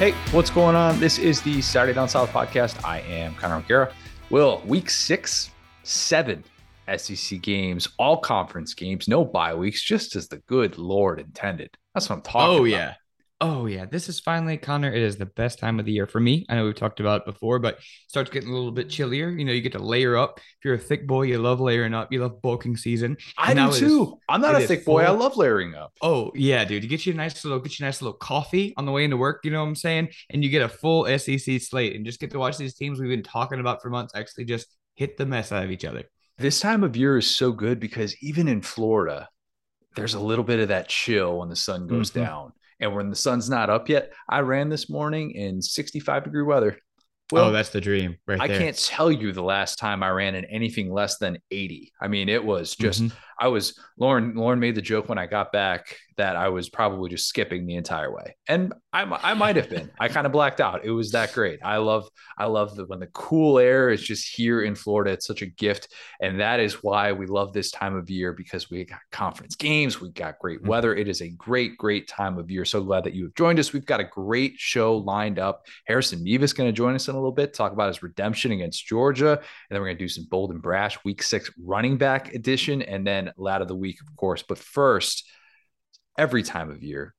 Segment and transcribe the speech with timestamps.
[0.00, 0.98] Hey, what's going on?
[0.98, 2.82] This is the Saturday Down South podcast.
[2.82, 3.92] I am Connor O'Gara.
[4.30, 5.50] Will, week six,
[5.82, 6.42] seven
[6.96, 11.76] SEC games, all conference games, no bye weeks, just as the good Lord intended.
[11.92, 12.64] That's what I'm talking oh, about.
[12.64, 12.94] yeah.
[13.42, 14.92] Oh yeah, this is finally Connor.
[14.92, 16.44] It is the best time of the year for me.
[16.50, 19.30] I know we've talked about it before, but it starts getting a little bit chillier.
[19.30, 20.38] You know, you get to layer up.
[20.38, 22.12] If you're a thick boy, you love layering up.
[22.12, 23.16] You love bulking season.
[23.38, 24.18] I do it is- too.
[24.28, 25.04] I'm not a thick boy.
[25.04, 25.92] I love layering up.
[26.02, 26.82] Oh yeah, dude.
[26.82, 29.04] You get you a nice little, get you a nice little coffee on the way
[29.04, 29.40] into work.
[29.44, 30.10] You know what I'm saying?
[30.28, 33.08] And you get a full SEC slate, and just get to watch these teams we've
[33.08, 34.66] been talking about for months actually just
[34.96, 36.04] hit the mess out of each other.
[36.36, 39.30] This time of year is so good because even in Florida,
[39.96, 42.14] there's a little bit of that chill when the sun goes Mhm.
[42.14, 42.52] down.
[42.80, 46.78] And when the sun's not up yet, I ran this morning in 65 degree weather.
[47.32, 48.58] oh, that's the dream right I there.
[48.58, 51.92] can't tell you the last time I ran in anything less than 80.
[52.00, 53.12] I mean, it was just Mhm.
[53.40, 54.34] I was Lauren.
[54.34, 57.76] Lauren made the joke when I got back that I was probably just skipping the
[57.76, 59.90] entire way, and I, I might have been.
[59.98, 60.84] I kind of blacked out.
[60.84, 61.60] It was that great.
[61.64, 65.12] I love I love the, when the cool air is just here in Florida.
[65.12, 65.88] It's such a gift,
[66.20, 70.00] and that is why we love this time of year because we got conference games,
[70.00, 70.66] we got great Mhm.
[70.68, 70.94] weather.
[70.94, 72.66] It is a great great time of year.
[72.66, 73.72] So glad that you have joined us.
[73.72, 75.66] We've got a great show lined up.
[75.86, 78.86] Harrison Mevis going to join us in a little bit, talk about his redemption against
[78.86, 82.34] Georgia, and then we're going to do some bold and brash week six running back
[82.34, 84.42] edition, and then lad of the week, of course.
[84.42, 85.28] But first,
[86.18, 87.14] every time of year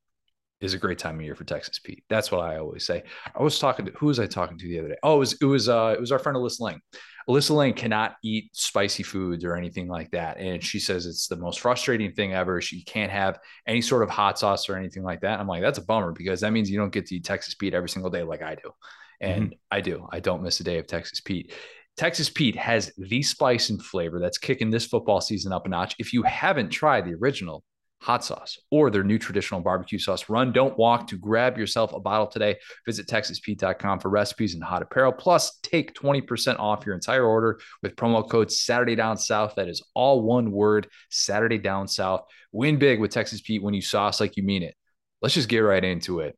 [0.62, 2.04] is a great time of year for Texas Pete.
[2.08, 3.04] That's what I always say.
[3.36, 4.98] I was talking to who was I talking to the other day?
[5.02, 6.82] Oh, it was it was uh it was our friend Alyssa Lang.
[7.28, 10.38] Alyssa Lang cannot eat spicy foods or anything like that.
[10.38, 12.62] And she says it's the most frustrating thing ever.
[12.62, 15.40] She can't have any sort of hot sauce or anything like that.
[15.40, 17.74] I'm like, that's a bummer because that means you don't get to eat Texas Pete
[17.74, 18.72] every single day like I do.
[19.20, 20.08] And I do.
[20.12, 21.54] I don't miss a day of Texas Pete.
[21.98, 25.96] Texas Pete has the spice and flavor that's kicking this football season up a notch.
[26.00, 27.64] If you haven't tried the original
[28.02, 32.00] hot sauce or their new traditional barbecue sauce, run, don't walk to grab yourself a
[32.00, 32.58] bottle today.
[32.86, 35.12] Visit texaspete.com for recipes and hot apparel.
[35.12, 39.54] Plus, take 20% off your entire order with promo code Saturday Down South.
[39.56, 42.22] That is all one word, Saturday Down South.
[42.52, 44.76] Win big with Texas Pete when you sauce like you mean it.
[45.22, 46.36] Let's just get right into it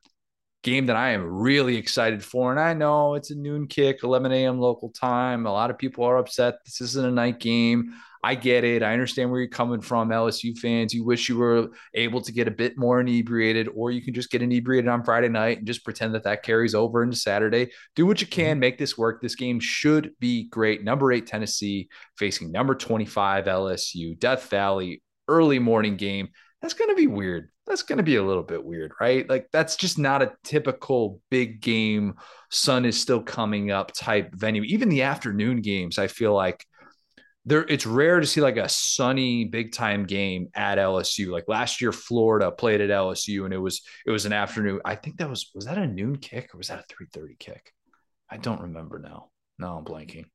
[0.63, 2.51] game that I am really excited for.
[2.51, 4.59] And I know it's a noon kick, 11 a.m.
[4.59, 5.45] local time.
[5.45, 6.55] A lot of people are upset.
[6.65, 7.93] This isn't a night game.
[8.25, 8.81] I get it.
[8.81, 10.93] I understand where you're coming from, LSU fans.
[10.93, 14.31] You wish you were able to get a bit more inebriated, or you can just
[14.31, 17.71] get inebriated on Friday night and just pretend that that carries over into Saturday.
[17.97, 18.59] Do what you can, mm-hmm.
[18.61, 19.21] make this work.
[19.21, 20.85] This game should be great.
[20.85, 26.29] Number eight, Tennessee facing number 25, LSU, Death Valley, early morning game.
[26.63, 29.27] That's going to be weird that's going to be a little bit weird, right?
[29.29, 32.15] Like that's just not a typical big game,
[32.51, 34.63] sun is still coming up type venue.
[34.63, 36.65] Even the afternoon games, I feel like
[37.45, 41.29] there it's rare to see like a sunny big time game at LSU.
[41.29, 44.81] Like last year Florida played at LSU and it was it was an afternoon.
[44.83, 47.73] I think that was was that a noon kick or was that a 3:30 kick?
[48.29, 49.29] I don't remember now.
[49.57, 50.25] No, I'm blanking.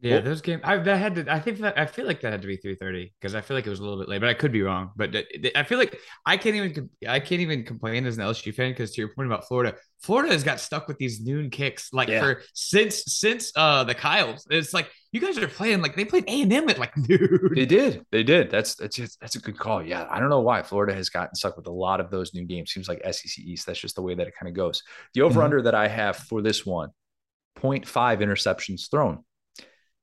[0.00, 0.60] Yeah, Well- those games.
[0.62, 1.32] I that had to.
[1.32, 3.56] I think that I feel like that had to be three thirty because I feel
[3.56, 4.90] like it was a little bit late, but I could be wrong.
[4.94, 6.90] But th- th- I feel like I can't even.
[7.08, 10.30] I can't even complain as an LSU fan because to your point about Florida, Florida
[10.34, 12.20] has got stuck with these noon kicks like Yeah.
[12.20, 14.46] for since since uh the Kyles.
[14.50, 17.52] It's like you guys are playing like they played A and M at like noon.
[17.54, 18.04] They did.
[18.12, 18.50] They did.
[18.50, 19.82] That's that's just, that's a good call.
[19.82, 22.44] Yeah, I don't know why Florida has gotten stuck with a lot of those new
[22.44, 22.70] games.
[22.70, 23.64] Seems like SEC East.
[23.64, 24.82] That's just the way that it kind of goes.
[25.14, 26.90] The over under that I have for this one,
[27.62, 27.86] 0.5
[28.20, 29.24] interceptions thrown.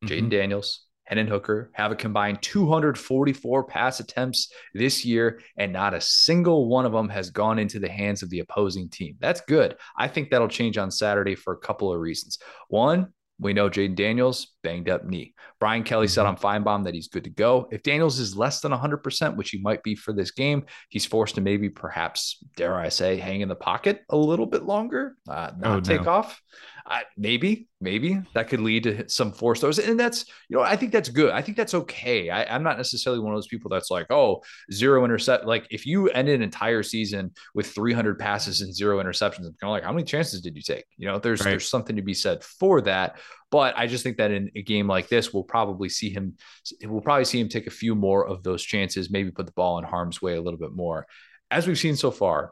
[0.06, 0.30] Jayden Mhm.
[0.32, 6.68] Daniels, Hendon Hooker have a combined 244 pass attempts this year, and not a single
[6.70, 9.18] one of them has gone into the hands of the opposing team.
[9.20, 9.76] That's good.
[9.98, 12.40] I think that'll change on Saturday for a couple of reasons.
[12.70, 13.08] One,
[13.40, 15.34] we know Jayden Daniels banged up knee.
[15.60, 17.68] Brian Kelly said on Finebaum that he's good to go.
[17.72, 21.36] If Daniels is less than 100%, which he might be for this game, he's forced
[21.36, 25.52] to maybe, perhaps, dare I say, hang in the pocket a little bit longer, uh,
[25.58, 25.82] not Oh, no.
[25.82, 26.40] take off.
[26.86, 29.80] Uh, maybe, maybe that could lead to some forced throws.
[29.80, 31.32] And that's, you know, I think that's good.
[31.32, 32.30] I think that's okay.
[32.30, 34.42] I, I'm not necessarily one of those people that's like, oh,
[34.72, 35.46] zero intercept.
[35.46, 39.64] Like if you end an entire season with 300 passes and zero interceptions, I'm kind
[39.64, 40.84] of like, how many chances did you take?
[40.98, 41.52] You know, there's Right.
[41.52, 43.18] there's something to be said for that.
[43.50, 46.36] But I just think that in a game like this, we'll probably see him.
[46.84, 49.10] We'll probably see him take a few more of those chances.
[49.10, 51.06] Maybe put the ball in harm's way a little bit more,
[51.50, 52.52] as we've seen so far.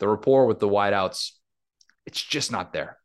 [0.00, 1.30] The rapport with the wideouts,
[2.06, 2.96] it's just not there.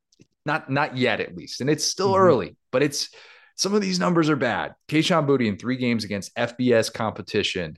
[0.48, 2.20] Not not yet, at least, and it's still Mhm.
[2.20, 2.56] early.
[2.72, 3.10] But it's
[3.56, 4.74] some of these numbers are bad.
[4.88, 7.78] Kayshon Boutte in three games against FBS competition,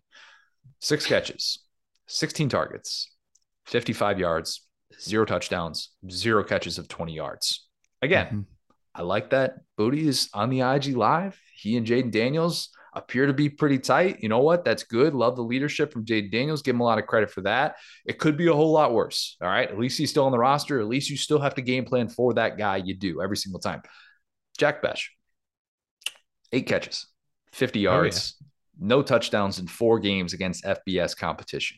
[0.80, 1.63] six catches,
[2.07, 3.12] 16 targets,
[3.66, 4.68] 55 yards,
[5.01, 7.68] zero touchdowns, zero catches of 20 yards.
[8.04, 8.45] Again, Mhm.
[8.94, 9.62] I like that.
[9.77, 11.39] Booty is on the IG live.
[11.56, 12.69] He and Jayden Daniels,
[13.00, 14.22] appear to be pretty tight.
[14.22, 14.63] You know what?
[14.63, 15.13] That's good.
[15.13, 16.62] Love the leadership from Jayden Daniels.
[16.62, 17.78] Give him a lot of credit for that.
[18.06, 19.38] It could be a whole lot worse.
[19.42, 19.69] All right.
[19.69, 20.80] At least he's still on the roster.
[20.80, 22.78] At least you still have to game plan for that guy.
[22.78, 23.81] You do every single time.
[24.57, 25.00] Jack Bech,
[26.51, 27.07] eight catches,
[27.54, 28.88] 50 yards, oh, yeah.
[28.88, 31.78] no touchdowns in four games against FBS competition.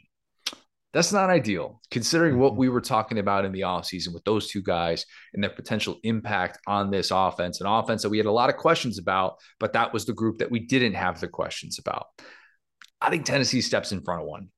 [0.93, 2.59] That's not ideal considering what mm-hmm.
[2.59, 6.59] we were talking about in the offseason with those two guys and their potential impact
[6.67, 9.93] on this offense, an offense that we had a lot of questions about, but that
[9.93, 12.07] was the group that we didn't have the questions about.
[12.99, 14.49] I think Tennessee steps in front of one.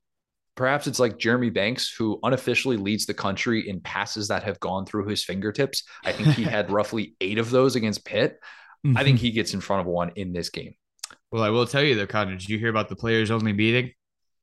[0.56, 4.86] Perhaps it's like Jeremy Banks, who unofficially leads the country in passes that have gone
[4.86, 5.84] through his fingertips.
[6.04, 8.38] I think he had roughly eight of those against Pitt.
[8.86, 8.98] Mm-hmm.
[8.98, 9.26] I think mm-hmm.
[9.26, 10.76] he gets in front of one in this game.
[11.32, 13.92] Well, I will tell you though, Connor, did you hear about the players only meeting?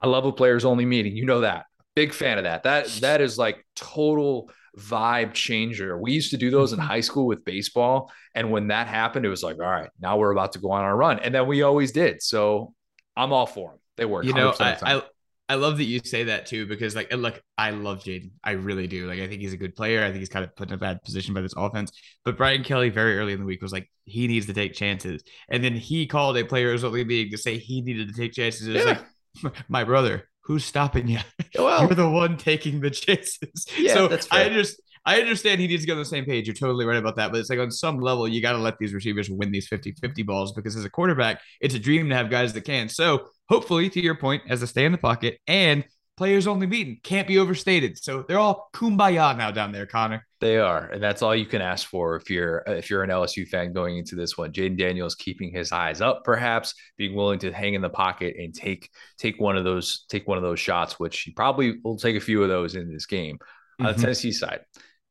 [0.01, 1.17] I love a players only meeting.
[1.17, 1.67] You know that.
[1.97, 2.63] Big fan of that.
[2.63, 5.99] That that is like total vibe changer.
[5.99, 6.89] We used to do those in mm-hmm.
[6.89, 8.13] high school with baseball.
[8.35, 10.83] And when that happened, it was like, all right, now we're about to go on
[10.83, 11.19] our run.
[11.19, 12.23] And then we always did.
[12.23, 12.73] So
[13.17, 13.79] I'm all for them.
[13.97, 14.25] They work.
[14.25, 15.03] You know, I, I,
[15.49, 18.31] I love that you say that too, because like, look, I love Jayden.
[18.45, 19.09] I really do.
[19.09, 20.05] Like, I think he's a good player.
[20.05, 21.91] I think he's kind of put in a bad position by this offense.
[22.25, 25.25] But Brian Kelly, very early in the week, was like, he needs to take chances.
[25.49, 28.69] And then he called a players only meeting to say he needed to take chances.
[28.69, 29.03] It's yeah.
[29.43, 31.21] like, my brother, who's stopping you?
[31.59, 33.67] Well, You're the one taking the chances.
[33.79, 34.47] Yeah, so that's fair.
[34.47, 36.47] I just I understand he needs to get on the same page.
[36.47, 37.31] You're totally right about that.
[37.31, 39.93] But it's like on some level, you got to let these receivers win these 50
[39.93, 42.89] 50 balls because as a quarterback, it's a dream to have guys that can.
[42.89, 45.85] So hopefully, to your point, as a stay in the pocket and
[46.21, 47.97] players only meeting can't be overstated.
[47.97, 50.27] So they're all kumbaya now down there, Connor.
[50.39, 53.49] They are, and that's all you can ask for if you're if you're an LSU
[53.49, 54.53] fan going into this one.
[54.53, 58.55] Jayden Daniels keeping his eyes up, perhaps being willing to hang in the pocket and
[58.55, 62.17] take take one of those take one of those shots, which he probably will take
[62.17, 63.37] a few of those in this game.
[63.37, 63.87] Mm-hmm.
[63.87, 64.03] On the mm-hmm.
[64.03, 64.61] Tennessee side,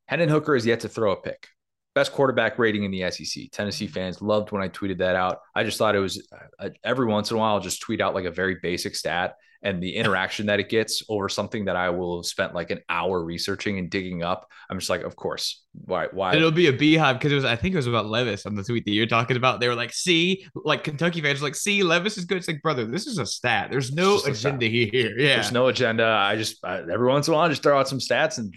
[0.06, 1.48] Hendon Hooker is yet to throw a pick.
[1.96, 3.50] Best quarterback rating in the SEC.
[3.50, 5.38] Tennessee fans loved when I tweeted that out.
[5.56, 6.24] I just thought it was
[6.60, 9.34] uh, every once in a while, I'll just tweet out like a very basic stat
[9.62, 12.80] and the interaction that it gets over something that I will have spent like an
[12.88, 14.50] hour researching and digging up.
[14.70, 15.62] I'm just like, of course.
[15.84, 16.08] Why?
[16.10, 16.34] Why?
[16.34, 17.44] It'll be a beehive because it was.
[17.44, 19.60] I think it was about Levis on the tweet that you're talking about.
[19.60, 22.86] They were like, "See, like Kentucky fans, like, see, Levis is good." It's like, brother,
[22.86, 23.68] this is a stat.
[23.70, 25.16] There's no agenda here.
[25.16, 26.04] Yeah, there's no agenda.
[26.04, 28.52] I just I, every once in a while, I just throw out some stats and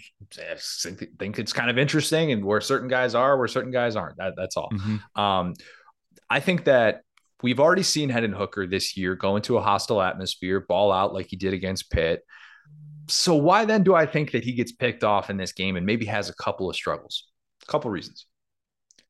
[1.20, 4.18] think it's kind of interesting and where certain guys are, where certain guys aren't.
[4.18, 4.72] That, that's all.
[4.72, 5.22] Mm-hmm.
[5.22, 5.54] Um,
[6.30, 7.02] I think that
[7.44, 11.28] we've already seen Hendon Hooker this year go into a hostile atmosphere, ball out like
[11.30, 12.22] he did against Pitt.
[13.08, 15.86] So why then do I think that he gets picked off in this game and
[15.86, 17.28] maybe has a couple of struggles?
[17.62, 18.26] A couple of reasons.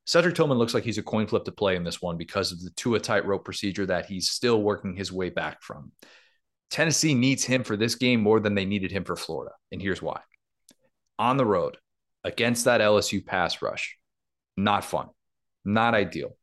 [0.05, 2.61] Cedric Tillman looks like he's a coin flip to play in this one because of
[2.61, 5.91] the Tua tightrope procedure that he's still working his way back from.
[6.69, 9.53] Tennessee needs him for this game more than they needed him for Florida.
[9.71, 10.19] And here's why.
[11.19, 11.77] On the road
[12.23, 13.97] against that LSU pass rush,
[14.57, 15.07] not fun,
[15.63, 16.35] not ideal.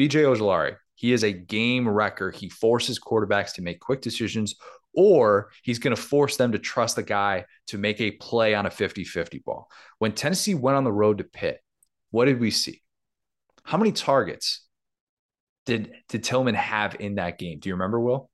[0.00, 2.30] BJ Ojulari, he is a game wrecker.
[2.30, 4.54] He forces quarterbacks to make quick decisions,
[4.94, 8.66] or he's going to force them to trust the guy to make a play on
[8.66, 9.68] a 50 50 ball.
[9.98, 11.60] When Tennessee went on the road to Pitt,
[12.10, 12.82] what did we see?
[13.64, 14.64] How many targets
[15.66, 17.58] did, did Tillman have in that game?
[17.58, 18.30] Do you remember, Will?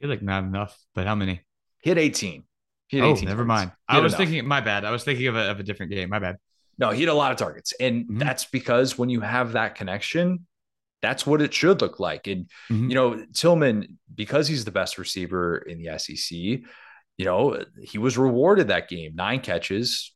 [0.00, 1.42] I feel like not enough, but how many?
[1.82, 2.44] He had 18.
[2.88, 3.72] He had oh, 18 never mind.
[3.88, 4.18] I was enough.
[4.18, 4.84] thinking, my bad.
[4.84, 6.08] I was thinking of a, of a different game.
[6.08, 6.36] My bad.
[6.78, 7.72] No, he had a lot of targets.
[7.78, 8.18] And mm-hmm.
[8.18, 10.46] that's because when you have that connection,
[11.02, 12.26] that's what it should look like.
[12.28, 12.88] And, mm-hmm.
[12.88, 18.16] you know, Tillman, because he's the best receiver in the SEC, you know, he was
[18.16, 20.14] rewarded that game nine catches,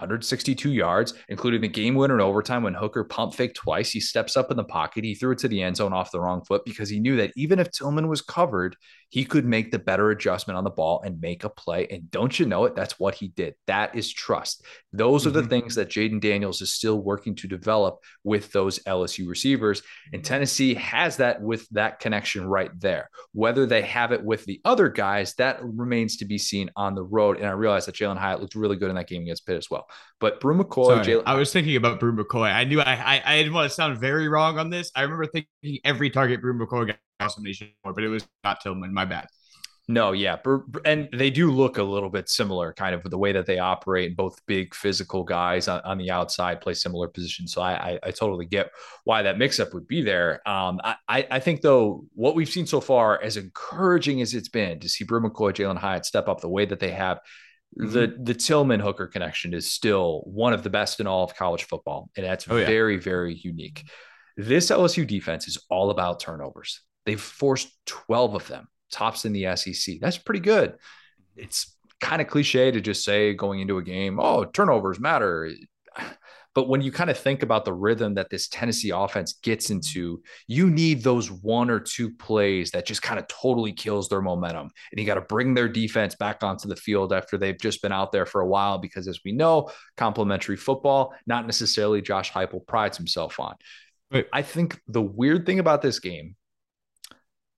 [0.00, 3.90] 162 yards, including the game winner in overtime when Hooker pump fake twice.
[3.90, 5.04] He steps up in the pocket.
[5.04, 7.32] He threw it to the end zone off the wrong foot because he knew that
[7.36, 8.76] even if Tillman was covered,
[9.10, 11.86] he could make the better adjustment on the ball and make a play.
[11.90, 12.76] And don't you know it?
[12.76, 13.54] That's what he did.
[13.66, 14.64] That is trust.
[14.92, 15.28] Those mm-hmm.
[15.28, 15.48] are the mm-hmm.
[15.48, 19.82] things that Jayden Daniels is still working to develop with those LSU receivers.
[20.12, 23.10] And Tennessee has that with that connection right there.
[23.32, 27.02] Whether they have it with the other guys, that remains to be seen on the
[27.02, 27.38] road.
[27.38, 29.86] And I realized that Jalin Hyatt looked really good in that game against As well.
[30.20, 32.52] But Bru McCoy, Jalin, I was thinking about Bru McCoy.
[32.52, 34.90] I knew I, I, I didn't want to sound very wrong on this.
[34.94, 38.94] I remember thinking every target Bru McCoy got combination more, but it was not Tillman.
[38.94, 39.26] My bad.
[39.88, 40.36] No, yeah,
[40.84, 44.16] and they do look a little bit similar, kind of the way that they operate.
[44.16, 48.10] Both big physical guys on, on the outside play similar positions, so I, I, I
[48.12, 48.70] totally get
[49.02, 50.48] why that mix-up would be there.
[50.48, 54.78] Um, I I think though what we've seen so far, as encouraging as it's been
[54.78, 57.18] to see Bru McCoy, Jalin Hyatt step up the way that they have,
[57.78, 57.92] mm-hmm.
[57.92, 61.64] the the Tillman Hooker connection is still one of the best in all of college
[61.64, 62.66] football, and that's oh, yeah.
[62.66, 63.88] very very unique.
[64.36, 66.80] This LSU defense is all about turnovers.
[67.04, 69.96] They've forced 12 of them, tops in the SEC.
[70.00, 70.76] That's pretty good.
[71.36, 75.50] It's kind of cliche to just say going into a game, oh, turnovers matter.
[76.54, 80.20] But when you kind of think about the rhythm that this Tennessee offense gets into,
[80.48, 84.68] you need those one or two plays that just kind of totally kills their momentum.
[84.90, 87.92] And you got to bring their defense back onto the field after they've just been
[87.92, 92.66] out there for a while, because as we know, complementary football, not necessarily Josh Heupel
[92.66, 93.54] prides himself on.
[94.10, 94.26] Right.
[94.32, 96.34] I think the weird thing about this game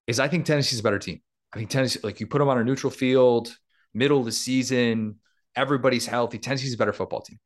[0.07, 1.23] is I think Tennessee's a better team.
[1.55, 3.57] I think Tennessee, like you put them on a neutral field,
[3.95, 5.17] middle of the season,
[5.57, 6.39] everybody's healthy.
[6.39, 7.39] Tennessee's a better football team.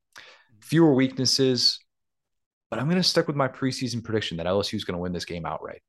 [0.61, 1.79] Fewer weaknesses,
[2.71, 5.13] but I'm going to stick with my preseason prediction that LSU is going to win
[5.13, 5.83] this game outright,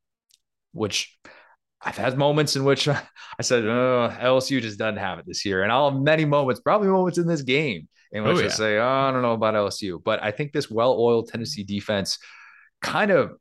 [0.74, 1.18] which
[1.82, 3.02] I've had moments in which I
[3.42, 5.64] said, uh, oh, LSU just doesn't have it this year.
[5.64, 8.46] And I'll have many moments, probably moments in this game in oh, which oh, yeah.
[8.46, 10.02] I say, oh, I don't know about LSU.
[10.04, 12.18] But I think this well oiled Tennessee defense
[12.82, 13.38] kind of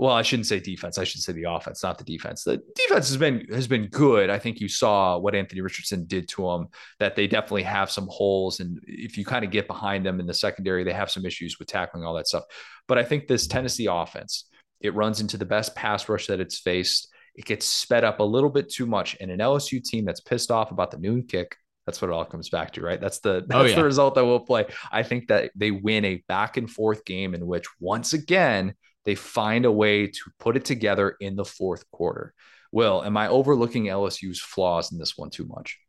[0.00, 0.96] well, I shouldn't say defense.
[0.96, 2.42] I should say the offense, not the defense.
[2.42, 4.30] The defense has been has been good.
[4.30, 6.68] I think you saw what Anthony Richardson did to them.
[7.00, 10.26] That they definitely have some holes, and if you kind of get behind them in
[10.26, 12.44] the secondary, they have some issues with tackling all that stuff.
[12.88, 14.46] But I think this Tennessee offense,
[14.80, 17.08] it runs into the best pass rush that it's faced.
[17.34, 20.50] It gets sped up a little bit too much, and an LSU team that's pissed
[20.50, 21.58] off about the noon kick.
[21.90, 23.00] That's what it all comes back to, right?
[23.00, 23.74] That's the oh, that's oh, yeah.
[23.74, 24.66] the result that we'll play.
[24.92, 29.16] I think that they win a back and forth game in which once again they
[29.16, 32.32] find a way to put it together in the fourth quarter.
[32.70, 35.80] Will, am I overlooking LSU's flaws in this one too much?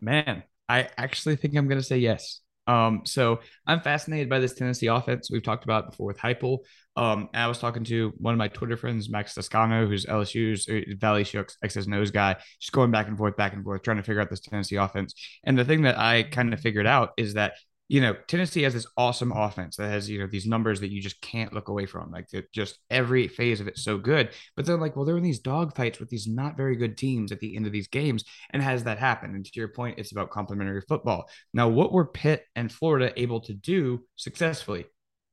[0.00, 2.40] Man, I actually think I'm going to say yes.
[2.68, 5.30] Um, so I'm fascinated by this Tennessee offense.
[5.30, 6.58] We've talked about before with Heupel.
[6.96, 10.94] Um, I was talking to one of my Twitter friends, Max Toscano, who's LSU's uh,
[10.98, 14.02] Valley Shook's X's nose guy, just going back and forth, back and forth, trying to
[14.02, 15.14] figure out this Tennessee offense.
[15.44, 17.54] And the thing that I kind of figured out is that
[17.88, 21.00] you know, Tennessee has this awesome offense that has, you know, these numbers that you
[21.00, 22.10] just can't look away from.
[22.10, 24.28] Like just every phase of it's so good.
[24.54, 27.40] But they're like, well, they're in these dogfights with these not very good teams at
[27.40, 28.24] the end of these games.
[28.50, 29.34] And has that happened?
[29.34, 31.30] And to your point, it's about complementary football.
[31.54, 34.84] Now, what were Pitt and Florida able to do successfully?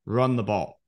[0.06, 0.80] Run the ball.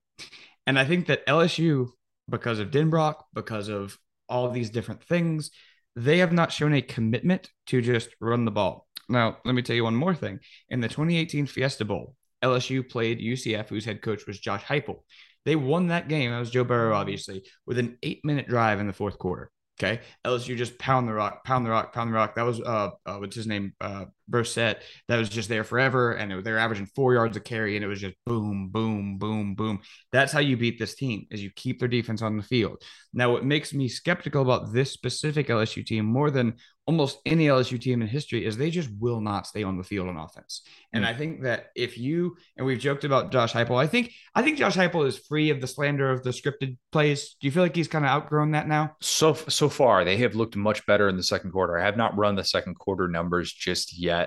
[0.67, 1.89] And I think that LSU,
[2.31, 5.51] because of Denbrock, because of all these different things,
[5.97, 8.88] they have not shown a commitment to just run the ball.
[9.09, 10.41] Now, let me tell you one more thing.
[10.69, 15.03] In the 2018 Fiesta Bowl, LSU played UCF, whose head coach was Josh Heupel.
[15.45, 16.31] They won that game.
[16.31, 19.51] That was Joe Burrow, obviously, with an eight minute drive in the fourth quarter.
[19.81, 20.01] Okay.
[20.27, 22.35] LSU just pound the rock, pound the rock, pound the rock.
[22.35, 23.75] That was uh, uh what's his name?
[23.81, 24.77] Uh Brossette
[25.09, 26.13] that was just there forever.
[26.13, 29.55] And it, they're averaging four yards a carry, and it was just boom, boom, boom,
[29.55, 29.81] boom.
[30.13, 32.83] That's how you beat this team is you keep their defense on the field.
[33.13, 36.55] Now, what makes me skeptical about this specific LSU team more than
[36.89, 40.09] almost any LSU team in history is they just will not stay on the field
[40.09, 40.63] on offense.
[40.95, 41.09] And mm.
[41.09, 44.57] I think that if you and we've joked about Josh Heupel, I think I think
[44.57, 47.37] Josh Heupel is free of the slander of the scripted plays.
[47.41, 48.97] Do you feel like he's kind of outgrown that now?
[49.03, 51.79] So so far, they have looked much better in the second quarter.
[51.79, 54.18] I have not run the second quarter numbers just yet,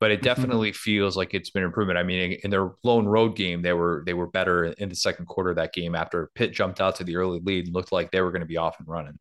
[0.00, 0.24] but it mm-hmm.
[0.24, 0.76] definitely mm-hmm.
[0.76, 1.98] feels like it's been improvement.
[1.98, 5.26] I mean, in their lone road game, they were they were better in the second
[5.26, 8.10] quarter of that game after Pitt jumped out to the early lead and looked like
[8.10, 9.18] they were going to be off and running.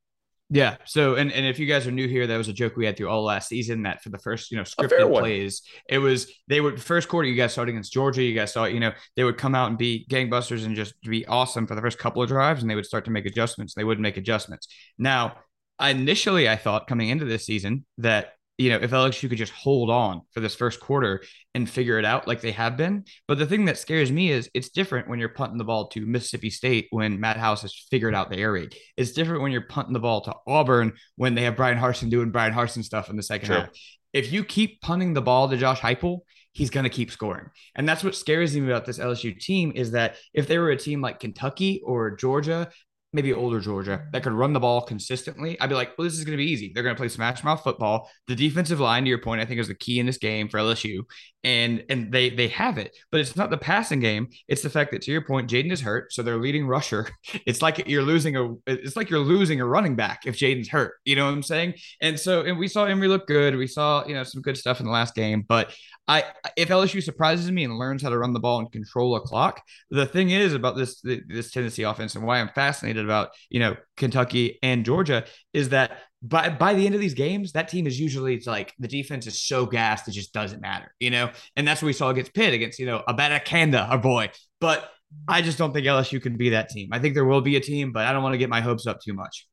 [0.49, 0.77] Yeah.
[0.85, 2.95] So, and, and if you guys are new here, that was a joke we had
[2.95, 6.61] through all last season that for the first, you know, scripted plays, it was, they
[6.61, 8.21] would, first quarter, you guys saw it against Georgia.
[8.21, 10.93] You guys saw it, you know, they would come out and be gangbusters and just
[11.01, 13.73] be awesome for the first couple of drives and they would start to make adjustments.
[13.73, 14.67] They wouldn't make adjustments.
[14.99, 15.37] Now,
[15.81, 19.89] initially, I thought coming into this season that you know, if LSU could just hold
[19.89, 21.23] on for this first quarter
[21.55, 23.03] and figure it out like they have been.
[23.27, 26.05] But the thing that scares me is it's different when you're punting the ball to
[26.05, 28.75] Mississippi State when Matt House has figured out the air raid.
[28.95, 32.31] It's different when you're punting the ball to Auburn when they have Bryan Harsin doing
[32.31, 33.69] Bryan Harsin stuff in the second half.
[34.13, 36.19] If you keep punting the ball to Josh Heupel,
[36.51, 37.49] he's going to keep scoring.
[37.75, 40.77] And that's what scares me about this LSU team is that if they were a
[40.77, 42.69] team like Kentucky or Georgia
[43.13, 46.25] maybe older Georgia that could run the ball consistently, I'd be like, well, this is
[46.25, 46.71] going to be easy.
[46.73, 48.09] They're going to play smash mouth football.
[48.27, 50.57] The defensive line, to your point, I think is the key in this game for
[50.57, 51.03] LSU,
[51.43, 52.95] and and they they have it.
[53.11, 54.29] But it's not the passing game.
[54.47, 57.09] It's the fact that to your point, Jayden is hurt, so their leading rusher.
[57.45, 58.53] It's like you're losing a.
[58.67, 60.93] It's like you're losing a running back if Jayden's hurt.
[61.03, 61.73] You know what I'm saying?
[61.99, 63.55] And so, and we saw Emory look good.
[63.55, 65.73] We saw you know some good stuff in the last game, but
[66.07, 69.21] I if LSU surprises me and learns how to run the ball and control a
[69.21, 73.59] clock, the thing is about this this Tennessee offense and why I'm fascinated about you
[73.59, 77.85] know Kentucky and Georgia is that by by the end of these games, that team
[77.85, 81.29] is usually it's like the defense is so gassed it just doesn't matter, you know,
[81.55, 84.89] and that's what we saw against Pitt against you know Abanikanda, our boy, but.
[85.27, 86.89] I just don't think LSU can be that team.
[86.91, 88.87] I think there will be a team, but I don't want to get my hopes
[88.87, 89.47] up too much.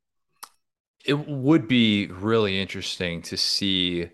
[1.04, 4.08] It would be really interesting to see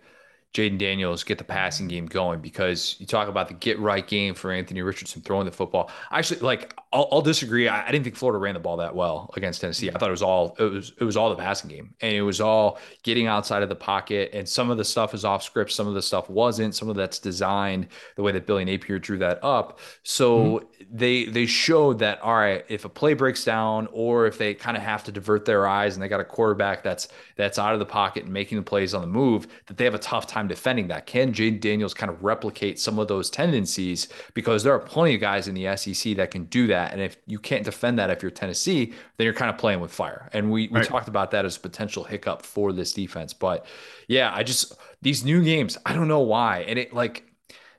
[0.56, 4.34] Jayden Daniels get the passing game going because you talk about the get right game
[4.34, 5.90] for Anthony Richardson throwing the football.
[6.10, 7.68] Actually, like I'll, I'll disagree.
[7.68, 9.90] I, I, didn't think Florida ran the ball that well against Tennessee.
[9.90, 12.22] I thought it was all it was it was all the passing game, and it
[12.22, 14.30] was all getting outside of the pocket.
[14.32, 16.74] And some of the stuff is off script, some of the stuff wasn't.
[16.74, 19.80] Some of that's designed the way that Billy Napier drew that up.
[20.04, 20.96] So mm-hmm.
[20.96, 24.76] they they showed that all right, if a play breaks down, or if they kind
[24.76, 27.80] of have to divert their eyes, and they got a quarterback that's that's out of
[27.80, 30.46] the pocket and making the plays on the move, that they have a tough time
[30.46, 31.06] defending that.
[31.06, 34.08] Can Jayden Daniels kind of replicate some of those tendencies?
[34.34, 37.16] Because there are plenty of guys in the SEC that can do that, and if
[37.26, 40.28] you can't defend that if you're Tennessee, then you're kind of playing with fire.
[40.32, 40.86] And we, we right.
[40.86, 43.32] talked about that as a potential hiccup for this defense.
[43.32, 43.66] But
[44.08, 46.60] yeah, I just these new games, I don't know why.
[46.60, 47.24] And it like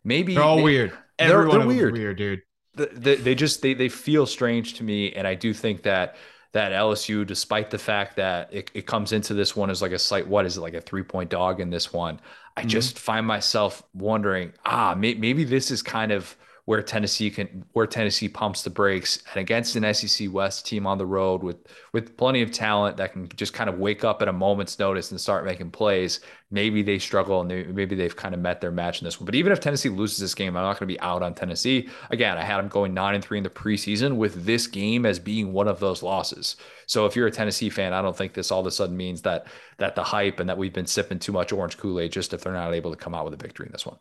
[0.04, 0.94] maybe they're all weird.
[1.18, 1.94] They're, they're weird.
[1.94, 2.42] weird, dude.
[2.76, 6.16] They, they just they they feel strange to me, and I do think that
[6.54, 10.00] that LSU, despite the fact that it, it comes into this one as like a
[10.00, 12.20] slight, what is it, like a three point dog in this one,
[12.56, 12.70] I mm-hmm.
[12.70, 16.36] just find myself wondering, ah, may, maybe this is kind of
[16.68, 20.98] where Tennessee can where Tennessee pumps the brakes and against an SEC West team on
[20.98, 21.56] the road with
[21.94, 25.10] with plenty of talent that can just kind of wake up at a moment's notice
[25.10, 26.20] and start making plays.
[26.52, 29.26] Maybe they struggle and they, maybe they've kind of met their match in this one.
[29.26, 31.88] But even if Tennessee loses this game, I'm not going to be out on Tennessee.
[32.10, 35.20] Again, I had them going nine and three in the preseason with this game as
[35.20, 36.58] being one of those losses.
[36.86, 39.22] So if you're a Tennessee fan, I don't think this all of a sudden means
[39.22, 39.48] that
[39.78, 42.42] that the hype and that we've been sipping too much orange Kool Aid just if
[42.42, 43.96] they're not able to come out with a victory in this one.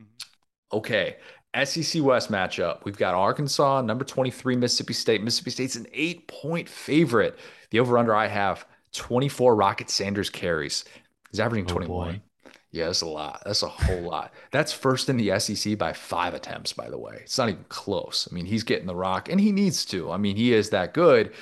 [0.00, 0.76] Mm-hmm.
[0.78, 1.16] Okay.
[1.64, 2.84] SEC West matchup.
[2.84, 5.22] We've got Arkansas, number 23, Mississippi State.
[5.22, 7.38] Mississippi State's an eight point favorite.
[7.70, 10.84] The over under I have 24 Rocket Sanders carries.
[11.30, 12.14] He's averaging 21.
[12.16, 13.42] Oh yeah, that's a lot.
[13.46, 14.32] That's a whole lot.
[14.50, 17.20] That's first in the SEC by five attempts, by the way.
[17.22, 18.28] It's not even close.
[18.30, 20.12] I mean, he's getting the rock and he needs to.
[20.12, 21.32] I mean, he is that good.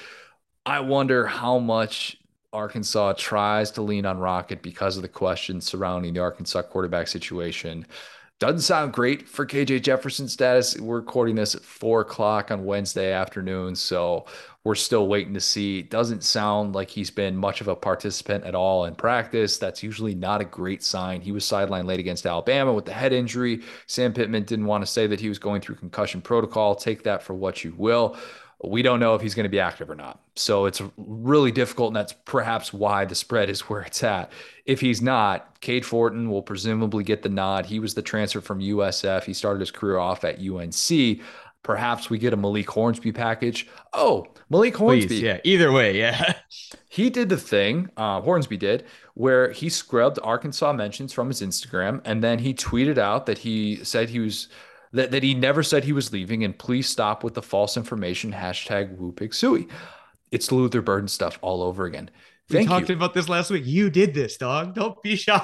[0.65, 2.19] I wonder how much
[2.53, 7.85] Arkansas tries to lean on Rocket because of the questions surrounding the Arkansas quarterback situation.
[8.45, 10.79] Doesn't sound great for KJ Jefferson status.
[10.79, 14.27] We're recording this at four o'clock on Wednesday afternoon, so
[14.65, 15.81] we're still waiting to see.
[15.81, 19.57] Doesn't sound like he's been much of a participant at all in practice.
[19.57, 21.23] That's usually not a great sign.
[21.23, 23.63] He was sidelined late against Alabama with the head injury.
[23.87, 26.75] Sam Pittman didn't want to say that he was going through concussion protocol.
[26.75, 28.15] Take that for what you will
[28.71, 30.21] we don't know if he's going to be active or not.
[30.37, 34.33] So it's really difficult, and that's perhaps why the spread is where it's at.
[34.67, 37.67] If he's not, Cade Fortin will presumably get the nod.
[37.67, 39.25] He was the transfer from USF.
[39.25, 41.21] He started his career off at UNC.
[41.63, 43.69] Perhaps we get a Malik Hornsby package.
[43.93, 45.09] Oh, Malik Hornsby.
[45.09, 46.35] Please, yeah, either way, yeah.
[46.89, 48.85] he did the thing, uh, Hornsby did,
[49.15, 53.83] where he scrubbed Arkansas mentions from his Instagram, and then he tweeted out that he
[53.83, 54.49] said he was–
[54.95, 58.33] that, that he never said he was leaving, and please stop with the false information.
[58.33, 59.69] Hashtag Woo Pig Sooie.
[60.31, 62.11] It's Luther Burden stuff all over again.
[62.49, 62.95] Thank we talked you.
[62.95, 63.65] about this last week.
[63.67, 64.75] You did this, dog.
[64.75, 65.41] Don't be shy.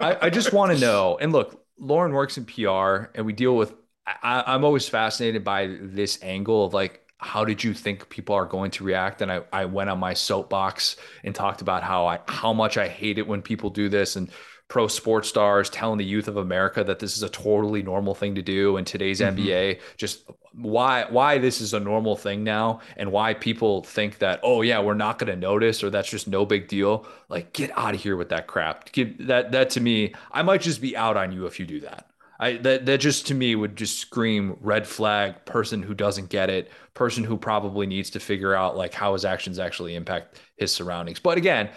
[0.00, 1.18] I, I just want to know.
[1.20, 3.74] And look, Lauren works in PR, and we deal with.
[4.06, 8.46] I, I'm always fascinated by this angle of like how did you think people are
[8.46, 12.18] going to react and I, I went on my soapbox and talked about how i
[12.26, 14.30] how much i hate it when people do this and
[14.70, 18.36] pro sports stars telling the youth of America that this is a totally normal thing
[18.36, 19.36] to do in today's mm-hmm.
[19.36, 19.80] NBA.
[19.98, 24.62] Just why why this is a normal thing now and why people think that oh
[24.62, 27.06] yeah we're not going to notice or that's just no big deal.
[27.28, 28.90] Like get out of here with that crap.
[28.92, 30.14] Give that that to me.
[30.30, 32.06] I might just be out on you if you do that.
[32.38, 36.48] I that that just to me would just scream red flag person who doesn't get
[36.48, 40.72] it, person who probably needs to figure out like how his actions actually impact his
[40.72, 41.18] surroundings.
[41.18, 41.70] But again,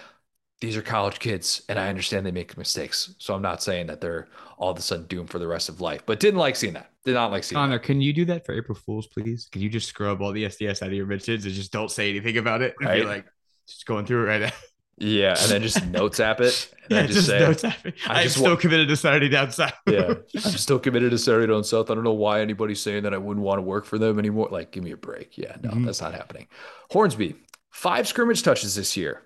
[0.63, 3.15] these are college kids and I understand they make mistakes.
[3.17, 5.81] So I'm not saying that they're all of a sudden doomed for the rest of
[5.81, 6.89] life, but didn't like seeing that.
[7.03, 7.83] Did not like seeing Connor, that.
[7.83, 9.49] can you do that for April Fools, please?
[9.51, 12.09] Can you just scrub all the SDS out of your mentions and just don't say
[12.09, 12.75] anything about it?
[12.79, 13.01] Right.
[13.01, 13.25] Be like,
[13.67, 14.51] just going through it right now.
[14.99, 16.73] Yeah, and then just notes app it.
[16.89, 17.95] yeah, just, just say, notes app it.
[18.07, 19.73] I'm still want, committed to Saturday Down South.
[19.85, 21.91] yeah, I'm still committed to Saturday Down South.
[21.91, 24.47] I don't know why anybody's saying that I wouldn't want to work for them anymore.
[24.49, 25.37] Like, give me a break.
[25.37, 25.85] Yeah, no, mm-hmm.
[25.85, 26.47] that's not happening.
[26.89, 27.35] Hornsby,
[27.71, 29.23] five scrimmage touches this year.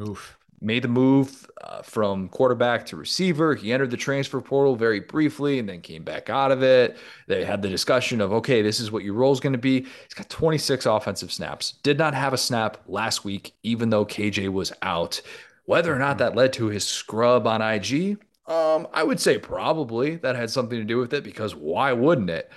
[0.00, 3.54] Oof made the move uh, from quarterback to receiver.
[3.54, 6.96] He entered the transfer portal very briefly and then came back out of it.
[7.26, 9.80] They had the discussion of, okay, this is what your role is going to be.
[9.80, 11.72] He's got 26 offensive snaps.
[11.82, 15.20] Did not have a snap last week, even though KJ was out.
[15.66, 20.16] Whether or not that led to his scrub on IG, um, I would say probably
[20.16, 22.50] that had something to do with it because why wouldn't it?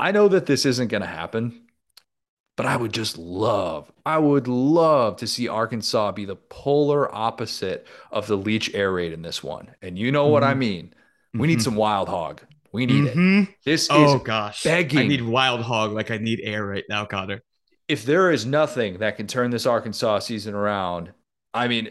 [0.00, 1.65] I know that this isn't going to happen
[2.56, 7.86] but I would just love, I would love to see Arkansas be the polar opposite
[8.10, 9.74] of the Leach air raid in this one.
[9.82, 10.32] And you know mm-hmm.
[10.32, 10.58] what I mm-hmm.
[10.58, 10.94] mean.
[11.32, 11.46] We mm-hmm.
[11.48, 12.40] need some wild hog.
[12.72, 13.42] We need mm-hmm.
[13.42, 13.48] it.
[13.64, 14.62] This oh, is gosh.
[14.62, 14.98] begging.
[14.98, 17.42] I need wild hog like I need air right now, Connor.
[17.88, 21.12] If there is nothing that can turn this Arkansas season around,
[21.52, 21.90] I mean,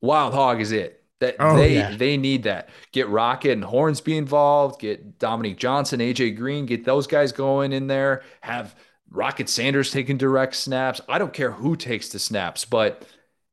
[0.00, 1.02] wild hog is it.
[1.20, 1.94] That oh, they yeah.
[1.96, 2.68] they need that.
[2.90, 4.80] Get Rocket and Hornsby involved.
[4.80, 6.66] Get Dominique Johnson, AJ Green.
[6.66, 8.22] Get those guys going in there.
[8.40, 8.74] Have
[9.12, 11.00] Rocket Sanders taking direct snaps.
[11.08, 13.06] I don't care who takes the snaps, but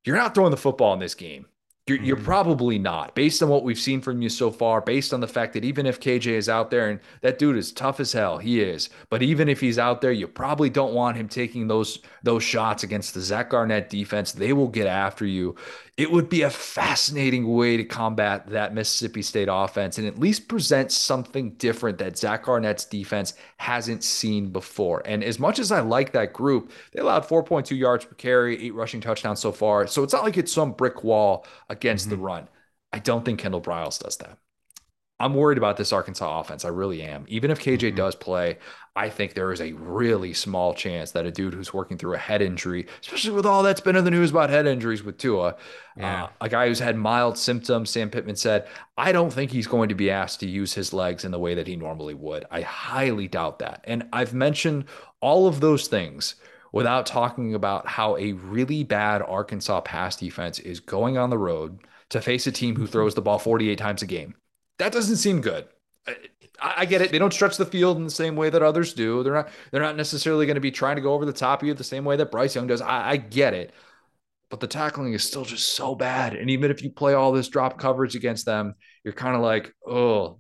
[0.05, 1.47] you're not throwing the football in this game.
[1.89, 2.07] You're, mm-hmm.
[2.07, 5.27] you're, probably not, based on what we've seen from you so far, based on the
[5.27, 8.37] fact that even if KJ is out there and that dude is tough as hell,
[8.37, 8.89] he is.
[9.09, 12.83] But even if he's out there, you probably don't want him taking those those shots
[12.83, 14.31] against the Zach Arnett defense.
[14.31, 15.55] They will get after you
[15.99, 20.47] it would be a fascinating way to combat that Mississippi State offense and at least
[20.47, 25.01] present something different that Zach Arnett's defense hasn't seen before.
[25.03, 28.73] And as much as I like that group, they allowed 4.2 yards per carry, eight
[28.73, 29.87] rushing touchdowns so far.
[29.87, 31.45] So it's not like it's some brick wall
[31.79, 32.17] against mm-hmm.
[32.17, 32.47] the run.
[32.91, 34.37] I don't think Kendall Briles does that.
[35.21, 36.63] I'm worried about this Arkansas offense.
[36.63, 37.25] I really am.
[37.27, 37.95] Even if KJ mm-hmm.
[37.97, 38.57] does play,
[38.95, 42.17] I think there is a really small chance that a dude who's working through a
[42.17, 45.57] head injury, especially with all that's been in the news about head injuries with Tua,
[45.97, 46.25] yeah.
[46.25, 49.89] uh, a guy who's had mild symptoms, Sam Pittman said, I don't think he's going
[49.89, 52.45] to be asked to use his legs in the way that he normally would.
[52.49, 53.83] I highly doubt that.
[53.83, 54.85] And I've mentioned
[55.19, 56.35] all of those things
[56.71, 61.79] without talking about how a really bad Arkansas pass defense is going on the road
[62.09, 62.91] to face a team who mm-hmm.
[62.91, 64.35] throws the ball 48 times a game
[64.79, 65.67] that doesn't seem good.
[66.07, 67.11] I, I, get it.
[67.11, 69.21] They don't stretch the field in the same way that others do.
[69.21, 69.49] They're not.
[69.71, 71.83] They're not necessarily going to be trying to go over the top of you the
[71.83, 72.81] same way that Bryce Young does.
[72.81, 73.71] I, I get it,
[74.49, 76.33] but the tackling is still just so bad.
[76.33, 79.73] And even if you play all this drop coverage against them, you're kind of like,
[79.85, 80.39] oh,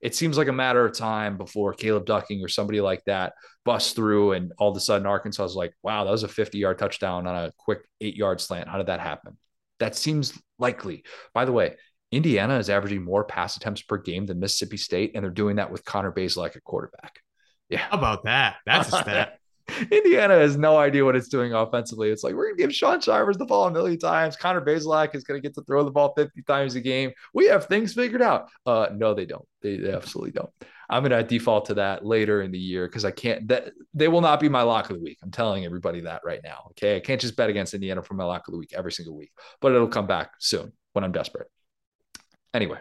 [0.00, 3.34] it seems like a matter of time before Caleb Ducking or somebody like that
[3.64, 6.58] busts through, and all of a sudden Arkansas is like, wow, that was a 50
[6.58, 8.68] yard touchdown on a quick eight yard slant.
[8.68, 9.36] How did that happen?
[9.80, 11.04] That seems likely.
[11.34, 11.76] By the way,
[12.10, 15.70] Indiana is averaging more pass attempts per game than Mississippi State, and they're doing that
[15.70, 17.20] with Connor Bazelak at quarterback.
[17.68, 17.80] Yeah.
[17.90, 18.56] How about that?
[18.64, 19.37] That's a stat.
[19.90, 22.10] Indiana has no idea what it's doing offensively.
[22.10, 24.36] It's like we're gonna give Shaun Shivers the ball a million times.
[24.36, 27.12] Connor Bazelak is gonna get to throw the ball 50 times a game.
[27.34, 28.48] We have things figured out.
[28.64, 29.46] Uh no, they don't.
[29.62, 30.50] They, they absolutely don't.
[30.88, 34.22] I'm gonna default to that later in the year because I can't that they will
[34.22, 35.18] not be my lock of the week.
[35.22, 36.68] I'm telling everybody that right now.
[36.70, 36.96] Okay.
[36.96, 39.32] I can't just bet against Indiana for my lock of the week every single week,
[39.60, 41.48] but it'll come back soon when I'm desperate.
[42.54, 42.78] Anyway,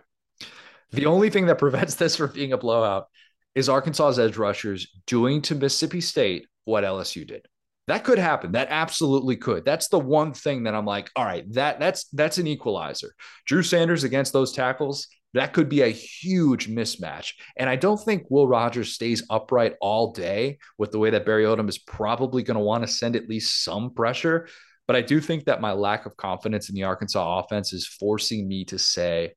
[0.91, 3.07] the only thing that prevents this from being a blowout
[3.55, 7.45] is Arkansas's edge rushers doing to Mississippi State what LSU did.
[7.87, 8.51] That could happen.
[8.51, 9.63] That absolutely could.
[9.63, 13.13] That's the one thing that I'm like, all right, that that's that's an equalizer.
[13.45, 17.33] Drew Sanders against those tackles, that could be a huge mismatch.
[17.55, 21.45] And I don't think Will Rogers stays upright all day with the way that Barry
[21.45, 24.47] Odom is probably going to want to send at least some pressure.
[24.87, 28.47] But I do think that my lack of confidence in the Arkansas offense is forcing
[28.47, 29.33] me to say,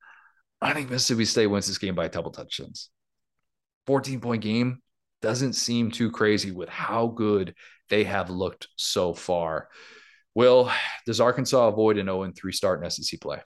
[0.60, 2.90] I think Mississippi State wins this game by a touchdowns.
[3.86, 4.82] 14 point game
[5.22, 7.54] doesn't seem too crazy with how good
[7.88, 9.68] they have looked so far.
[10.34, 10.70] Will,
[11.06, 13.38] does Arkansas avoid an 0 3 start in SEC play?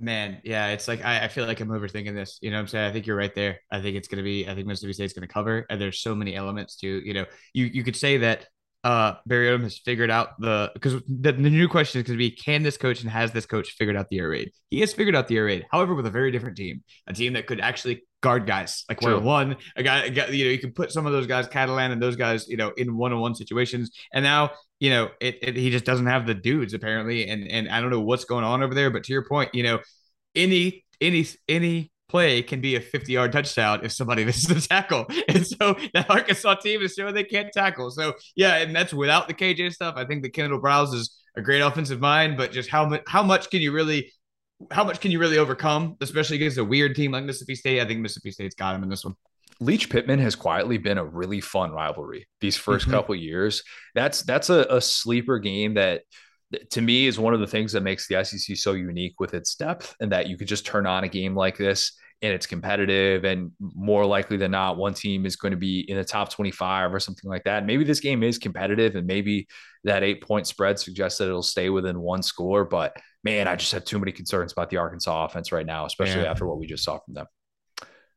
[0.00, 2.38] Man, yeah, it's like I, I, feel like I'm overthinking this.
[2.40, 2.88] You know what I'm saying?
[2.88, 3.58] I think you're right there.
[3.70, 5.66] I think it's gonna be, I think Mississippi State's gonna cover.
[5.68, 8.46] And there's so many elements to, you know, you you could say that
[8.84, 12.18] uh Barry Odom has figured out the because the, the new question is going to
[12.18, 14.52] be can this coach and has this coach figured out the air raid?
[14.70, 17.32] He has figured out the air raid, however, with a very different team, a team
[17.32, 19.56] that could actually guard guys like one one.
[19.76, 22.02] A guy, a guy, you know, you can put some of those guys, Catalon and
[22.02, 23.90] those guys, you know, in one on one situations.
[24.12, 27.68] And now, you know, it, it he just doesn't have the dudes apparently, and and
[27.68, 28.90] I don't know what's going on over there.
[28.90, 29.80] But to your point, you know,
[30.34, 35.06] any any any play can be a 50 yard touchdown if somebody misses the tackle.
[35.28, 37.90] And so that Arkansas team is showing they can't tackle.
[37.90, 39.94] So, yeah, and that's without the KJ stuff.
[39.96, 43.22] I think the Kendall Briles is a great offensive mind, but just how much, how
[43.22, 44.12] much can you really,
[44.70, 47.80] how much can you really overcome, especially against a weird team like Mississippi State?
[47.80, 49.14] I think Mississippi State's got him in this one.
[49.60, 52.90] Leach Pittman has quietly been a really fun rivalry these 1st mm-hmm.
[52.92, 53.62] couple years.
[53.94, 56.02] That's that's a, a sleeper game that
[56.70, 59.54] to me is one of the things that makes the SEC so unique with its
[59.54, 63.24] depth and that you could just turn on a game like this and it's competitive
[63.24, 66.92] and more likely than not one team is going to be in the top 25
[66.92, 67.64] or something like that.
[67.64, 69.46] Maybe this game is competitive and maybe
[69.84, 73.72] that eight point spread suggests that it'll stay within one score but man i just
[73.72, 76.30] have too many concerns about the arkansas offense right now especially yeah.
[76.30, 77.26] after what we just saw from them.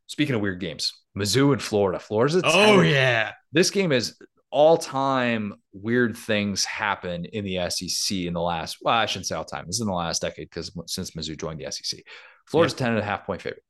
[0.07, 1.99] Speaking of weird games mizzou and florida.
[1.99, 3.33] Florida's oh yeah.
[3.51, 4.17] This game is
[4.51, 9.35] all time weird things happen in the SEC in the last, well, I shouldn't say
[9.35, 9.65] all time.
[9.65, 12.01] This is in the last decade because since Mizzou joined the SEC.
[12.47, 12.87] Florida's yeah.
[12.87, 13.63] 10 and a half point favorite.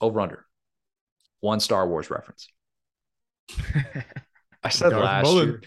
[0.00, 0.46] Over under.
[1.40, 2.48] One Star Wars reference.
[4.62, 5.48] I said Darth last Mullen.
[5.48, 5.62] year.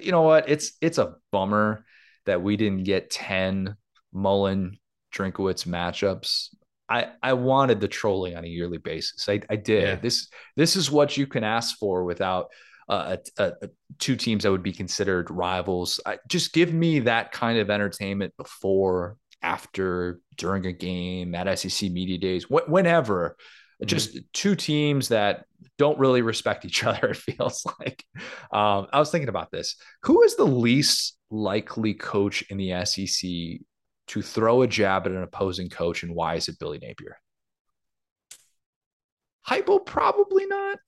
[0.00, 0.48] You know what?
[0.48, 1.84] It's it's a bummer
[2.26, 3.76] that we didn't get 10
[4.12, 4.78] Mullen
[5.14, 6.54] Drinkwitz matchups.
[6.88, 9.28] I, I wanted the trolling on a yearly basis.
[9.28, 9.82] I, I did.
[9.82, 9.94] Yeah.
[9.96, 12.48] This this is what you can ask for without
[12.88, 13.68] uh, a, a,
[13.98, 16.00] two teams that would be considered rivals.
[16.04, 21.90] I, just give me that kind of entertainment before, after, during a game at SEC
[21.90, 23.36] media days, wh- whenever.
[23.82, 23.86] Mm-hmm.
[23.86, 25.44] Just two teams that
[25.78, 28.04] don't really respect each other, it feels like.
[28.52, 29.76] Um, I was thinking about this.
[30.02, 33.60] Who is the least likely coach in the SEC
[34.06, 37.16] to throw a jab at an opposing coach, and why is it Billy Napier?
[39.48, 40.78] Heupel, probably not.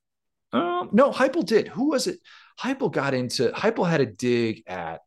[0.57, 1.69] Um, no, Heupel did.
[1.69, 2.19] Who was it?
[2.61, 5.01] Heupel got into Heupel had a dig at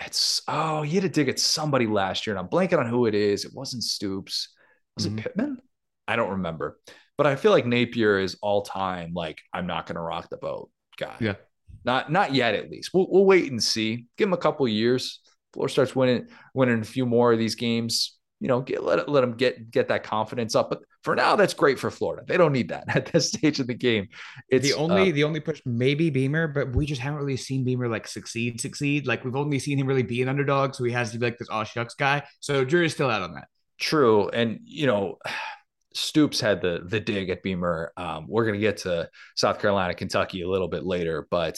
[0.00, 3.06] it's oh, he had a dig at somebody last year, and I'm blanking on who
[3.06, 3.44] it is.
[3.44, 4.48] It wasn't Stoops.
[4.96, 5.18] Was mm-hmm.
[5.18, 5.58] it Pittman?
[6.06, 6.78] I don't remember.
[7.16, 10.36] But I feel like Napier is all time like I'm not going to rock the
[10.36, 11.14] boat guy.
[11.20, 11.34] Yeah.
[11.84, 12.90] Not not yet at least.
[12.92, 14.06] We'll, we'll wait and see.
[14.16, 15.20] Give him a couple years.
[15.52, 18.18] Floor starts winning winning a few more of these games.
[18.40, 20.70] You know, get let let them get get that confidence up.
[20.70, 22.24] But for now, that's great for Florida.
[22.26, 24.08] They don't need that at this stage of the game.
[24.48, 27.62] It's the only uh, the only push maybe Beamer, but we just haven't really seen
[27.62, 29.06] Beamer like succeed succeed.
[29.06, 31.38] Like we've only seen him really be an underdog, so he has to be like
[31.38, 32.24] this oh shucks guy.
[32.40, 33.48] So jury's still out on that.
[33.78, 35.18] True, and you know
[35.94, 37.92] Stoops had the the dig at Beamer.
[37.96, 41.56] Um, we're going to get to South Carolina, Kentucky a little bit later, but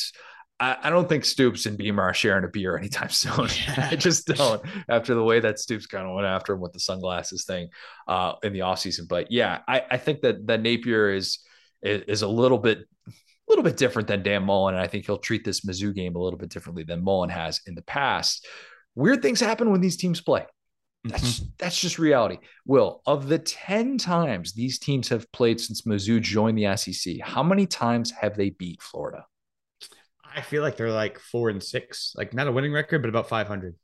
[0.59, 3.49] I, I, don't think Stoops and Beamer are sharing a beer anytime soon.
[3.66, 3.88] Yeah.
[3.90, 6.81] I just don't after the way that Stoops kind of went after him with the
[6.81, 7.69] sunglasses thing
[8.09, 9.09] uh, in the offseason.
[9.09, 11.40] But yeah, I, I think that that Napier is
[11.83, 13.12] is a little bit a
[13.49, 16.19] little bit different than Dan Mullen, and I think he'll treat this Mizzou game a
[16.19, 18.47] little bit differently than Mullen has in the past.
[18.95, 20.47] Weird things happen when these teams play.
[21.05, 21.49] That's mm-hmm.
[21.59, 22.38] that's just reality.
[22.64, 27.42] Will of the ten times these teams have played since Mizzou joined the SEC, how
[27.42, 29.27] many times have they beat Florida?
[30.37, 33.29] I feel like they're like four and six, like not a winning record, but about
[33.29, 33.75] five hundred.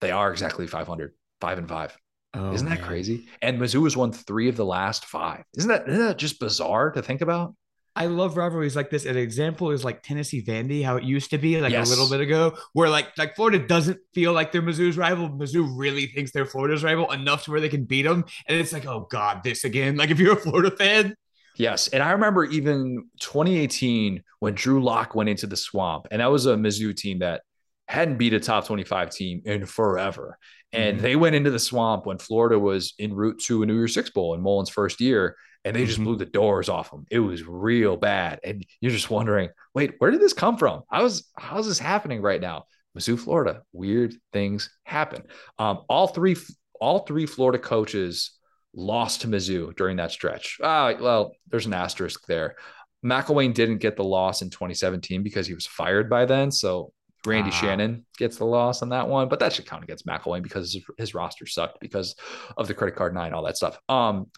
[0.00, 1.96] They are exactly 500, five and five.
[2.32, 2.88] Oh, Isn't that man.
[2.88, 3.28] crazy?
[3.42, 5.44] And Mizzou has won three of the last five.
[5.56, 7.54] Isn't that, isn't that just bizarre to think about?
[7.96, 9.04] I love rivalries like this.
[9.04, 11.88] An example is like Tennessee Vandy, how it used to be like yes.
[11.88, 15.28] a little bit ago, where like like Florida doesn't feel like they're Mizzou's rival.
[15.28, 18.72] Mizzou really thinks they're Florida's rival enough to where they can beat them, and it's
[18.72, 19.96] like, oh god, this again.
[19.96, 21.16] Like if you're a Florida fan.
[21.60, 26.30] Yes, and I remember even 2018 when Drew Lock went into the swamp, and that
[26.30, 27.42] was a Mizzou team that
[27.86, 30.38] hadn't beat a top 25 team in forever.
[30.72, 31.02] And mm-hmm.
[31.02, 34.10] they went into the swamp when Florida was en route to a New Year's Six
[34.10, 36.04] Bowl in Mullen's first year and they just mm-hmm.
[36.04, 37.04] blew the doors off them.
[37.10, 38.40] It was real bad.
[38.44, 40.82] And you're just wondering, wait, where did this come from?
[40.90, 42.64] How is how's this happening right now?
[42.96, 43.62] Mizzou, Florida.
[43.72, 45.24] Weird things happen.
[45.58, 46.36] Um, all three
[46.80, 48.32] all three Florida coaches
[48.74, 50.58] lost to Mizzou during that stretch.
[50.62, 52.56] Ah, well, there's an asterisk there.
[53.04, 56.50] McElwain didn't get the loss in 2017 because he was fired by then.
[56.50, 56.92] So
[57.26, 57.54] Randy ah.
[57.54, 61.14] Shannon gets the loss on that one, but that should count against McElwain because his,
[61.14, 62.14] roster sucked because
[62.56, 63.78] of the credit card nine, all that stuff.
[63.88, 64.30] Um,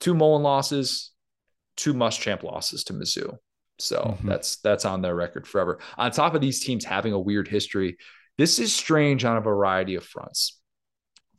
[0.00, 1.10] two Mullen losses,
[1.76, 3.36] two Muschamp losses to Mizzou.
[3.78, 4.28] So mm-hmm.
[4.28, 5.80] that's that's on their record forever.
[5.96, 7.96] On top of these teams having a weird history,
[8.36, 10.60] this is strange on a variety of fronts.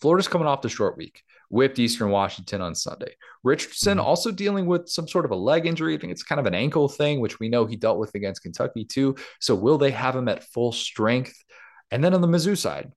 [0.01, 3.13] Florida's coming off the short week, whipped Eastern Washington on Sunday.
[3.43, 4.07] Richardson mm-hmm.
[4.07, 5.93] also dealing with some sort of a leg injury.
[5.93, 8.41] I think it's kind of an ankle thing, which we know he dealt with against
[8.41, 9.15] Kentucky too.
[9.39, 11.35] So will they have him at full strength?
[11.91, 12.91] And then on the Mizzou side,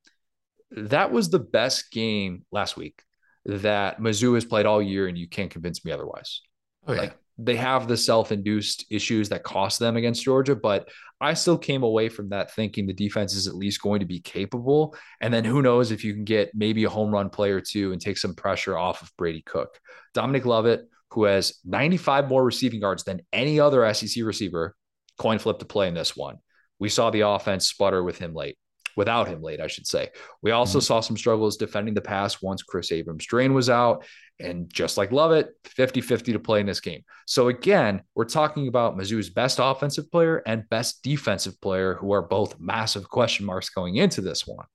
[0.71, 3.03] that was the best game last week
[3.45, 6.41] that Mizzou has played all year, and you can't convince me otherwise.
[6.87, 7.01] Oh, yeah.
[7.01, 10.89] Like they have the self-induced issues that cost them against Georgia, but
[11.25, 14.21] I still came away from that thinking the defense is at least going to be
[14.21, 14.97] capable.
[15.21, 18.01] And then who knows if you can get maybe a home run player too and
[18.01, 19.79] take some pressure off of Brady Cook.
[20.13, 24.75] Dominic Lovett, who has 95 more receiving yards than any other SEC receiver,
[25.19, 26.37] coin flip to play in this one.
[26.79, 28.59] We saw the offense sputter with him late
[28.97, 30.11] without him late, I should say.
[30.43, 30.85] We also mm-hmm.
[30.85, 34.05] saw some struggles defending the pass once Chris Abrams-Draine was out.
[34.41, 37.03] And just like Lovett, 50 50 to play in this game.
[37.27, 42.23] So again, we're talking about Mizzou's best offensive player and best defensive player, who are
[42.23, 44.67] both massive question marks going into this one.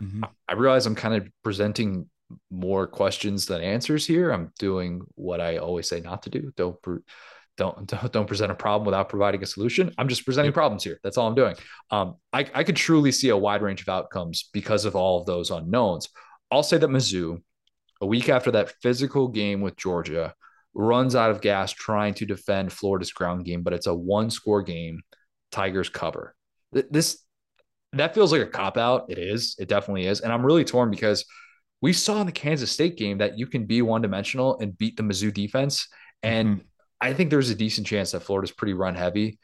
[0.00, 0.24] Mm-hmm.
[0.48, 2.08] I realize I'm kind of presenting
[2.50, 4.30] more questions than answers here.
[4.30, 6.52] I'm doing what I always say not to do.
[6.56, 6.76] Don't
[7.56, 9.92] don't, don't don't present a problem without providing a solution.
[9.98, 10.98] I'm just presenting problems here.
[11.02, 11.56] That's all I'm doing.
[11.90, 15.26] Um, I, I could truly see a wide range of outcomes because of all of
[15.26, 16.08] those unknowns.
[16.50, 17.42] I'll say that Mizzou,
[18.00, 20.34] a week after that physical game with Georgia,
[20.74, 24.62] runs out of gas trying to defend Florida's ground game, but it's a one score
[24.62, 25.00] game.
[25.50, 26.34] Tigers cover.
[26.72, 27.22] This
[27.92, 29.06] that feels like a cop out.
[29.08, 29.56] It is.
[29.58, 30.20] It definitely is.
[30.20, 31.24] And I'm really torn because
[31.80, 34.96] we saw in the Kansas State game that you can be one dimensional and beat
[34.96, 35.88] the Mizzou defense.
[36.22, 36.66] And mm-hmm
[37.00, 39.38] I think there's a decent chance that Florida's pretty run heavy,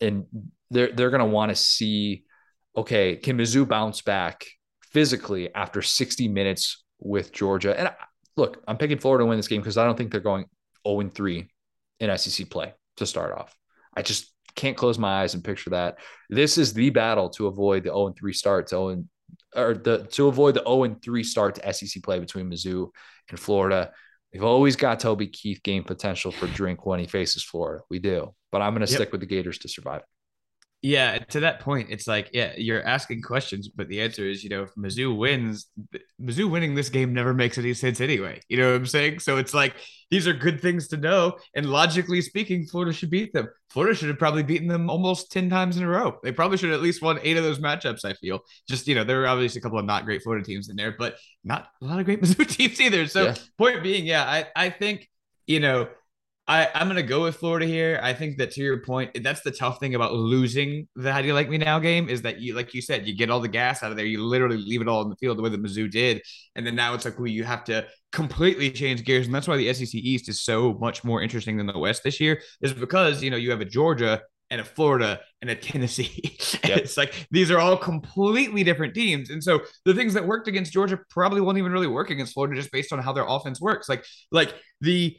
[0.00, 0.26] and
[0.70, 2.24] they're they're going to want to see,
[2.76, 4.44] okay, can Mizzou bounce back
[4.82, 7.78] physically after 60 minutes with Georgia?
[7.78, 7.90] And
[8.36, 10.46] look, I'm picking Florida to win this game because I don't think they're going
[10.86, 11.48] 0 3
[12.00, 13.56] in SEC play to start off.
[13.96, 15.98] I just can't close my eyes and picture that.
[16.30, 19.04] This is the battle to avoid the 0 3 start to 0
[19.54, 22.90] or the to avoid the 0 3 start to SEC play between Mizzou
[23.30, 23.92] and Florida
[24.36, 27.82] We've always got Toby Keith game potential for drink when he faces Florida.
[27.88, 28.98] We do, but I'm going to yep.
[28.98, 30.02] stick with the Gators to survive.
[30.82, 34.50] Yeah, to that point, it's like, yeah, you're asking questions, but the answer is, you
[34.50, 35.66] know, if Mizzou wins,
[36.20, 38.40] Mizzou winning this game never makes any sense anyway.
[38.48, 39.20] You know what I'm saying?
[39.20, 39.74] So it's like
[40.10, 41.38] these are good things to know.
[41.54, 43.48] And logically speaking, Florida should beat them.
[43.70, 46.18] Florida should have probably beaten them almost 10 times in a row.
[46.22, 48.40] They probably should have at least won eight of those matchups, I feel.
[48.68, 50.94] Just, you know, there were obviously a couple of not great Florida teams in there,
[50.96, 53.06] but not a lot of great Mizzou teams either.
[53.08, 53.34] So, yeah.
[53.58, 55.08] point being, yeah, I, I think,
[55.46, 55.88] you know,
[56.48, 57.98] I, I'm gonna go with Florida here.
[58.02, 61.26] I think that to your point, that's the tough thing about losing the How Do
[61.26, 63.48] You Like Me Now game is that you, like you said, you get all the
[63.48, 64.06] gas out of there.
[64.06, 66.22] You literally leave it all in the field the way the Mizzou did,
[66.54, 69.56] and then now it's like, well, you have to completely change gears, and that's why
[69.56, 72.40] the SEC East is so much more interesting than the West this year.
[72.60, 76.38] Is because you know you have a Georgia and a Florida and a Tennessee.
[76.66, 76.78] Yep.
[76.78, 79.30] it's like these are all completely different teams.
[79.30, 82.56] And so the things that worked against Georgia probably won't even really work against Florida
[82.56, 83.88] just based on how their offense works.
[83.88, 85.16] Like like the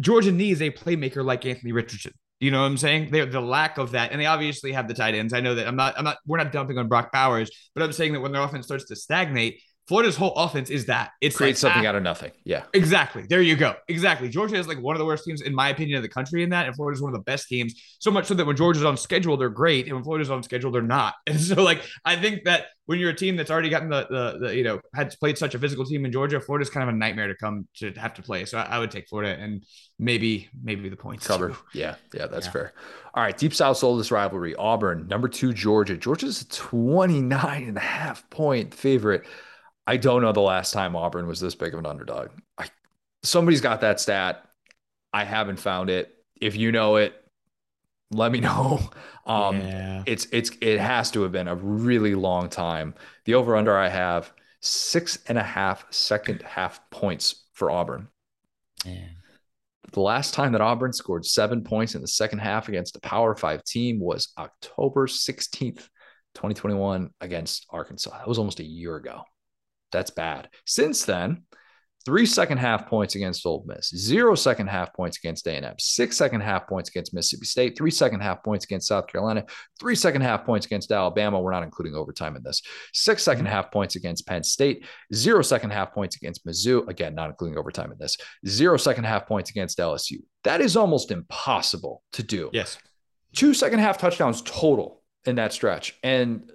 [0.00, 2.12] Georgia needs a playmaker like Anthony Richardson.
[2.40, 3.10] You know what I'm saying?
[3.10, 5.32] They're the lack of that, and they obviously have the tight ends.
[5.32, 7.92] I know that I'm not, I'm not, we're not dumping on Brock Bowers, but I'm
[7.92, 11.50] saying that when their offense starts to stagnate, Florida's whole offense is that it's create
[11.50, 12.30] like, something out of nothing.
[12.44, 13.22] Yeah, exactly.
[13.22, 13.74] There you go.
[13.88, 14.28] Exactly.
[14.28, 16.50] Georgia is like one of the worst teams in my opinion of the country in
[16.50, 17.74] that, and Florida's one of the best teams.
[17.98, 20.70] So much so that when Georgia's on schedule, they're great, and when Florida's on schedule,
[20.70, 21.14] they're not.
[21.26, 24.46] And so like I think that when you're a team that's already gotten the the,
[24.46, 26.98] the you know had played such a physical team in Georgia, Florida's kind of a
[26.98, 28.44] nightmare to come to have to play.
[28.44, 29.64] So I, I would take Florida and
[29.98, 31.50] maybe maybe the points cover.
[31.50, 31.56] Too.
[31.72, 32.52] Yeah, yeah, that's yeah.
[32.52, 32.72] fair.
[33.14, 35.96] All right, Deep South's oldest rivalry, Auburn, number two Georgia.
[35.96, 39.24] Georgia's a 29 and a half point favorite.
[39.88, 42.28] I don't know the last time Auburn was this big of an underdog.
[42.58, 42.66] I,
[43.22, 44.46] somebody's got that stat.
[45.14, 46.14] I haven't found it.
[46.38, 47.14] If you know it,
[48.10, 48.80] let me know.
[49.24, 50.02] Um, yeah.
[50.04, 52.94] It's it's it has to have been a really long time.
[53.24, 58.08] The over under I have six and a half second half points for Auburn.
[58.84, 59.08] Yeah.
[59.92, 63.34] The last time that Auburn scored seven points in the second half against a Power
[63.34, 65.88] Five team was October 16th,
[66.34, 68.18] 2021, against Arkansas.
[68.18, 69.22] That was almost a year ago.
[69.92, 70.48] That's bad.
[70.66, 71.44] Since then,
[72.04, 76.40] three second half points against Ole Miss, zero second half points against A&M, six second
[76.40, 79.44] half points against Mississippi State, three second half points against South Carolina,
[79.78, 81.38] three second half points against Alabama.
[81.38, 82.62] We're not including overtime in this.
[82.94, 83.52] Six second mm-hmm.
[83.52, 86.88] half points against Penn State, zero second half points against Mizzou.
[86.88, 88.16] Again, not including overtime in this.
[88.46, 90.18] Zero second half points against LSU.
[90.44, 92.48] That is almost impossible to do.
[92.54, 92.78] Yes.
[93.34, 95.98] Two second half touchdowns total in that stretch.
[96.02, 96.50] And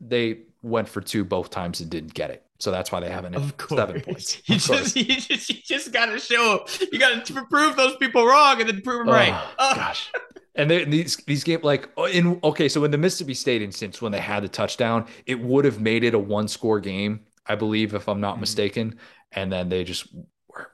[0.00, 2.44] they went for two both times and didn't get it.
[2.62, 3.80] So that's why they have an of course.
[3.80, 4.40] seven points.
[4.46, 8.24] You just, you just, you just got to show You got to prove those people
[8.24, 9.34] wrong and then prove them oh, right.
[9.58, 9.74] Oh.
[9.74, 10.12] Gosh.
[10.54, 14.00] And they, these these games like oh, in okay, so in the Mississippi State instance,
[14.00, 17.56] when they had the touchdown, it would have made it a one score game, I
[17.56, 18.42] believe, if I'm not mm-hmm.
[18.42, 18.98] mistaken.
[19.32, 20.06] And then they just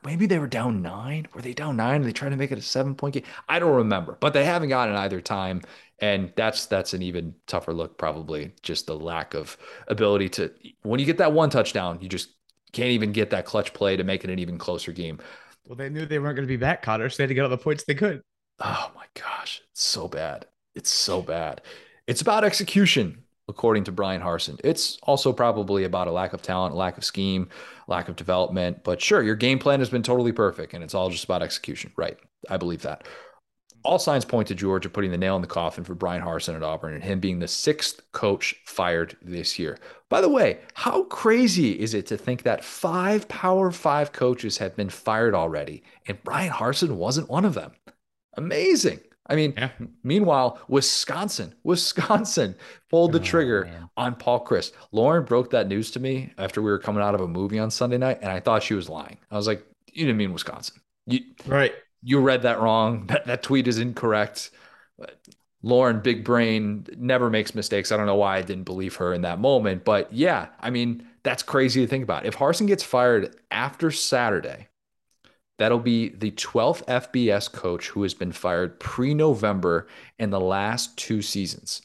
[0.03, 1.27] maybe they were down nine.
[1.33, 2.01] Were they down nine?
[2.01, 3.23] Are they trying to make it a seven point game?
[3.47, 5.61] I don't remember, but they haven't gotten either time
[6.01, 10.51] and that's that's an even tougher look probably just the lack of ability to
[10.83, 12.29] when you get that one touchdown you just
[12.71, 15.19] can't even get that clutch play to make it an even closer game
[15.67, 17.43] well they knew they weren't going to be back cotter so they had to get
[17.43, 18.21] all the points they could
[18.59, 21.61] oh my gosh it's so bad it's so bad
[22.07, 24.59] it's about execution according to Bryan Harsin.
[24.63, 27.49] It's also probably about a lack of talent, lack of scheme,
[27.87, 28.85] lack of development.
[28.85, 31.91] But sure, your game plan has been totally perfect and it's all just about execution.
[31.97, 32.17] Right.
[32.49, 33.05] I believe that
[33.83, 36.63] all signs point to Georgia putting the nail in the coffin for Bryan Harsin at
[36.63, 39.77] Auburn and him being the sixth coach fired this year.
[40.09, 44.75] By the way, how crazy is it to think that five Power Five coaches have
[44.75, 47.71] been fired already and Bryan Harsin wasn't one of them?
[48.35, 48.99] Amazing.
[49.29, 49.69] I mean, yeah.
[50.03, 52.55] meanwhile, Wisconsin, Wisconsin
[52.89, 54.73] pulled the oh, trigger on Paul Chryst.
[54.91, 57.71] Lauren broke that news to me after we were coming out of a movie on
[57.71, 59.17] Sunday night, and I thought she was lying.
[59.31, 59.63] I was like,
[59.93, 63.05] "You didn't mean Wisconsin." You, right you read that wrong.
[63.09, 64.51] That, that tweet is incorrect.
[65.61, 67.91] Lauren, big brain, never makes mistakes.
[67.91, 69.83] I don't know why I didn't believe her in that moment.
[69.83, 72.25] But yeah, I mean, that's crazy to think about.
[72.25, 74.67] If Harsin gets fired after Saturday,
[75.59, 80.97] that'll be the 12th FBS coach who has been fired pre November in the last
[80.97, 81.83] two seasons.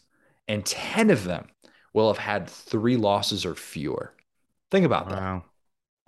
[0.48, 1.48] And 10 of them
[1.92, 4.14] will have had three losses or fewer.
[4.70, 5.44] Think about wow.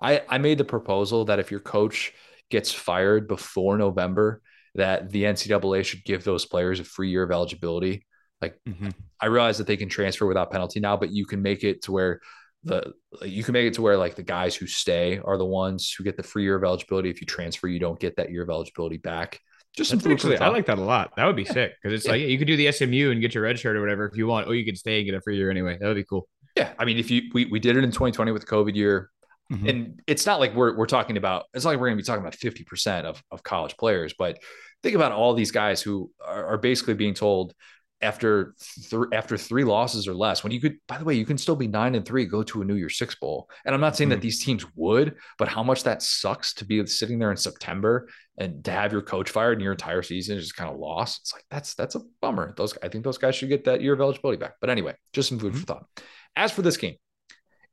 [0.00, 0.26] that.
[0.28, 2.12] I, I made the proposal that if your coach
[2.50, 4.42] gets fired before November,
[4.74, 8.06] that the NCAA should give those players a free year of eligibility.
[8.40, 8.90] Like mm-hmm.
[9.20, 11.92] I realize that they can transfer without penalty now, but you can make it to
[11.92, 12.20] where
[12.66, 12.92] the
[13.22, 16.04] you can make it to where like the guys who stay are the ones who
[16.04, 17.10] get the free year of eligibility.
[17.10, 19.40] If you transfer, you don't get that year of eligibility back.
[19.76, 21.12] Just actually, I like that a lot.
[21.16, 22.12] That would be sick because it's yeah.
[22.12, 24.16] like yeah, you could do the SMU and get your red shirt or whatever if
[24.16, 25.76] you want, Oh, you could stay and get a free year anyway.
[25.78, 26.28] That would be cool.
[26.56, 29.10] Yeah, I mean, if you we, we did it in 2020 with the COVID year,
[29.52, 29.68] Mm-hmm.
[29.68, 32.20] And it's not like we're we're talking about it's not like we're gonna be talking
[32.20, 34.38] about 50% of, of college players, but
[34.82, 37.54] think about all these guys who are, are basically being told
[38.02, 38.54] after
[38.90, 41.56] th- after three losses or less when you could by the way you can still
[41.56, 43.48] be nine and three go to a new year's six bowl.
[43.64, 44.16] And i'm not saying mm-hmm.
[44.16, 48.08] that these teams would but how much that sucks to be sitting there in september
[48.38, 51.20] and to have your coach fired and your entire season is just kind of lost.
[51.22, 52.54] It's like that's that's a bummer.
[52.56, 54.54] Those i think those guys should get that year of eligibility back.
[54.60, 55.60] But anyway just some food mm-hmm.
[55.60, 55.86] for thought.
[56.34, 56.96] As for this game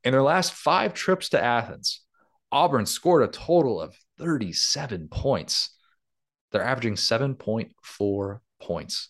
[0.02, 2.00] in their last five trips to athens
[2.50, 5.70] auburn scored a total of 37 points.
[6.52, 9.08] They're averaging 7.4 points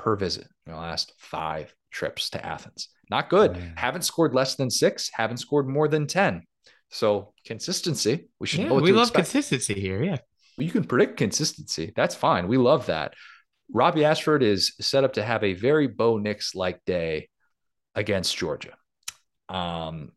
[0.00, 2.88] per visit in the last five trips to Athens.
[3.10, 3.52] Not good.
[3.52, 3.74] Man.
[3.76, 6.42] Haven't scored less than six, haven't scored more than 10.
[6.90, 9.30] So consistency, we should yeah, we love expect.
[9.30, 10.02] consistency here.
[10.02, 10.18] Yeah.
[10.58, 11.92] You can predict consistency.
[11.94, 12.48] That's fine.
[12.48, 13.14] We love that.
[13.72, 17.28] Robbie Ashford is set up to have a very Bo Nix like day
[17.94, 18.74] against Georgia.
[19.48, 20.12] Um,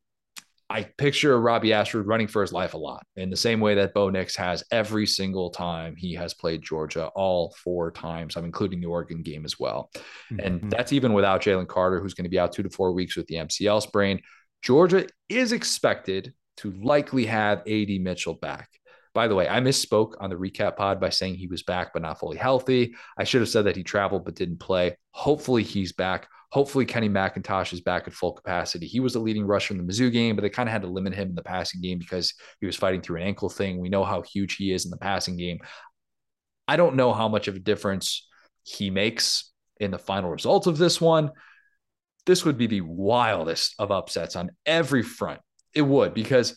[0.73, 3.93] I picture Robbie Ashford running for his life a lot in the same way that
[3.93, 8.35] Bo Nix has every single time he has played Georgia, all four times.
[8.35, 9.91] I'm including the Oregon game as well.
[10.31, 10.39] Mm-hmm.
[10.39, 13.15] And that's even without Jalen Carter, who's going to be out two to four weeks
[13.15, 14.19] with the MCL sprain.
[14.63, 18.67] Georgia is expected to likely have AD Mitchell back.
[19.13, 22.01] By the way, I misspoke on the recap pod by saying he was back but
[22.01, 22.95] not fully healthy.
[23.15, 24.97] I should have said that he traveled but didn't play.
[25.11, 26.27] Hopefully, he's back.
[26.53, 28.85] Hopefully, Kenny McIntosh is back at full capacity.
[28.85, 30.87] He was the leading rusher in the Mizzou game, but they kind of had to
[30.87, 33.79] limit him in the passing game because he was fighting through an ankle thing.
[33.79, 35.61] We know how huge he is in the passing game.
[36.67, 38.29] I don't know how much of a difference
[38.61, 41.31] he makes in the final result of this one.
[42.27, 45.41] This would be the wildest of upsets on every front.
[45.73, 46.55] It would, because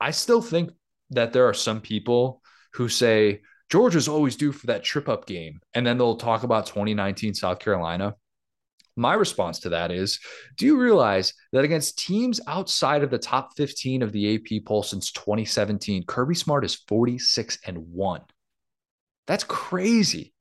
[0.00, 0.70] I still think
[1.10, 2.42] that there are some people
[2.74, 3.40] who say
[3.70, 5.58] Georgia's always due for that trip up game.
[5.74, 8.14] And then they'll talk about 2019 South Carolina.
[8.96, 10.20] My response to that is
[10.56, 14.82] Do you realize that against teams outside of the top 15 of the AP poll
[14.82, 18.20] since 2017, Kirby Smart is 46 and 1?
[19.26, 20.32] That's crazy.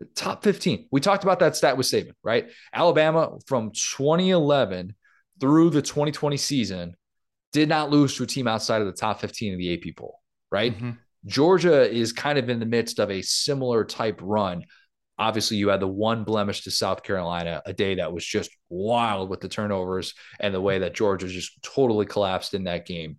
[0.00, 0.88] The top 15.
[0.90, 2.50] We talked about that stat with Saban, right?
[2.72, 4.94] Alabama from 2011
[5.40, 6.96] through the 2020 season
[7.52, 10.20] did not lose to a team outside of the top 15 of the AP poll,
[10.50, 10.74] right?
[10.76, 10.90] Mm-hmm.
[11.26, 14.64] Georgia is kind of in the midst of a similar type run
[15.18, 19.30] Obviously, you had the one blemish to South Carolina, a day that was just wild
[19.30, 23.18] with the turnovers and the way that Georgia just totally collapsed in that game.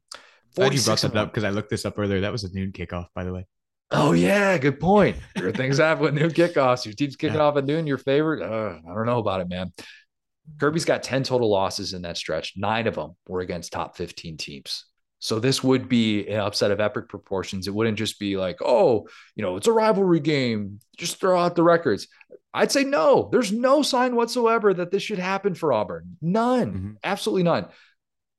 [0.56, 2.22] Glad you brought that up because I looked this up earlier.
[2.22, 3.48] That was a noon kickoff, by the way.
[3.90, 5.18] Oh yeah, good point.
[5.38, 6.86] Your things happen with noon kickoffs.
[6.86, 7.44] Your team's kicking yeah.
[7.44, 7.88] off at noon.
[7.88, 8.42] Your favorite?
[8.44, 9.72] Uh, I don't know about it, man.
[10.60, 12.54] Kirby's got ten total losses in that stretch.
[12.58, 14.86] Nine of them were against top fifteen teams.
[15.20, 17.68] So this would be an upset of epic proportions.
[17.68, 20.80] It wouldn't just be like, oh, you know, it's a rivalry game.
[20.96, 22.08] Just throw out the records.
[22.54, 23.30] I'd say no.
[23.32, 26.18] There's no sign whatsoever that this should happen for Auburn.
[26.22, 26.74] None.
[26.74, 26.92] Mm-hmm.
[27.04, 27.68] Absolutely none.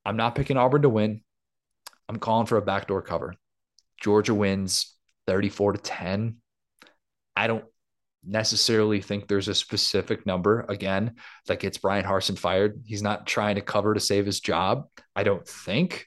[0.04, 1.22] I'm not picking Auburn to win.
[2.08, 3.34] I'm calling for a backdoor cover.
[4.00, 4.94] Georgia wins
[5.26, 6.36] 34 to 10.
[7.36, 7.64] I don't
[8.24, 11.16] necessarily think there's a specific number again
[11.46, 12.82] that gets Bryan Harsin fired.
[12.84, 14.86] He's not trying to cover to save his job.
[15.14, 16.06] I don't think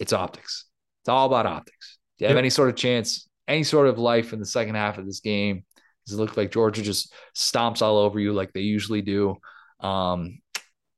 [0.00, 0.64] it's optics.
[1.02, 1.98] It's all about optics.
[2.18, 2.42] Do you have yep.
[2.42, 5.64] any sort of chance, any sort of life in the second half of this game?
[6.06, 9.36] Does it look like Georgia just stomps all over you like they usually do?
[9.78, 10.40] Um,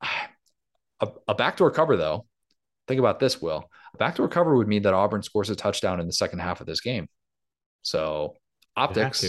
[1.00, 2.26] a, a backdoor cover, though,
[2.88, 3.68] think about this, Will.
[3.94, 6.66] A backdoor cover would mean that Auburn scores a touchdown in the second half of
[6.66, 7.09] this game.
[7.82, 8.36] So
[8.76, 9.24] optics.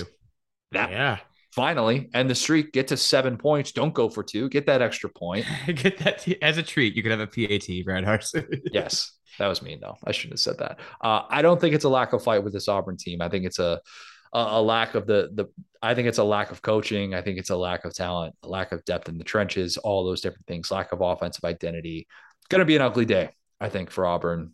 [0.71, 1.19] That, yeah.
[1.54, 3.72] Finally, and the streak get to seven points.
[3.72, 4.49] Don't go for two.
[4.49, 5.45] Get that extra point.
[5.68, 6.95] get that t- as a treat.
[6.95, 8.62] You could have a PAT, Brad Harsin.
[8.72, 9.12] yes.
[9.38, 9.95] That was mean though.
[10.04, 10.80] I shouldn't have said that.
[10.99, 13.22] Uh, I don't think it's a lack of fight with this Auburn team.
[13.22, 13.80] I think it's a,
[14.34, 15.45] a a lack of the the.
[15.80, 17.14] I think it's a lack of coaching.
[17.14, 20.04] I think it's a lack of talent, a lack of depth in the trenches, all
[20.04, 20.72] those different things.
[20.72, 22.08] Lack of offensive identity.
[22.39, 23.30] It's Going to be an ugly day,
[23.62, 24.54] I think, for Auburn.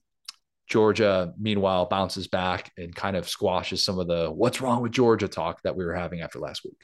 [0.68, 5.30] Georgia, meanwhile, bounces back and kind of squashes some of the "what's wrong with Georgia"
[5.30, 6.84] talk that we were having after last week.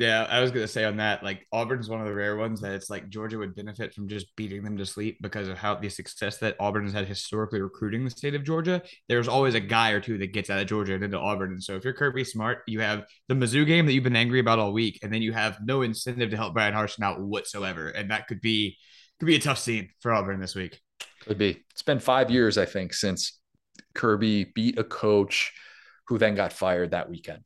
[0.00, 2.72] Yeah, I was gonna say on that, like Auburn's one of the rare ones that
[2.72, 5.90] it's like Georgia would benefit from just beating them to sleep because of how the
[5.90, 8.80] success that Auburn has had historically recruiting the state of Georgia.
[9.10, 11.52] There's always a guy or two that gets out of Georgia and into Auburn.
[11.52, 14.40] And so if you're Kirby Smart, you have the Mizzou game that you've been angry
[14.40, 17.90] about all week, and then you have no incentive to help Bryan Harsin out whatsoever.
[17.90, 18.78] And that could be
[19.18, 20.80] could be a tough scene for Auburn this week.
[21.26, 21.62] Could be.
[21.72, 23.38] It's been five years, I think, since
[23.94, 25.52] Kirby beat a coach
[26.06, 27.42] who then got fired that weekend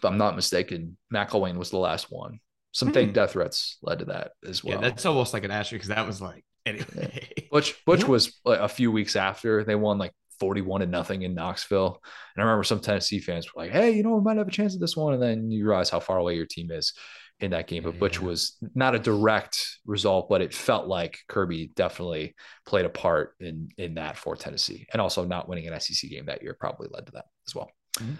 [0.00, 2.40] if I'm not mistaken, McElwain was the last one.
[2.72, 2.94] Some hmm.
[2.94, 4.80] fake death threats led to that as well.
[4.80, 7.28] Yeah, that's almost like an asterisk because that was like anyway.
[7.36, 7.44] Yeah.
[7.50, 11.34] Butch Butch was like a few weeks after they won like 41 and nothing in
[11.34, 12.00] Knoxville.
[12.34, 14.52] And I remember some Tennessee fans were like, hey, you know, we might have a
[14.52, 15.12] chance at this one.
[15.12, 16.94] And then you realize how far away your team is.
[17.40, 17.90] in that game, yeah.
[17.90, 22.34] Butch was not a direct result, but it felt like Kirby definitely
[22.64, 26.26] played a part in in that for Tennessee, and also not winning an SEC game
[26.26, 27.70] that year probably led to that as well.
[27.98, 28.14] Mm-hmm.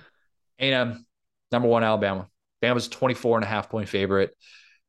[0.61, 1.07] A&M,
[1.53, 2.29] number one, Alabama.
[2.63, 4.35] Bama's 24 and a half point favorite.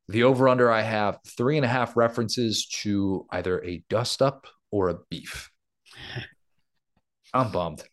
[0.08, 4.48] The over under, I have three and a half references to either a dust up
[4.72, 5.50] or a beef.
[7.34, 7.84] I'm bummed.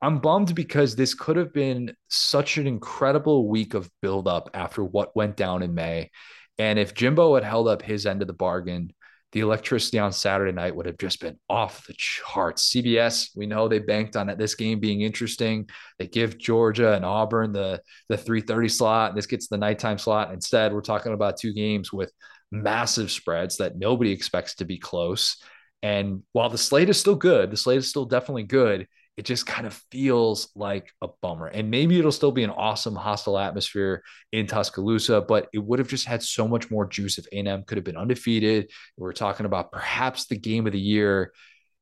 [0.00, 4.84] I'm bummed because this could have been such an incredible week of build up after
[4.84, 6.10] what went down in May.
[6.58, 8.92] And if Jimbo had held up his end of the bargain,
[9.32, 12.72] the electricity on Saturday night would have just been off the charts.
[12.72, 15.68] CBS, we know they banked on this game being interesting.
[15.98, 20.32] They give Georgia and Auburn the the 3:30 slot, this gets the nighttime slot.
[20.32, 22.12] Instead, we're talking about two games with
[22.50, 25.36] massive spreads that nobody expects to be close.
[25.82, 28.86] And while the slate is still good, the slate is still definitely good
[29.18, 31.48] it just kind of feels like a bummer.
[31.48, 35.88] And maybe it'll still be an awesome hostile atmosphere in Tuscaloosa, but it would have
[35.88, 38.70] just had so much more juice if A&M could have been undefeated.
[38.96, 41.32] We're talking about perhaps the game of the year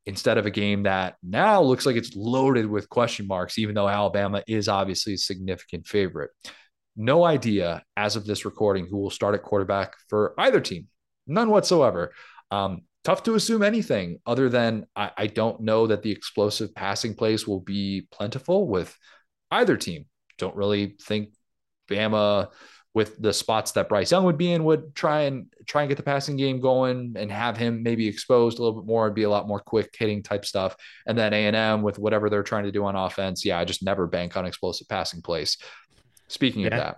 [0.07, 3.89] instead of a game that now looks like it's loaded with question marks, even though
[3.89, 6.30] Alabama is obviously a significant favorite.
[6.97, 10.87] No idea as of this recording who will start at quarterback for either team.
[11.26, 12.14] None whatsoever.
[12.51, 17.14] Um, tough to assume anything other than I, I, don't know that the explosive passing
[17.14, 18.98] plays will be plentiful with
[19.52, 20.07] either team.
[20.38, 21.28] Don't really think
[21.88, 22.48] Bama
[22.94, 25.98] with the spots that Bryce Young would be in would try and try and get
[25.98, 29.22] the passing game going and have him maybe exposed a little bit more and be
[29.22, 30.74] a lot more quick hitting type stuff.
[31.07, 33.44] And then A&M with whatever they're trying to do on offense.
[33.44, 35.59] Yeah, I just never bank on explosive passing plays.
[36.26, 36.66] Speaking yeah.
[36.66, 36.96] of that,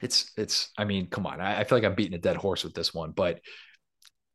[0.00, 1.38] it's it's I mean, come on.
[1.38, 3.40] I, I feel like I'm beating a dead horse with this one, but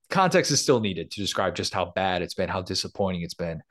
[0.10, 3.62] context is still needed to describe just how bad it's been, how disappointing it's been.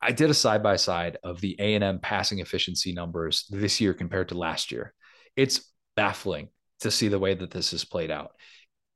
[0.00, 4.28] I did a side by side of the A&M passing efficiency numbers this year compared
[4.28, 4.94] to last year.
[5.36, 6.48] It's baffling
[6.80, 8.32] to see the way that this has played out.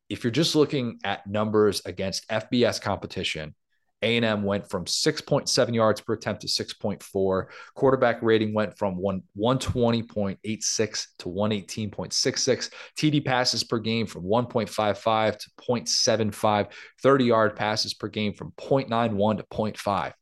[0.08, 3.54] If you're just looking at numbers against FBS competition,
[4.02, 7.46] a&M went from 6.7 yards per attempt to 6.4.
[7.74, 12.70] Quarterback rating went from 1, 120.86 to 118.66.
[12.98, 16.72] TD passes per game from 1.55 to 0.75.
[17.02, 20.12] 30 yard passes per game from 0.91 to 0.5.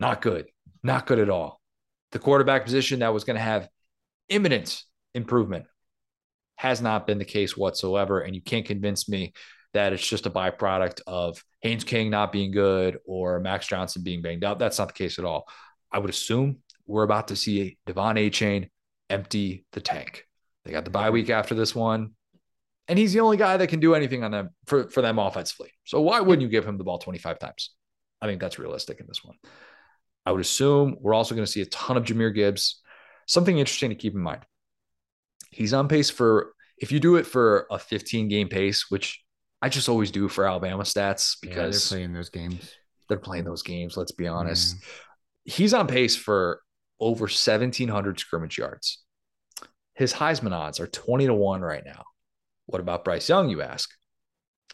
[0.00, 0.46] Not good.
[0.82, 1.60] Not good at all.
[2.12, 3.68] The quarterback position that was going to have
[4.28, 4.82] imminent
[5.14, 5.66] improvement
[6.56, 8.20] has not been the case whatsoever.
[8.20, 9.32] And you can't convince me
[9.74, 14.22] that it's just a byproduct of Haynes King not being good or Max Johnson being
[14.22, 14.58] banged up.
[14.58, 15.48] That's not the case at all.
[15.92, 18.70] I would assume we're about to see Devon Achane
[19.10, 20.24] empty the tank.
[20.64, 22.12] They got the bye week after this one.
[22.88, 25.72] And he's the only guy that can do anything on them for, for them offensively.
[25.84, 27.70] So why wouldn't you give him the ball 25 times?
[28.20, 29.36] I think that's realistic in this one.
[30.24, 32.80] I would assume we're also going to see a ton of Jahmyr Gibbs.
[33.26, 34.44] Something interesting to keep in mind.
[35.50, 39.22] He's on pace for, if you do it for a 15 game pace, which
[39.60, 42.74] I just always do for Alabama stats because yeah, they're playing those games.
[43.08, 43.96] They're playing those games.
[43.96, 44.76] Let's be honest.
[44.76, 45.54] Yeah.
[45.54, 46.60] He's on pace for
[47.00, 49.02] over 1,700 scrimmage yards.
[49.94, 52.04] His Heisman odds are 20 to 1 right now.
[52.66, 53.90] What about Bryce Young, you ask?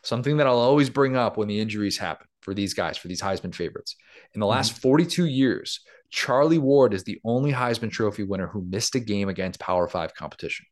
[0.03, 3.22] Something that I'll always bring up when the injuries happen for these guys, for these
[3.22, 3.97] Heisman favorites.
[4.35, 4.80] In the last mm-hmm.
[4.80, 5.80] 42 years,
[6.11, 10.14] Charlie Ward is the only Heisman Trophy winner who missed a game against Power Five
[10.14, 10.66] competition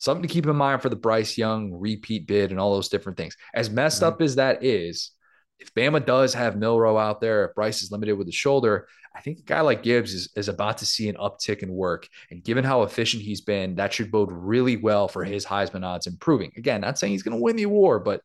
[0.00, 3.16] something to keep in mind for the Bryce Young repeat bid and all those different
[3.16, 3.36] things.
[3.54, 4.14] As messed mm-hmm.
[4.14, 5.12] up as that is,
[5.60, 9.20] if Bama does have Milroe out there, if Bryce is limited with the shoulder, I
[9.20, 12.08] think a guy like Gibbs is, is about to see an uptick in work.
[12.30, 16.06] And given how efficient he's been, that should bode really well for his Heisman odds
[16.06, 16.52] improving.
[16.56, 18.22] Again, not saying he's going to win the award, but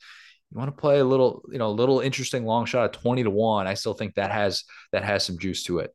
[0.51, 3.23] you want to play a little, you know, a little interesting long shot at 20
[3.23, 3.67] to 1.
[3.67, 4.63] I still think that has
[4.93, 5.93] that has some juice to it.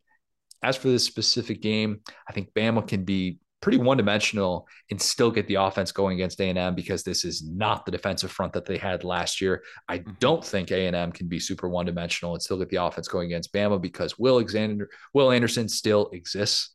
[0.62, 5.46] As for this specific game, I think Bama can be pretty one-dimensional and still get
[5.46, 9.04] the offense going against A&M because this is not the defensive front that they had
[9.04, 9.62] last year.
[9.88, 10.12] I mm-hmm.
[10.18, 13.80] don't think A&M can be super one-dimensional and still get the offense going against Bama
[13.80, 16.70] because Will Alexander Will Anderson still exists.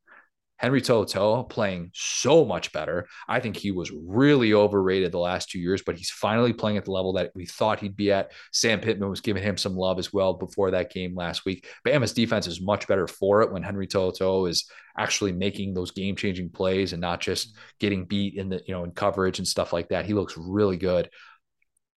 [0.58, 3.08] Henry To'oTo'o playing so much better.
[3.28, 6.86] I think he was really overrated the last two years, but he's finally playing at
[6.86, 8.32] the level that we thought he'd be at.
[8.52, 11.68] Sam Pittman was giving him some love as well before that game last week.
[11.86, 16.16] Bama's defense is much better for it when Henry To'oTo'o is actually making those game
[16.16, 17.62] changing plays and not just mm-hmm.
[17.80, 20.06] getting beat in the you know in coverage and stuff like that.
[20.06, 21.10] He looks really good.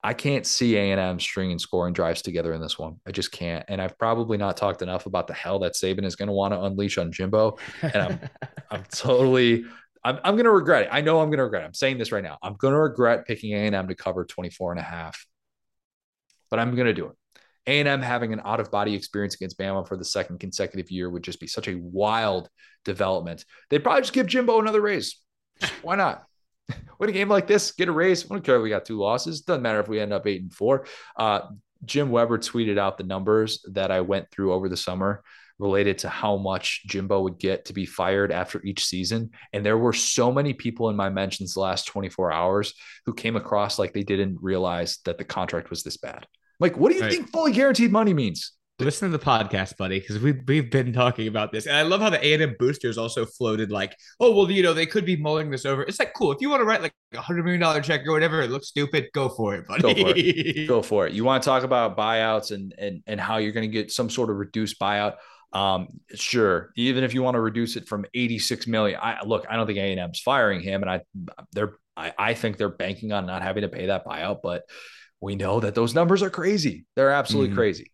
[0.03, 2.97] I can't see A&M stringing scoring drives together in this one.
[3.07, 3.65] I just can't.
[3.69, 6.55] And I've probably not talked enough about the hell that Saban is going to want
[6.55, 7.59] to unleash on Jimbo.
[7.83, 8.21] And I'm,
[8.71, 9.65] I'm totally,
[10.05, 10.89] I'm, I'm going to regret it.
[10.93, 11.67] I know I'm going to regret it.
[11.67, 12.39] I'm saying this right now.
[12.43, 15.27] I'm going to regret picking A&M to cover 24 and a half,
[16.49, 17.17] but I'm going to do it.
[17.67, 21.25] A&M having an out of body experience against Bama for the second consecutive year would
[21.25, 22.49] just be such a wild
[22.85, 23.45] development.
[23.69, 25.21] They'd probably just give Jimbo another raise.
[25.83, 26.25] Why not?
[26.99, 28.25] win a game like this, get a raise.
[28.25, 29.43] I don't care if we got two losses.
[29.43, 30.87] Doesn't matter if we end up eight and four.
[31.17, 31.41] Uh,
[31.85, 35.23] Jim Weber tweeted out the numbers that I went through over the summer
[35.59, 39.31] related to how much Jimbo would get to be fired after each season.
[39.53, 42.75] And there were so many people in my mentions the last 24 hours
[43.07, 46.27] who came across like they didn't realize that the contract was this bad.
[46.61, 47.13] Like, what do you right.
[47.13, 48.53] think fully guaranteed money means?
[48.81, 52.01] Listen to the podcast, buddy, because we've we've been talking about this, and I love
[52.01, 55.05] how the A and M boosters also floated like, oh well, you know, they could
[55.05, 55.83] be mulling this over.
[55.83, 58.13] It's like cool if you want to write like a hundred million dollar check or
[58.13, 58.41] whatever.
[58.41, 59.09] It looks stupid.
[59.13, 59.83] Go for it, buddy.
[59.83, 60.69] Go for it.
[60.69, 61.13] Go for it.
[61.13, 64.09] You want to talk about buyouts and and and how you're going to get some
[64.09, 65.15] sort of reduced buyout.
[65.53, 66.71] Um, sure.
[66.77, 69.79] Even if you want to reduce it from 86 million, I look, I don't think
[69.79, 70.83] A&M's firing him.
[70.83, 71.01] And I,
[71.53, 74.65] they're, I, I think they're banking on not having to pay that buyout, but
[75.21, 76.85] we know that those numbers are crazy.
[76.97, 77.59] They're absolutely mm-hmm.
[77.59, 77.93] crazy.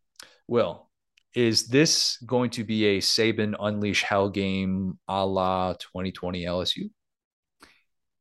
[0.49, 0.89] Will,
[1.35, 6.91] is this going to be a Saban unleash hell game a la 2020 LSU?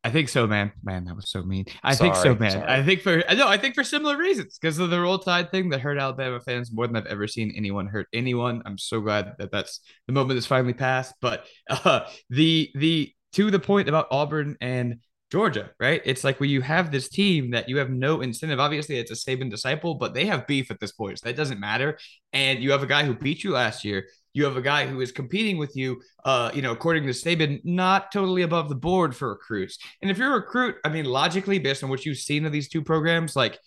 [0.05, 0.73] I think so, man.
[0.83, 1.65] Man, that was so mean.
[1.81, 2.51] I sorry, think so, man.
[2.51, 2.67] Sorry.
[2.67, 5.69] I think for no, I think for similar reasons because of the roll tide thing
[5.69, 8.61] that hurt Alabama fans more than I've ever seen anyone hurt anyone.
[8.65, 11.13] I'm so glad that that's the moment that's finally passed.
[11.21, 14.99] But uh, the the to the point about Auburn and
[15.33, 16.01] Georgia, right?
[16.05, 18.59] It's like when you have this team that you have no incentive.
[18.59, 21.59] Obviously, it's a Saban disciple, but they have beef at this point, so that doesn't
[21.59, 21.97] matter.
[22.33, 24.99] And you have a guy who beat you last year you have a guy who
[24.99, 29.15] is competing with you, uh, you know, according to Saban, not totally above the board
[29.15, 29.77] for recruits.
[30.01, 32.67] And if you're a recruit, I mean, logically, based on what you've seen of these
[32.67, 33.59] two programs, like,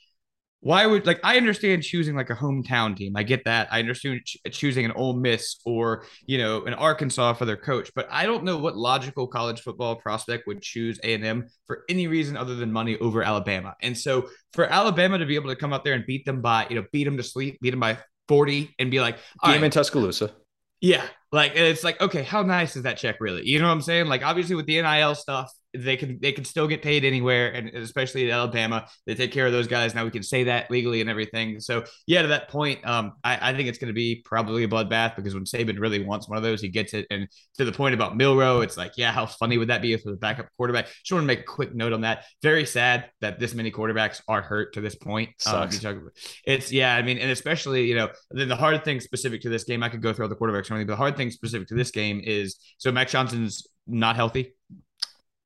[0.61, 3.17] why would like I understand choosing like a hometown team.
[3.17, 3.69] I get that.
[3.71, 7.91] I understand ch- choosing an Ole Miss or you know an Arkansas for their coach,
[7.95, 11.85] but I don't know what logical college football prospect would choose A and M for
[11.89, 13.75] any reason other than money over Alabama.
[13.83, 16.67] And so for Alabama to be able to come out there and beat them by
[16.69, 19.63] you know beat them to sleep, beat them by forty, and be like game right,
[19.63, 20.33] in Tuscaloosa.
[20.81, 23.47] Yeah, like it's like okay, how nice is that check really?
[23.47, 24.07] You know what I'm saying?
[24.07, 27.69] Like obviously with the NIL stuff, they can they can still get paid anywhere, and
[27.71, 29.95] especially at Alabama, they take care of those guys.
[29.95, 31.61] Now we can say that legally and everything.
[31.61, 34.69] So yeah, to that point, um, I, I think it's going to be probably a
[34.69, 37.07] bloodbath because when Saban really wants one of those, he gets it.
[37.11, 40.01] And to the point about Milroe, it's like, yeah, how funny would that be if
[40.01, 40.87] it was a backup quarterback?
[40.87, 42.25] Just want to make a quick note on that.
[42.43, 45.31] Very sad that this many quarterbacks are hurt to this point.
[45.47, 45.81] Um,
[46.45, 49.65] it's yeah, I mean, and especially you know, then the hard thing specific to this
[49.65, 51.91] game, I could go through all the quarterbacks, but the hard thing specific to this
[51.91, 54.53] game is so Max Johnson's not healthy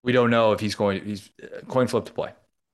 [0.03, 1.05] we don't know if he's going.
[1.05, 2.33] He's uh, coin flip to play.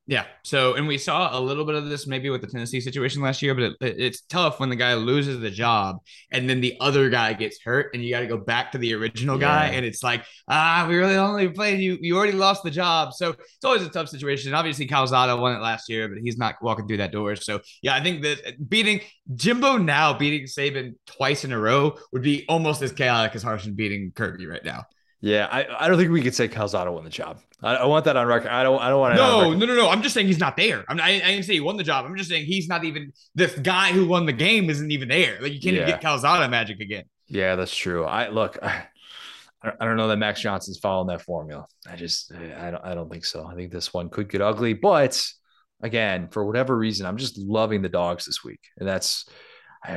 [0.08, 0.26] Yeah.
[0.44, 3.42] So, and we saw a little bit of this maybe with the Tennessee situation last
[3.42, 5.96] year, but it, it's tough when the guy loses the job
[6.30, 8.94] and then the other guy gets hurt and you got to go back to the
[8.94, 9.66] original guy.
[9.66, 11.98] And it's like, ah, we really only played you.
[12.00, 13.14] You already lost the job.
[13.14, 14.54] So it's always a tough situation.
[14.54, 17.34] Obviously, Calzada won it last year, but he's not walking through that door.
[17.34, 19.00] So, yeah, I think that beating
[19.34, 23.74] Jimbo now, beating Saban twice in a row would be almost as chaotic as Harsin
[23.74, 24.84] beating Kirby right now.
[25.26, 27.40] Yeah, I, I don't think we could say Calzada won the job.
[27.60, 28.48] I, I want that on record.
[28.48, 29.20] I don't I don't want to.
[29.20, 29.88] No, no, no, no.
[29.88, 30.84] I'm just saying he's not there.
[30.88, 32.06] I'm not, I, I didn't say he won the job.
[32.06, 35.38] I'm just saying he's not even the guy who won the game isn't even there.
[35.40, 35.82] Like you can't yeah.
[35.82, 37.06] even get Calzada magic again.
[37.26, 38.04] Yeah, that's true.
[38.04, 38.56] I look.
[38.62, 38.84] I,
[39.64, 41.66] I don't know that Max Johnson's following that formula.
[41.90, 43.44] I just I don't I don't think so.
[43.46, 45.20] I think this one could get ugly, but
[45.82, 49.28] again, for whatever reason, I'm just loving the dogs this week, and that's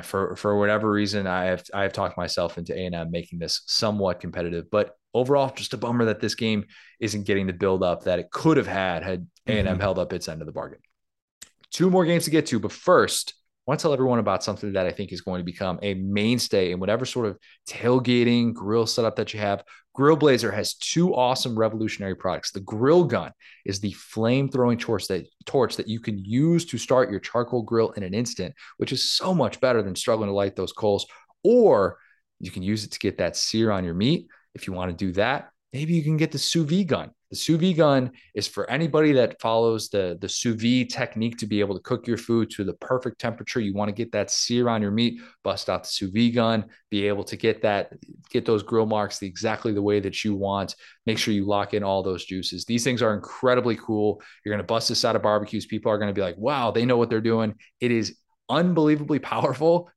[0.02, 3.38] for for whatever reason I have I have talked myself into A and M making
[3.38, 6.66] this somewhat competitive, but overall, just a bummer that this game
[7.00, 9.82] isn't getting the build up that it could have had had A&M mm-hmm.
[9.82, 10.80] held up its end of the bargain.
[11.72, 13.34] Two more games to get to, but first,
[13.68, 15.94] I want to tell everyone about something that I think is going to become a
[15.94, 17.38] mainstay in whatever sort of
[17.68, 19.64] tailgating grill setup that you have.
[19.94, 22.52] Grill Blazer has two awesome revolutionary products.
[22.52, 23.32] The grill gun
[23.66, 27.62] is the flame throwing torch that torch that you can use to start your charcoal
[27.62, 31.06] grill in an instant, which is so much better than struggling to light those coals.
[31.44, 32.00] Or
[32.40, 35.06] you can use it to get that sear on your meat if you want to
[35.06, 37.12] do that, maybe you can get the sous vide gun.
[37.30, 41.46] The sous vide gun is for anybody that follows the, the sous vide technique to
[41.46, 43.60] be able to cook your food to the perfect temperature.
[43.60, 46.66] You want to get that sear on your meat, bust out the sous vide gun,
[46.90, 47.94] be able to get that,
[48.32, 50.76] get those grill marks the, exactly the way that you want.
[51.06, 52.66] Make sure you lock in all those juices.
[52.66, 54.22] These things are incredibly cool.
[54.44, 55.68] You're going to bust this out of barbecues.
[55.68, 57.54] People are going to be like, wow, they know what they're doing.
[57.80, 58.18] It is
[58.50, 59.90] unbelievably powerful.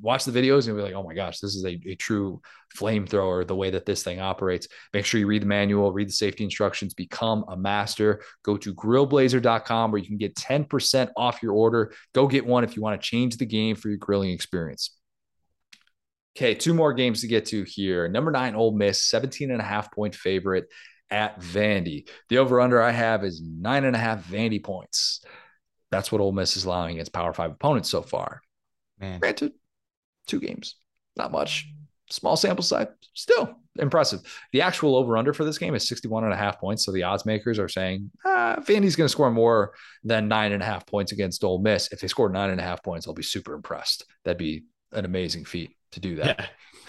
[0.00, 2.40] Watch the videos and be like, oh my gosh, this is a, a true
[2.76, 4.68] flamethrower, the way that this thing operates.
[4.92, 8.22] Make sure you read the manual, read the safety instructions, become a master.
[8.44, 11.92] Go to grillblazer.com where you can get 10% off your order.
[12.14, 14.96] Go get one if you want to change the game for your grilling experience.
[16.36, 18.08] Okay, two more games to get to here.
[18.08, 20.64] Number nine, Ole Miss, 17 and a half point favorite
[21.10, 22.08] at Vandy.
[22.30, 25.22] The over under I have is nine and a half Vandy points.
[25.92, 28.40] That's what Ole Miss is allowing against Power Five opponents so far.
[28.98, 29.52] Man, granted,
[30.26, 30.74] two games,
[31.16, 31.68] not much.
[32.10, 34.20] small sample size, still impressive.
[34.52, 36.84] The actual over under for this game is 61 and a half points.
[36.84, 39.72] So the odds makers are saying ah, Vandy's going to score more
[40.02, 41.92] than nine and a half points against Ole Miss.
[41.92, 44.04] If they score nine and a half points, I'll be super impressed.
[44.24, 46.36] That'd be an amazing feat to do that.
[46.38, 46.46] Yeah.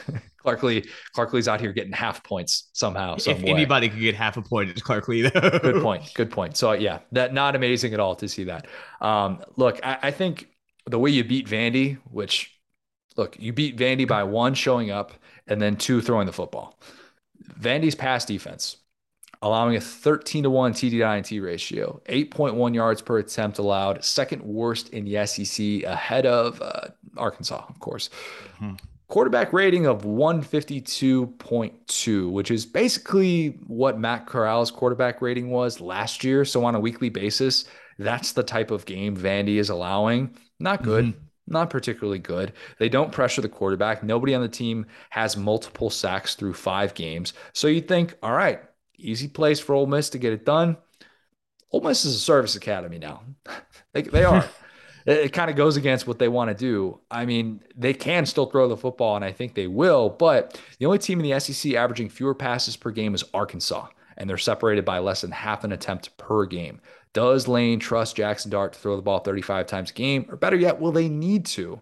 [0.38, 0.84] Clark Lea,
[1.14, 3.16] Clark Lea's out here getting half points somehow.
[3.16, 3.44] If way.
[3.46, 5.30] anybody could get half a point, it's Clark Lea.
[5.30, 6.12] Good point.
[6.16, 6.58] Good point.
[6.58, 8.68] So yeah, that not amazing at all to see that.
[9.02, 10.50] Um, look, I, I think
[10.86, 12.52] the way you beat Vandy, which
[13.16, 15.14] look, you beat Vandy by one showing up
[15.48, 16.80] and then two throwing the football.
[17.60, 18.78] Vandy's pass defense,
[19.42, 24.90] allowing a 13 to 1 TD T ratio, 8.1 yards per attempt allowed, second worst
[24.90, 26.88] in the SEC, ahead of uh,
[27.18, 28.10] Arkansas, of course.
[28.62, 28.76] Mm-hmm.
[29.14, 36.44] Quarterback rating of 152.2, which is basically what Matt Corral's quarterback rating was last year.
[36.44, 37.66] So on a weekly basis,
[38.00, 40.36] that's the type of game Vandy is allowing.
[40.60, 41.06] Not good.
[41.06, 42.54] Mm-hmm not particularly good.
[42.80, 44.02] They don't pressure the quarterback.
[44.02, 47.34] Nobody on the team has multiple sacks through five games.
[47.52, 48.62] So you think, all right,
[48.98, 50.78] easy place for Ole Miss to get it done.
[51.70, 53.24] Ole Miss is a service academy now.
[53.94, 54.46] they, they are.
[55.06, 57.00] It, it kind of goes against what they want to do.
[57.10, 60.10] I mean, they can still throw the football, and I think they will.
[60.10, 63.88] But the only team in the SEC averaging fewer passes per game is Arkansas,
[64.18, 66.82] and they're separated by less than half an attempt per game.
[67.14, 70.26] Does Lane trust Jackson Dart to throw the ball 35 times a game?
[70.30, 71.80] Or better yet, will they need to?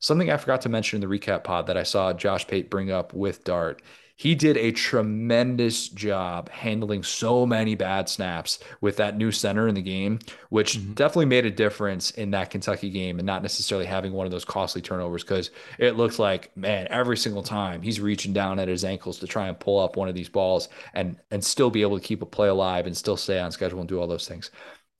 [0.00, 2.90] Something I forgot to mention in the recap pod that I saw Josh Pate bring
[2.90, 3.80] up with Dart
[4.22, 9.74] he did a tremendous job handling so many bad snaps with that new center in
[9.74, 10.92] the game, which mm-hmm.
[10.92, 14.44] definitely made a difference in that Kentucky game and not necessarily having one of those
[14.44, 18.84] costly turnovers because it looked like, man, every single time he's reaching down at his
[18.84, 21.98] ankles to try and pull up one of these balls and and still be able
[21.98, 24.52] to keep a play alive and still stay on schedule and do all those things.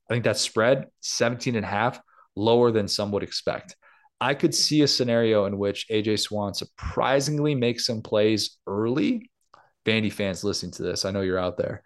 [0.09, 2.01] I think that spread 17 and a half
[2.35, 3.77] lower than some would expect.
[4.23, 9.29] I could see a scenario in which AJ Swann surprisingly makes some plays early.
[9.85, 11.83] Vandy fans listening to this, I know you're out there,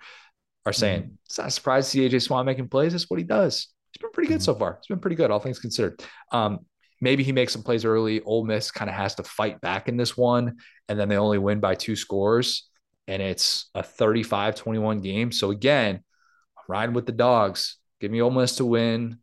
[0.63, 1.13] are saying mm-hmm.
[1.25, 2.91] it's not surprised to see AJ Swann making plays.
[2.91, 3.69] That's what he does.
[3.91, 4.43] He's been pretty good mm-hmm.
[4.43, 4.75] so far.
[4.77, 5.99] It's been pretty good, all things considered.
[6.31, 6.59] Um,
[7.01, 8.21] maybe he makes some plays early.
[8.21, 10.57] Ole Miss kind of has to fight back in this one,
[10.87, 12.69] and then they only win by two scores,
[13.07, 15.31] and it's a 35 21 game.
[15.31, 17.77] So again, I'm riding with the dogs.
[17.99, 19.17] Give me Ole Miss to win,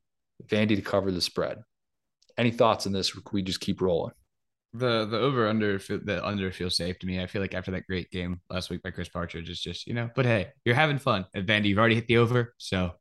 [0.48, 1.58] Vandy to cover the spread.
[2.36, 3.12] Any thoughts on this?
[3.32, 4.12] We just keep rolling?
[4.72, 7.22] The the over under the under feels safe to me.
[7.22, 9.94] I feel like after that great game last week by Chris Partridge, it's just you
[9.94, 10.10] know.
[10.14, 11.66] But hey, you're having fun at Vandy.
[11.66, 12.92] You've already hit the over, so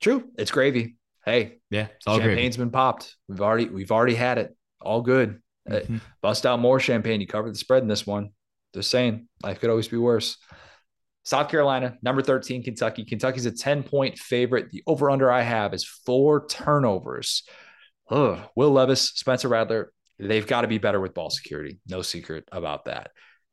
[0.00, 0.30] true.
[0.38, 0.96] It's gravy.
[1.26, 2.66] Hey, yeah, it's all champagne's gravy.
[2.66, 3.14] been popped.
[3.28, 4.56] We've already we've already had it.
[4.80, 5.42] All good.
[5.68, 5.96] Uh, mm-hmm.
[5.96, 7.20] Uh, bust out more champagne.
[7.20, 8.30] You covered the spread in this one.
[8.74, 10.38] Just saying, life could always be worse.
[11.24, 13.04] South Carolina, number 13, Kentucky.
[13.04, 14.70] Kentucky's a 10 point favorite.
[14.70, 17.42] The over under I have is four turnovers.
[18.10, 18.38] Ugh.
[18.56, 21.80] Will Levis, Spencer Rattler, they've got to be better with ball security.
[21.86, 23.10] No secret about that.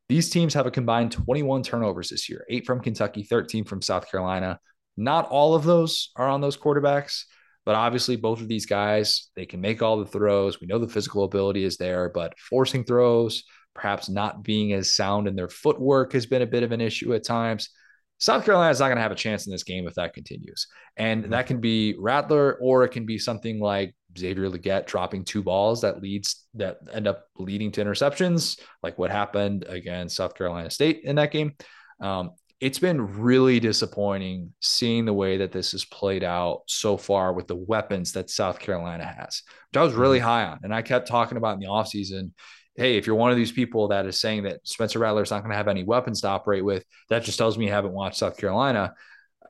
[0.07, 4.09] These teams have a combined 21 turnovers this year, eight from Kentucky, 13 from South
[4.09, 4.59] Carolina.
[4.97, 7.23] Not all of those are on those quarterbacks,
[7.65, 10.61] but obviously both of these guys, they can make all the throws.
[10.61, 13.43] We know the physical ability is there, but forcing throws,
[13.73, 17.13] perhaps not being as sound in their footwork has been a bit of an issue
[17.13, 17.69] at times.
[18.17, 20.67] South Carolina is not going to have a chance in this game if that continues.
[20.97, 21.31] And mm-hmm.
[21.31, 25.81] that can be Rattler, or it can be something like Xavier Legette dropping two balls
[25.81, 31.01] that leads that end up leading to interceptions, like what happened against South Carolina State
[31.03, 31.53] in that game.
[31.99, 37.33] Um, it's been really disappointing seeing the way that this has played out so far
[37.33, 40.27] with the weapons that South Carolina has, which I was really mm-hmm.
[40.27, 40.59] high on.
[40.63, 42.31] And I kept talking about in the offseason.
[42.75, 45.41] Hey, if you're one of these people that is saying that Spencer Rattler is not
[45.41, 48.17] going to have any weapons to operate with, that just tells me you haven't watched
[48.17, 48.93] South Carolina.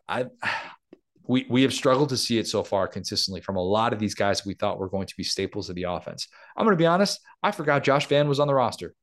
[0.07, 0.28] I
[1.28, 4.15] we we have struggled to see it so far consistently from a lot of these
[4.15, 6.28] guys we thought were going to be staples of the offense.
[6.55, 8.93] I'm going to be honest, I forgot Josh Vann was on the roster.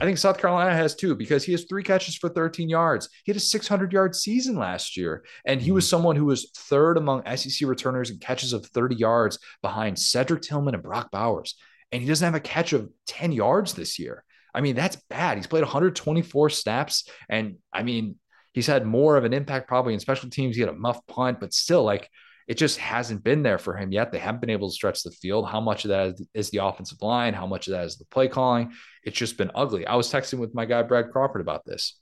[0.00, 3.08] I think South Carolina has two because he has three catches for 13 yards.
[3.24, 5.90] He had a 600 yard season last year, and he was mm-hmm.
[5.90, 10.74] someone who was third among SEC returners and catches of 30 yards behind Cedric Tillman
[10.74, 11.54] and Brock Bowers.
[11.92, 14.24] And he doesn't have a catch of 10 yards this year.
[14.54, 15.38] I mean, that's bad.
[15.38, 18.16] He's played 124 snaps, and I mean,
[18.52, 20.56] he's had more of an impact probably in special teams.
[20.56, 22.08] He had a muff punt, but still, like
[22.48, 24.10] it just hasn't been there for him yet.
[24.10, 25.48] They haven't been able to stretch the field.
[25.48, 27.34] How much of that is the offensive line?
[27.34, 28.72] How much of that is the play calling?
[29.04, 29.86] It's just been ugly.
[29.86, 32.00] I was texting with my guy Brad Crawford about this.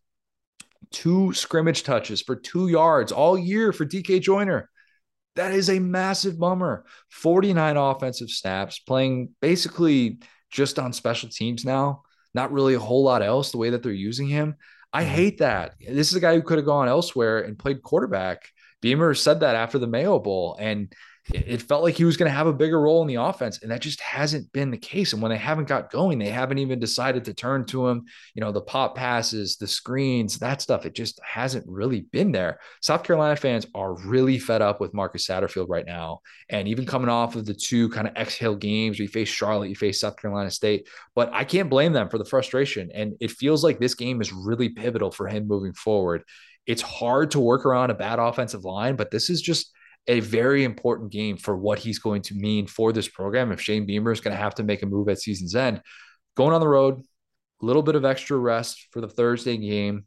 [0.93, 4.70] Two scrimmage touches for two yards all year for DK Joyner.
[5.37, 6.84] That is a massive bummer.
[7.11, 10.18] 49 offensive snaps, playing basically
[10.51, 12.03] just on special teams now.
[12.34, 14.57] Not really a whole lot else the way that they're using him.
[14.93, 15.14] I mm-hmm.
[15.14, 15.74] hate that.
[15.80, 18.49] This is a guy who could have gone elsewhere and played quarterback.
[18.82, 20.93] Beamer said that after the Mayo Bowl, and
[21.32, 23.70] it felt like he was going to have a bigger role in the offense and
[23.70, 26.78] that just hasn't been the case and when they haven't got going they haven't even
[26.78, 28.04] decided to turn to him
[28.34, 32.58] you know the pop passes the screens that stuff it just hasn't really been there.
[32.80, 37.08] South carolina fans are really fed up with marcus satterfield right now and even coming
[37.08, 40.50] off of the two kind of exhale games you face charlotte you face south carolina
[40.50, 44.20] state but i can't blame them for the frustration and it feels like this game
[44.20, 46.24] is really pivotal for him moving forward.
[46.66, 49.72] It's hard to work around a bad offensive line but this is just
[50.09, 53.52] a very important game for what he's going to mean for this program.
[53.52, 55.80] If Shane Beamer is going to have to make a move at season's end,
[56.36, 57.02] going on the road,
[57.62, 60.04] a little bit of extra rest for the Thursday game.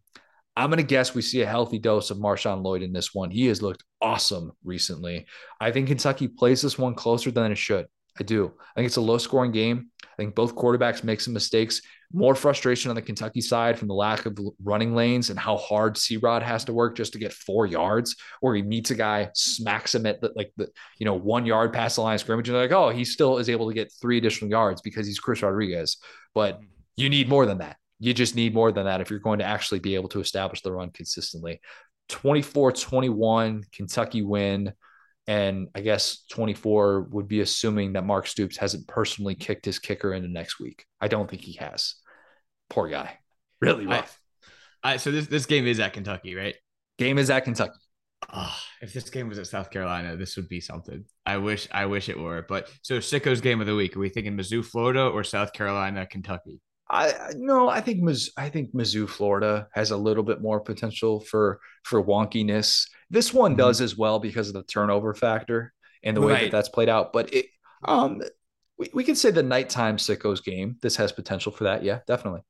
[0.55, 3.31] I'm going to guess we see a healthy dose of Marshawn Lloyd in this one.
[3.31, 5.25] He has looked awesome recently.
[5.59, 7.85] I think Kentucky plays this one closer than it should.
[8.19, 8.51] I do.
[8.59, 9.89] I think it's a low scoring game.
[10.03, 11.81] I think both quarterbacks make some mistakes.
[12.11, 15.95] More frustration on the Kentucky side from the lack of running lanes and how hard
[15.95, 19.29] C Rod has to work just to get four yards, or he meets a guy,
[19.35, 22.49] smacks him at the, like the you know one yard past the line of scrimmage,
[22.49, 25.19] and they're like, oh, he still is able to get three additional yards because he's
[25.19, 25.97] Chris Rodriguez.
[26.33, 26.65] But mm-hmm.
[26.97, 27.77] you need more than that.
[27.99, 30.61] You just need more than that if you're going to actually be able to establish
[30.61, 31.61] the run consistently.
[32.09, 34.73] 24 21, Kentucky win.
[35.27, 40.13] And I guess 24 would be assuming that Mark Stoops hasn't personally kicked his kicker
[40.13, 40.85] into next week.
[40.99, 41.95] I don't think he has.
[42.69, 43.19] Poor guy.
[43.61, 44.19] Really rough.
[44.83, 46.55] I, I, so this, this game is at Kentucky, right?
[46.97, 47.77] Game is at Kentucky.
[48.33, 51.05] Oh, if this game was at South Carolina, this would be something.
[51.25, 52.45] I wish I wish it were.
[52.47, 53.95] But so Sicko's game of the week.
[53.95, 56.59] Are we thinking Mizzou, Florida, or South Carolina, Kentucky?
[56.89, 61.19] I no, I think Mizzou, I think Mizzou, Florida has a little bit more potential
[61.21, 62.87] for for wonkiness.
[63.09, 63.59] This one mm-hmm.
[63.59, 65.73] does as well because of the turnover factor
[66.03, 66.41] and the way right.
[66.43, 67.13] that that's played out.
[67.13, 67.45] But it,
[67.85, 68.21] um,
[68.77, 70.77] we, we can say the nighttime sickos game.
[70.81, 71.83] This has potential for that.
[71.83, 72.41] Yeah, definitely.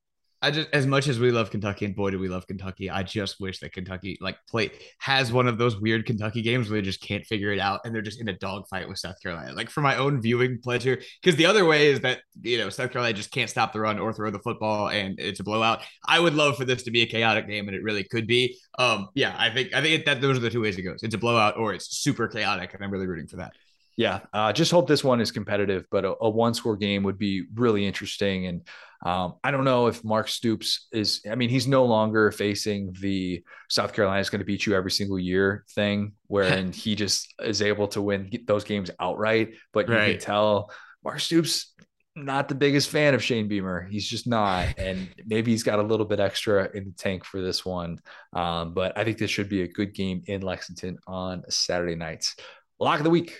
[0.41, 3.03] I just as much as we love Kentucky and boy do we love Kentucky, I
[3.03, 6.85] just wish that Kentucky like play has one of those weird Kentucky games where they
[6.85, 9.53] just can't figure it out and they're just in a dogfight with South Carolina.
[9.53, 12.91] Like for my own viewing pleasure, because the other way is that you know South
[12.91, 15.81] Carolina just can't stop the run or throw the football and it's a blowout.
[16.07, 18.57] I would love for this to be a chaotic game and it really could be.
[18.77, 20.99] Um, yeah, I think I think that those are the two ways it goes.
[21.03, 23.53] It's a blowout or it's super chaotic, and I'm really rooting for that.
[23.99, 27.17] Yeah, uh, just hope this one is competitive, but a, a one score game would
[27.17, 28.45] be really interesting.
[28.45, 28.61] And
[29.05, 33.43] um, I don't know if Mark Stoops is, I mean, he's no longer facing the
[33.67, 37.61] South Carolina is going to beat you every single year thing, wherein he just is
[37.61, 39.55] able to win those games outright.
[39.73, 40.07] But right.
[40.07, 40.71] you can tell
[41.03, 41.73] Mark Stoops,
[42.15, 43.85] not the biggest fan of Shane Beamer.
[43.91, 44.67] He's just not.
[44.79, 47.99] And maybe he's got a little bit extra in the tank for this one.
[48.31, 52.37] Um, but I think this should be a good game in Lexington on Saturday nights.
[52.79, 53.35] Lock of the week.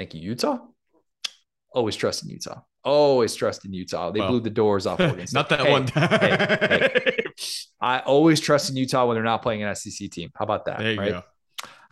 [0.00, 0.56] Thank you, Utah.
[1.74, 2.62] Always trust in Utah.
[2.82, 4.10] Always trust in Utah.
[4.10, 5.26] They well, blew the doors off Oregon.
[5.34, 6.08] not that hey, one time.
[6.08, 7.24] hey, hey.
[7.82, 10.30] I always trust in Utah when they're not playing an SEC team.
[10.34, 10.78] How about that?
[10.78, 11.22] There you right?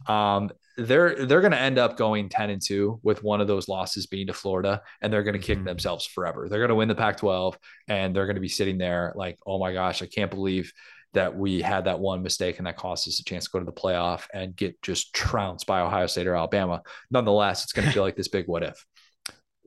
[0.07, 0.15] go.
[0.15, 3.69] Um, they're they're going to end up going 10 and 2 with one of those
[3.69, 5.67] losses being to Florida and they're going to kick mm-hmm.
[5.67, 6.49] themselves forever.
[6.49, 7.57] They're going to win the Pac-12
[7.89, 10.73] and they're going to be sitting there like, "Oh my gosh, I can't believe
[11.15, 13.65] that we had that one mistake and that cost us a chance to go to
[13.65, 16.83] the playoff and get just trounced by Ohio State or Alabama.
[17.11, 18.85] Nonetheless, it's going to feel like this big what if.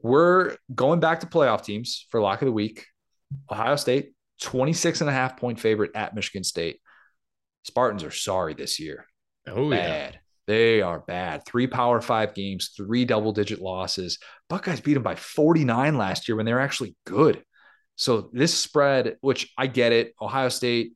[0.01, 2.85] We're going back to playoff teams for lock of the week.
[3.51, 6.79] Ohio State, 26 and a half point favorite at Michigan State.
[7.63, 9.05] Spartans are sorry this year.
[9.47, 10.13] Oh, bad.
[10.13, 10.19] Yeah.
[10.47, 11.45] They are bad.
[11.45, 14.19] Three power five games, three double digit losses.
[14.49, 17.43] Buckeyes beat them by 49 last year when they were actually good.
[17.95, 20.93] So this spread, which I get it, Ohio State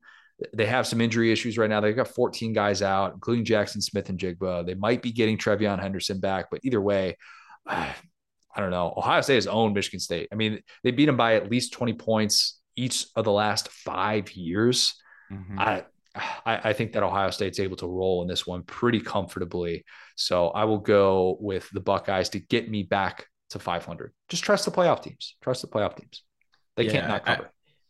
[0.53, 1.79] they have some injury issues right now.
[1.79, 4.65] They've got 14 guys out, including Jackson Smith-Njigba.
[4.65, 7.17] They might be getting TreVeyon Henderson back, but either way,
[7.67, 8.93] I don't know.
[8.95, 10.29] Ohio State has owned Michigan State.
[10.31, 14.31] I mean, they beat them by at least 20 points each of the last five
[14.31, 14.95] years.
[15.31, 15.59] Mm-hmm.
[15.59, 15.83] I,
[16.15, 19.83] I, I think that Ohio State's able to roll in this one pretty comfortably.
[20.15, 24.13] So I will go with the Buckeyes to get me back to 500.
[24.29, 25.35] Just trust the playoff teams.
[25.41, 26.23] Trust the playoff teams.
[26.77, 27.45] They yeah, can't not cover.
[27.45, 27.49] I,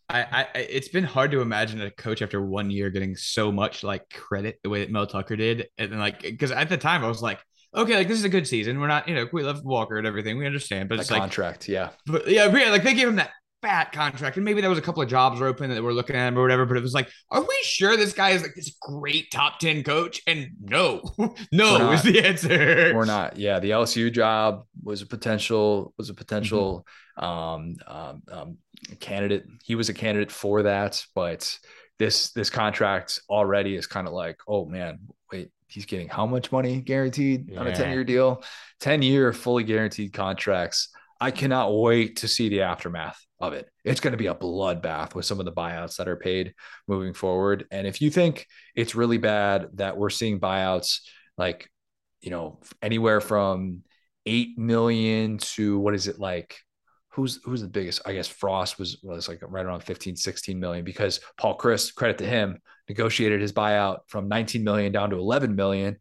[0.09, 3.83] I, I it's been hard to imagine a coach after one year getting so much
[3.83, 7.03] like credit the way that Mel Tucker did, and then like because at the time
[7.03, 7.39] I was like,
[7.73, 8.79] okay, like this is a good season.
[8.79, 10.37] We're not, you know, we love Walker and everything.
[10.37, 13.31] We understand, but it's like contract, yeah, but yeah, yeah, like they gave him that
[13.65, 16.15] fat contract, and maybe there was a couple of jobs were open that we're looking
[16.15, 16.65] at him or whatever.
[16.65, 19.83] But it was like, are we sure this guy is like this great top ten
[19.83, 20.21] coach?
[20.27, 21.01] And no,
[21.51, 22.93] no is the answer.
[22.95, 23.37] We're not.
[23.37, 26.85] Yeah, the LSU job was a potential was a potential
[27.17, 27.25] mm-hmm.
[27.25, 28.57] um, um, um,
[28.99, 29.45] candidate.
[29.63, 31.57] He was a candidate for that, but
[31.97, 34.99] this this contract already is kind of like, oh man,
[35.31, 37.59] wait, he's getting how much money guaranteed yeah.
[37.59, 38.43] on a 10 year deal?
[38.81, 40.89] 10 year fully guaranteed contracts.
[41.19, 43.69] I cannot wait to see the aftermath of it.
[43.83, 46.53] It's going to be a bloodbath with some of the buyouts that are paid
[46.87, 47.65] moving forward.
[47.71, 50.99] And if you think it's really bad that we're seeing buyouts
[51.37, 51.69] like,
[52.21, 53.83] you know, anywhere from
[54.25, 56.57] eight million to what is it like?
[57.09, 58.01] Who's who's the biggest?
[58.05, 62.17] I guess Frost was was like right around 15, 16 million because Paul Chryst, credit
[62.17, 62.59] to him,
[62.89, 65.97] negotiated his buyout from 19 million down to 11 million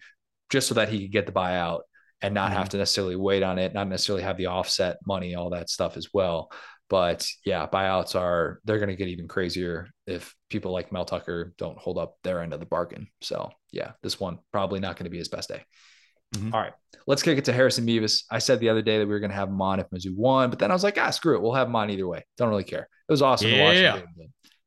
[0.51, 1.81] just so that he could get the buyout
[2.21, 2.59] and not mm-hmm.
[2.59, 5.97] have to necessarily wait on it, not necessarily have the offset money, all that stuff
[5.97, 6.51] as well.
[6.95, 11.53] But yeah, buyouts are they're going to get even crazier if people like Mel Tucker
[11.59, 13.09] don't hold up their end of the bargain.
[13.21, 15.65] So yeah, this one probably not going to be his best day.
[16.37, 16.55] Mm-hmm.
[16.55, 16.73] All right,
[17.09, 18.27] let's kick it to Harrison Mevis.
[18.31, 20.15] I said the other day that we were going to have him on if Mizzou
[20.15, 22.25] won, but then I was like, ah, screw it, we'll have him on either way.
[22.39, 22.89] Don't really care.
[23.09, 23.57] It was awesome yeah.
[23.57, 24.05] to watch.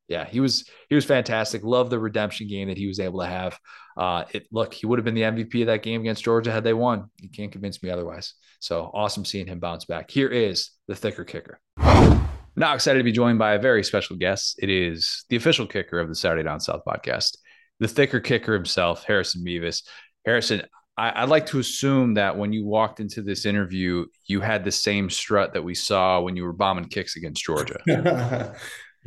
[0.08, 1.64] Yeah, he was he was fantastic.
[1.64, 3.60] Love the redemption game that he was able to have.
[3.97, 6.64] Uh, it look, he would have been the MVP of that game against Georgia had
[6.64, 7.10] they won.
[7.20, 8.34] You can't convince me otherwise.
[8.60, 10.10] So awesome seeing him bounce back.
[10.10, 11.60] Here is the thicker kicker.
[12.55, 14.60] Now excited to be joined by a very special guest.
[14.60, 17.38] It is the official kicker of the Saturday Down South podcast,
[17.80, 19.84] the thicker kicker himself, Harrison Mevis.
[20.26, 20.64] Harrison,
[20.97, 24.72] I, would like to assume that when you walked into this interview, you had the
[24.72, 27.80] same strut that we saw when you were bombing kicks against Georgia.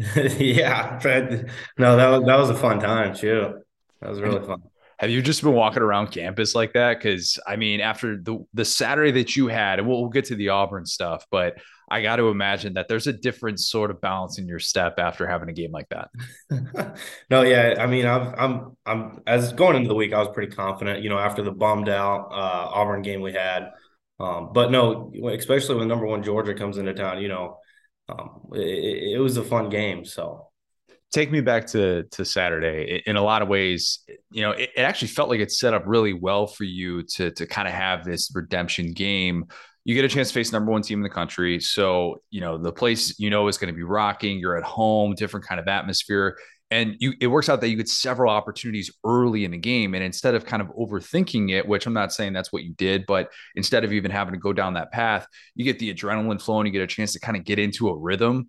[0.39, 1.31] yeah, but
[1.79, 3.61] no, that was that was a fun time too.
[4.01, 4.63] That was really fun.
[4.99, 6.99] Have you just been walking around campus like that?
[6.99, 10.37] Because I mean, after the the Saturday that you had, and we'll, we'll get to
[10.37, 11.59] the Auburn stuff, but
[11.91, 15.27] I got to imagine that there's a different sort of balance in your step after
[15.27, 16.09] having a game like that.
[17.31, 20.55] no, yeah, I mean, I'm I'm I'm as going into the week, I was pretty
[20.55, 21.03] confident.
[21.03, 23.71] You know, after the bummed out uh, Auburn game we had,
[24.19, 27.59] um, but no, especially when number one Georgia comes into town, you know,
[28.11, 30.05] um, it, it was a fun game.
[30.05, 30.49] So
[31.13, 33.03] take me back to to Saturday.
[33.07, 34.01] In a lot of ways,
[34.31, 37.31] you know, it, it, actually felt like it set up really well for you to
[37.33, 39.45] to kind of have this redemption game.
[39.85, 42.59] You get a chance to face number one team in the country, so you know
[42.59, 44.39] the place you know is going to be rocking.
[44.39, 46.37] You're at home, different kind of atmosphere,
[46.71, 50.05] and you it works out that you get several opportunities early in the game, and
[50.05, 53.31] instead of kind of overthinking it, which I'm not saying that's what you did, but
[53.57, 56.67] instead of even having to go down that path, you get the adrenaline flowing.
[56.67, 58.49] You get a chance to kind of get into a rhythm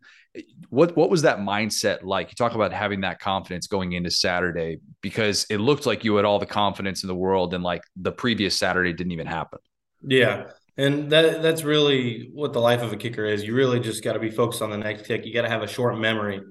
[0.69, 2.29] what what was that mindset like?
[2.29, 6.25] You talk about having that confidence going into Saturday because it looked like you had
[6.25, 9.59] all the confidence in the world, and like the previous Saturday didn't even happen.
[10.01, 13.43] Yeah, and that that's really what the life of a kicker is.
[13.43, 15.25] You really just got to be focused on the next kick.
[15.25, 16.41] You got to have a short memory.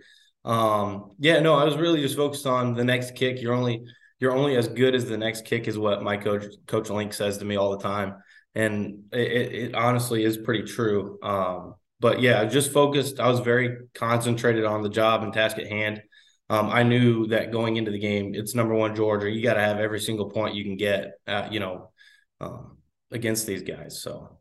[0.45, 3.41] Um, yeah, no, I was really just focused on the next kick.
[3.43, 3.85] You're only
[4.19, 7.39] you're only as good as the next kick is what my coach Coach Link says
[7.39, 8.17] to me all the time,
[8.55, 11.19] and it, it honestly is pretty true.
[11.23, 13.21] Um, but yeah, I just focused.
[13.21, 16.03] I was very concentrated on the job and task at hand.
[16.51, 19.31] Um, I knew that going into the game, it's number one Georgia.
[19.31, 21.93] You got to have every single point you can get, at, you know,
[22.41, 22.79] um,
[23.13, 24.03] against these guys.
[24.03, 24.40] So,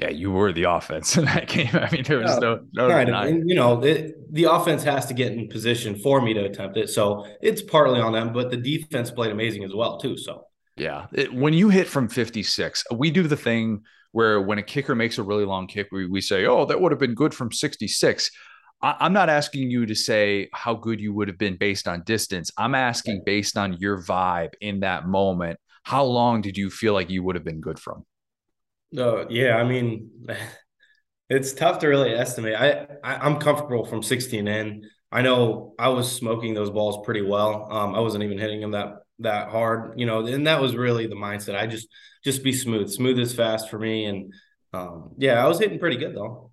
[0.00, 1.68] yeah, you were the offense in that game.
[1.74, 3.08] I mean, there was no, no, right.
[3.08, 6.78] and, you know, it, the offense has to get in position for me to attempt
[6.78, 6.88] it.
[6.88, 10.16] So it's partly on them, but the defense played amazing as well too.
[10.16, 10.46] So,
[10.76, 13.82] yeah, it, when you hit from 56, we do the thing
[14.12, 16.92] where when a kicker makes a really long kick, we, we say, oh, that would
[16.92, 18.30] have been good from 66.
[18.80, 22.04] I, I'm not asking you to say how good you would have been based on
[22.04, 22.50] distance.
[22.56, 25.60] I'm asking based on your vibe in that moment.
[25.82, 28.06] How long did you feel like you would have been good from?
[28.92, 30.10] No, yeah, I mean,
[31.28, 32.54] it's tough to really estimate.
[32.54, 34.88] I, I am comfortable from 16 in.
[35.12, 37.66] I know I was smoking those balls pretty well.
[37.70, 41.06] Um, I wasn't even hitting them that that hard, you know, and that was really
[41.06, 41.56] the mindset.
[41.56, 41.88] I just
[42.24, 44.32] just be smooth, smooth is fast for me, and
[44.72, 46.52] um, yeah, I was hitting pretty good though.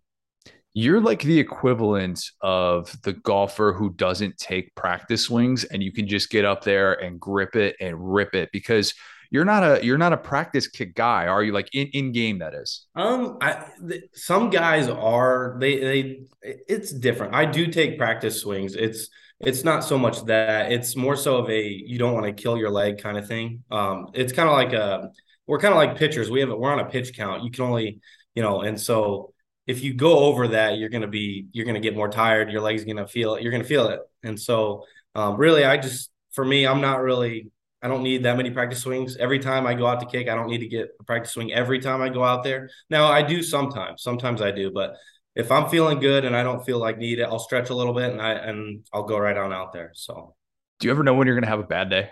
[0.74, 6.08] You're like the equivalent of the golfer who doesn't take practice swings, and you can
[6.08, 8.94] just get up there and grip it and rip it because
[9.30, 11.52] you're not a you're not a practice kick guy, are you?
[11.52, 12.88] Like in in game, that is.
[12.96, 17.36] Um, I th- some guys are they they it's different.
[17.36, 18.76] I do take practice swings.
[18.76, 19.10] It's
[19.40, 22.58] it's not so much that it's more so of a you don't want to kill
[22.58, 23.64] your leg kind of thing.
[23.70, 25.12] Um, it's kind of like a
[25.46, 26.30] we're kind of like pitchers.
[26.30, 27.44] We have we're on a pitch count.
[27.44, 28.00] You can only
[28.36, 29.34] you know, and so
[29.66, 32.52] if you go over that, you're gonna be you're gonna get more tired.
[32.52, 33.40] Your leg's gonna feel.
[33.40, 34.00] You're gonna feel it.
[34.24, 37.52] And so um, really, I just for me, I'm not really
[37.82, 39.18] I don't need that many practice swings.
[39.18, 41.54] Every time I go out to kick, I don't need to get a practice swing
[41.54, 42.70] every time I go out there.
[42.90, 44.02] Now I do sometimes.
[44.02, 44.96] Sometimes I do, but
[45.36, 47.94] if I'm feeling good and I don't feel like need it, I'll stretch a little
[47.94, 49.92] bit and I and I'll go right on out there.
[49.94, 50.36] So,
[50.80, 52.10] do you ever know when you're going to have a bad day?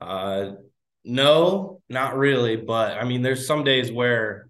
[0.00, 0.52] Uh,
[1.04, 2.56] no, not really.
[2.56, 4.48] But I mean, there's some days where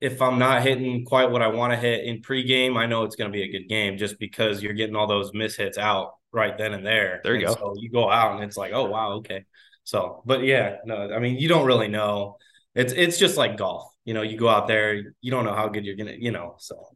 [0.00, 3.16] if I'm not hitting quite what I want to hit in pregame, I know it's
[3.16, 6.14] going to be a good game just because you're getting all those miss hits out
[6.32, 7.20] right then and there.
[7.22, 7.60] There you and go.
[7.60, 9.44] So you go out and it's like, oh wow, okay.
[9.84, 12.36] So, but yeah, no, I mean, you don't really know.
[12.74, 15.68] It's it's just like golf you know, you go out there, you don't know how
[15.68, 16.56] good you're gonna, you know.
[16.58, 16.88] So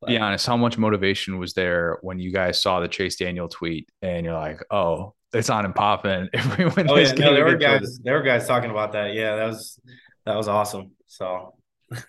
[0.00, 0.08] but.
[0.08, 3.88] be honest, how much motivation was there when you guys saw the Chase Daniel tweet
[4.02, 6.28] and you're like, oh, it's on and popping.
[6.34, 9.14] Everyone, oh yeah, no, there were guys, there were guys talking about that.
[9.14, 9.80] Yeah, that was
[10.26, 10.92] that was awesome.
[11.06, 11.54] So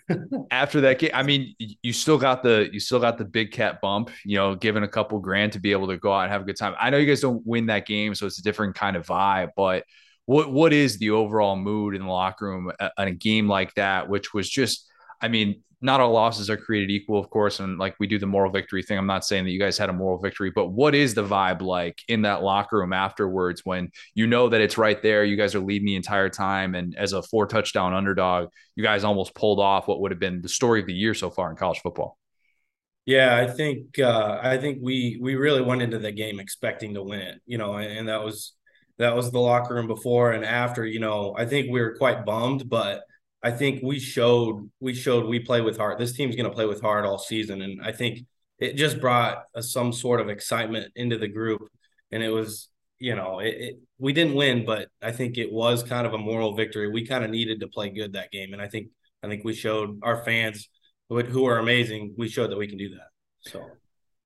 [0.51, 3.81] after that game, I mean, you still got the you still got the big cat
[3.81, 6.41] bump, you know, given a couple grand to be able to go out and have
[6.41, 6.75] a good time.
[6.79, 9.49] I know you guys don't win that game, so it's a different kind of vibe,
[9.55, 9.83] but
[10.25, 13.73] what what is the overall mood in the locker room uh, on a game like
[13.75, 14.89] that, which was just,
[15.21, 17.59] I mean, not all losses are created equal, of course.
[17.59, 18.97] And like we do the moral victory thing.
[18.97, 21.61] I'm not saying that you guys had a moral victory, but what is the vibe
[21.61, 25.25] like in that locker room afterwards when you know that it's right there?
[25.25, 26.73] You guys are leading the entire time.
[26.73, 28.47] And as a four touchdown underdog,
[28.77, 31.29] you guys almost pulled off what would have been the story of the year so
[31.29, 32.17] far in college football.
[33.05, 37.03] Yeah, I think uh, I think we we really went into the game expecting to
[37.03, 38.53] win it, you know, and, and that was
[38.99, 40.85] that was the locker room before and after.
[40.85, 43.01] You know, I think we were quite bummed, but
[43.43, 45.99] I think we showed we showed we play with heart.
[45.99, 48.19] This team's going to play with heart all season, and I think
[48.59, 51.61] it just brought a, some sort of excitement into the group.
[52.11, 52.69] And it was,
[52.99, 56.17] you know, it, it, we didn't win, but I think it was kind of a
[56.17, 56.89] moral victory.
[56.89, 58.89] We kind of needed to play good that game, and I think
[59.21, 60.69] I think we showed our fans
[61.09, 62.15] who, who are amazing.
[62.17, 63.07] We showed that we can do that.
[63.49, 63.61] So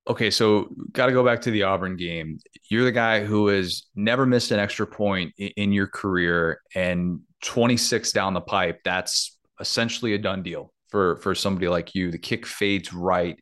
[0.07, 2.39] okay, so got to go back to the Auburn game.
[2.69, 7.21] You're the guy who has never missed an extra point in, in, your career, and
[7.43, 12.11] 26 down the pipe, that's essentially a done deal for for somebody like you.
[12.11, 13.39] The kick fades right.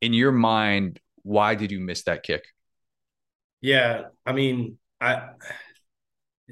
[0.00, 2.44] In your mind, why did you miss that kick?
[3.60, 5.30] Yeah, I mean, I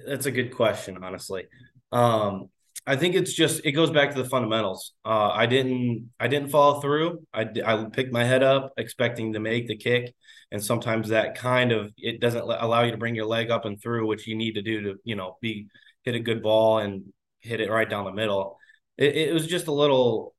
[0.06, 1.46] that's a good question, honestly.
[1.92, 2.50] Um,
[2.86, 4.92] I think it's just it goes back to the fundamentals.
[5.04, 7.26] Uh, I didn't I didn't follow through.
[7.32, 10.14] I I picked my head up expecting to make the kick,
[10.52, 13.80] and sometimes that kind of it doesn't allow you to bring your leg up and
[13.80, 15.66] through, which you need to do to you know be
[16.06, 18.58] hit a good ball and hit it right down the middle.
[18.96, 20.34] It, it was just a little.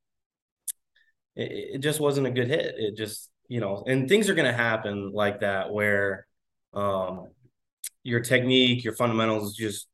[1.36, 2.74] It, it, just wasn't a good hit.
[2.76, 6.26] It just you know, and things are going to happen like that where,
[6.74, 7.28] um,
[8.02, 9.88] your technique, your fundamentals just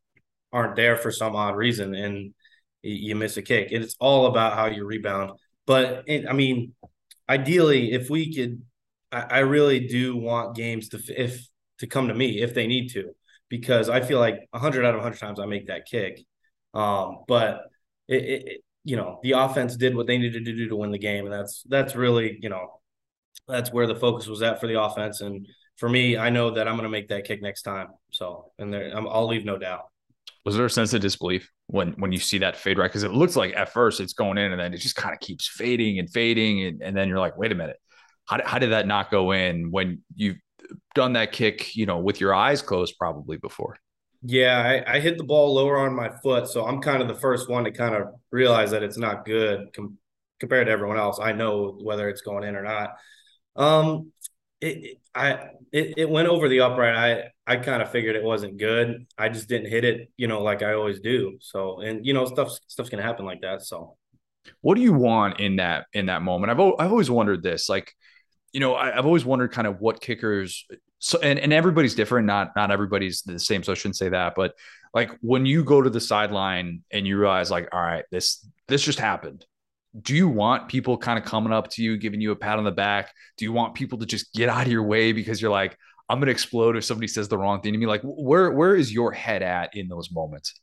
[0.52, 2.34] aren't there for some odd reason, and
[2.82, 3.68] you miss a kick.
[3.70, 5.32] It's all about how you rebound.
[5.66, 6.74] But it, I mean,
[7.28, 8.62] ideally, if we could,
[9.10, 11.46] I, I really do want games to if
[11.78, 13.14] to come to me if they need to
[13.60, 16.24] because I feel like 100 out of 100 times I make that kick.
[16.74, 17.60] Um, but
[18.08, 20.98] it, it, you know, the offense did what they needed to do to win the
[20.98, 22.80] game, and that's that's really you know,
[23.46, 25.20] that's where the focus was at for the offense.
[25.20, 25.46] And
[25.76, 27.88] for me, I know that I'm going to make that kick next time.
[28.10, 29.84] So, and there, i will leave no doubt.
[30.44, 32.90] Was there a sense of disbelief when when you see that fade right?
[32.90, 35.20] Because it looks like at first it's going in, and then it just kind of
[35.20, 37.76] keeps fading and fading, and, and then you're like, wait a minute,
[38.26, 40.34] how, how did that not go in when you
[40.94, 43.76] done that kick, you know, with your eyes closed probably before.
[44.26, 47.14] Yeah, I, I, hit the ball lower on my foot, so I'm kind of the
[47.14, 49.98] first one to kind of realize that it's not good com-
[50.40, 51.18] compared to everyone else.
[51.20, 52.94] I know whether it's going in or not.
[53.54, 54.12] Um,
[54.62, 56.96] it, it I it, it went over the upright.
[56.96, 59.06] I I kind of figured it wasn't good.
[59.18, 61.36] I just didn't hit it, you know, like I always do.
[61.40, 63.62] So, and you know, stuff stuff's gonna happen like that.
[63.62, 63.96] So,
[64.62, 66.50] what do you want in that in that moment?
[66.50, 67.92] I've I've always wondered this, like
[68.54, 70.64] you know, I, have always wondered kind of what kickers
[71.00, 72.26] so and, and everybody's different.
[72.26, 73.62] Not not everybody's the same.
[73.62, 74.34] So I shouldn't say that.
[74.34, 74.54] But
[74.94, 78.82] like when you go to the sideline and you realize, like, all right, this this
[78.82, 79.44] just happened.
[80.00, 82.64] Do you want people kind of coming up to you, giving you a pat on
[82.64, 83.12] the back?
[83.36, 85.76] Do you want people to just get out of your way because you're like,
[86.08, 87.86] I'm gonna explode if somebody says the wrong thing to me?
[87.86, 90.54] Like, where where is your head at in those moments?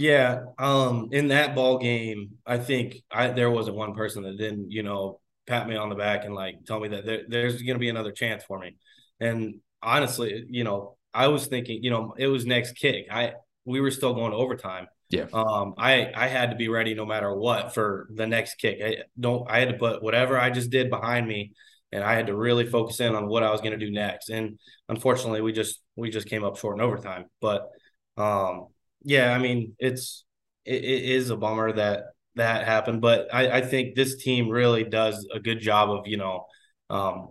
[0.00, 4.72] Yeah, um, in that ball game, I think I there wasn't one person that didn't,
[4.72, 5.20] you know,
[5.50, 7.88] pat me on the back and like tell me that there, there's going to be
[7.88, 8.76] another chance for me.
[9.18, 13.06] And honestly, you know, I was thinking, you know, it was next kick.
[13.10, 13.34] I
[13.64, 14.86] we were still going to overtime.
[15.10, 15.26] Yeah.
[15.32, 18.80] Um, I I had to be ready no matter what for the next kick.
[18.82, 21.52] I don't I had to put whatever I just did behind me
[21.92, 24.30] and I had to really focus in on what I was going to do next.
[24.30, 27.24] And unfortunately, we just we just came up short in overtime.
[27.40, 27.68] But
[28.16, 28.68] um,
[29.02, 30.24] yeah, I mean, it's
[30.64, 32.04] it, it is a bummer that
[32.36, 33.00] that happened.
[33.00, 36.46] But I, I think this team really does a good job of, you know,
[36.88, 37.30] um,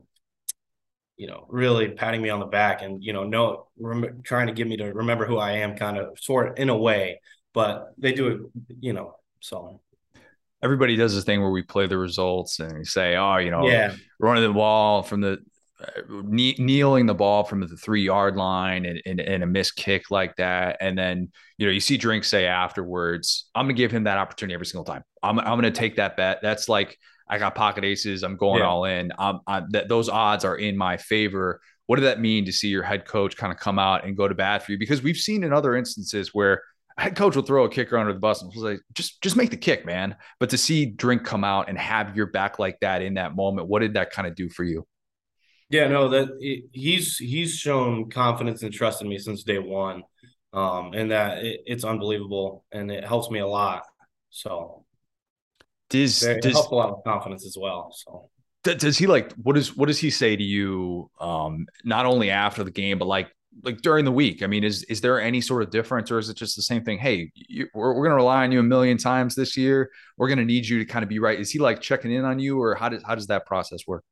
[1.18, 4.54] you know, really patting me on the back and, you know, no, rem- trying to
[4.54, 7.20] get me to remember who I am kind of sort in a way,
[7.54, 8.42] but they do it,
[8.80, 9.82] you know, so.
[10.64, 13.68] Everybody does this thing where we play the results and we say, oh, you know,
[13.68, 13.96] yeah.
[14.18, 15.40] running the ball from the
[16.10, 20.36] kneeling the ball from the three yard line and, and, and, a missed kick like
[20.36, 20.78] that.
[20.82, 24.18] And then, you know, you see Drink say afterwards, I'm going to give him that
[24.18, 25.04] opportunity every single time.
[25.24, 26.40] I'm, I'm going to take that bet.
[26.42, 26.98] That's like,
[27.30, 28.24] I got pocket aces.
[28.24, 28.68] I'm going yeah.
[28.68, 29.14] all in.
[29.18, 31.62] I'm, I'm, that those odds are in my favor.
[31.86, 34.28] What did that mean to see your head coach kind of come out and go
[34.28, 34.80] to bat for you?
[34.80, 36.62] Because we've seen in other instances where
[36.98, 39.58] head coach will throw a kicker under the bus and say, just, just make the
[39.58, 40.16] kick, man.
[40.40, 43.68] But to see Drink come out and have your back like that in that moment,
[43.68, 44.86] what did that kind of do for you?
[45.70, 50.04] Yeah, no, that he's he's shown confidence and trust in me since day one,
[50.52, 53.84] um, and that it, it's unbelievable, and it helps me a lot.
[54.32, 54.86] So,
[55.90, 57.94] Does, It does helps a lot of confidence as well.
[57.96, 58.30] So.
[58.64, 62.62] Does he like what is what does he say to you um not only after
[62.62, 63.30] the game but like
[63.64, 64.44] like during the week?
[64.44, 66.84] I mean is is there any sort of difference or is it just the same
[66.84, 67.00] thing?
[67.00, 69.90] Hey you, we're, we're going to rely on you a million times this year.
[70.18, 71.40] We're going to need you to kind of be right.
[71.40, 74.04] Is he like checking in on you or how does how does that process work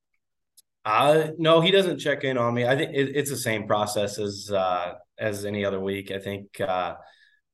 [0.87, 2.65] uh no, he doesn't check in on me.
[2.65, 6.11] I think it, it's the same process as uh as any other week.
[6.11, 6.95] I think uh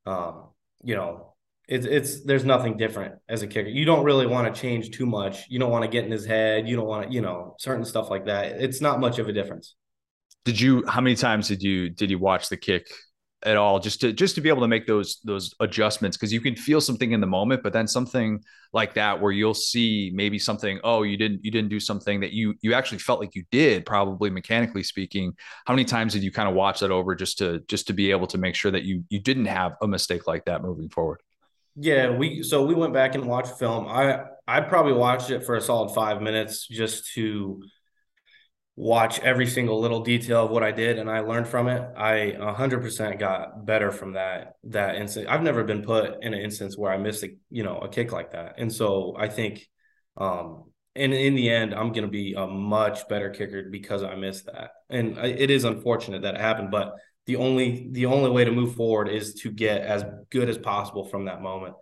[0.06, 0.50] um
[0.84, 1.36] you know
[1.68, 3.70] it's it's there's nothing different as a kicker.
[3.70, 5.46] You don't really want to change too much.
[5.50, 6.68] You don't want to get in his head.
[6.68, 8.62] You don't want to, you know, certain stuff like that.
[8.62, 9.76] It's not much of a difference.
[10.46, 12.88] did you how many times did you did you watch the kick
[13.46, 16.42] at all just to just to be able to make those those adjustments because you
[16.42, 18.42] can feel something in the moment but then something
[18.72, 22.32] like that where you'll see maybe something oh you didn't you didn't do something that
[22.32, 25.34] you you actually felt like you did probably mechanically speaking
[25.66, 28.12] how many times did you kind of watch that over just to just to be
[28.12, 31.22] able to make sure that you you didn't have a mistake like that moving forward
[31.76, 33.88] Yeah, we so we went back and watched film.
[33.88, 37.64] I I probably watched it for a solid five minutes just to
[38.76, 41.88] watch every single little detail of what I did and I learned from it.
[41.96, 45.28] I 100% got better from that that instance.
[45.30, 48.12] I've never been put in an instance where I missed a you know a kick
[48.12, 48.56] like that.
[48.58, 49.68] And so I think
[50.18, 54.16] um and in the end I'm going to be a much better kicker because I
[54.16, 54.72] missed that.
[54.90, 56.94] And it is unfortunate that it happened, but
[57.26, 61.06] the only the only way to move forward is to get as good as possible
[61.06, 61.76] from that moment.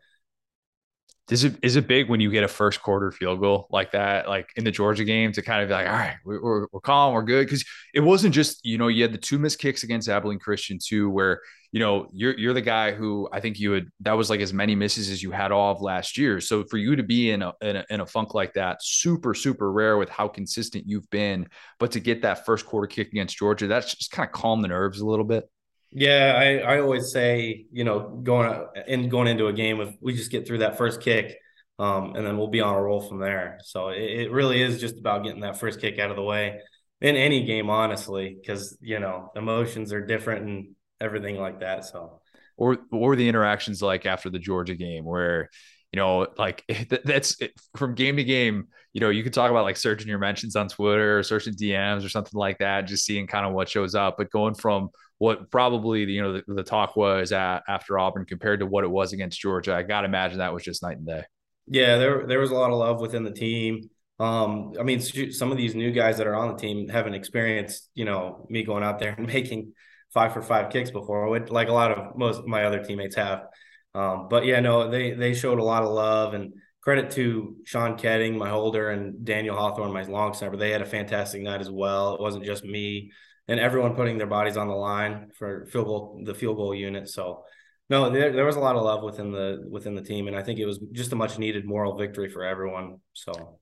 [1.31, 4.27] Is it is it big when you get a first quarter field goal like that,
[4.27, 7.13] like in the Georgia game, to kind of be like, all right, we're we're, calm,
[7.13, 7.63] we're good, because
[7.93, 11.09] it wasn't just you know you had the two missed kicks against Abilene Christian too,
[11.09, 11.39] where
[11.71, 14.51] you know you're you're the guy who I think you would that was like as
[14.51, 16.41] many misses as you had all of last year.
[16.41, 19.33] So for you to be in a in a, in a funk like that, super
[19.33, 21.47] super rare with how consistent you've been,
[21.79, 24.67] but to get that first quarter kick against Georgia, that's just kind of calm the
[24.67, 25.49] nerves a little bit.
[25.91, 30.15] Yeah, I, I always say, you know, going and going into a game, if we
[30.15, 31.37] just get through that first kick,
[31.79, 33.59] um, and then we'll be on a roll from there.
[33.63, 36.59] So it, it really is just about getting that first kick out of the way
[37.01, 41.83] in any game, honestly, because you know emotions are different and everything like that.
[41.83, 42.21] So
[42.55, 45.49] or or the interactions like after the Georgia game where
[45.91, 46.63] you know like
[47.03, 47.37] that's
[47.75, 50.67] from game to game you know you could talk about like searching your mentions on
[50.67, 54.15] Twitter or searching DMs or something like that just seeing kind of what shows up
[54.17, 58.25] but going from what probably the, you know the, the talk was at, after Auburn
[58.25, 60.97] compared to what it was against Georgia I got to imagine that was just night
[60.97, 61.23] and day
[61.67, 63.89] yeah, there there was a lot of love within the team.
[64.19, 67.89] Um, I mean, some of these new guys that are on the team haven't experienced,
[67.95, 69.73] you know, me going out there and making
[70.13, 73.45] five for five kicks before, like a lot of most of my other teammates have.
[73.93, 77.97] Um, but yeah, no, they they showed a lot of love and credit to Sean
[77.97, 80.57] Koetting, my holder, and Daniel Hawthorne, my long snapper.
[80.57, 82.15] They had a fantastic night as well.
[82.15, 83.11] It wasn't just me
[83.47, 87.09] and everyone putting their bodies on the line for field goal, the field goal unit.
[87.09, 87.43] So
[87.89, 90.41] no, there, there was a lot of love within the within the team, and I
[90.41, 92.97] think it was just a much needed moral victory for everyone.
[93.13, 93.59] So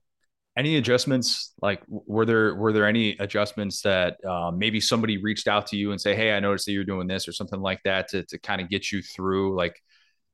[0.56, 5.66] any adjustments like were there were there any adjustments that uh, maybe somebody reached out
[5.68, 8.08] to you and say hey i noticed that you're doing this or something like that
[8.08, 9.80] to, to kind of get you through like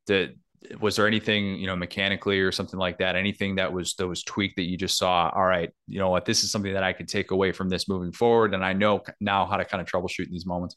[0.07, 0.35] the
[0.81, 3.17] was there anything you know mechanically or something like that?
[3.17, 6.25] Anything that was that was tweaked that you just saw all right you know what?
[6.25, 9.03] This is something that i could take away from this moving forward and i know
[9.21, 10.77] now how to kind of troubleshoot in these moments?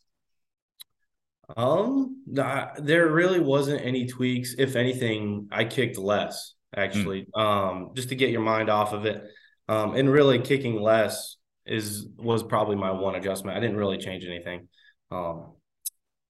[1.57, 4.55] Um there really wasn't any tweaks.
[4.57, 7.41] If anything i kicked less actually mm.
[7.41, 9.23] um just to get your mind off of it.
[9.67, 13.57] Um and really kicking less is was probably my one adjustment.
[13.57, 14.67] I didn't really change anything.
[15.11, 15.53] Um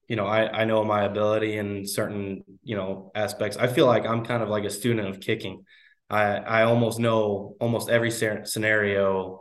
[0.10, 4.06] you know i i know my ability in certain you know aspects i feel like
[4.06, 5.64] i'm kind of like a student of kicking
[6.10, 9.40] i i almost know almost every scenario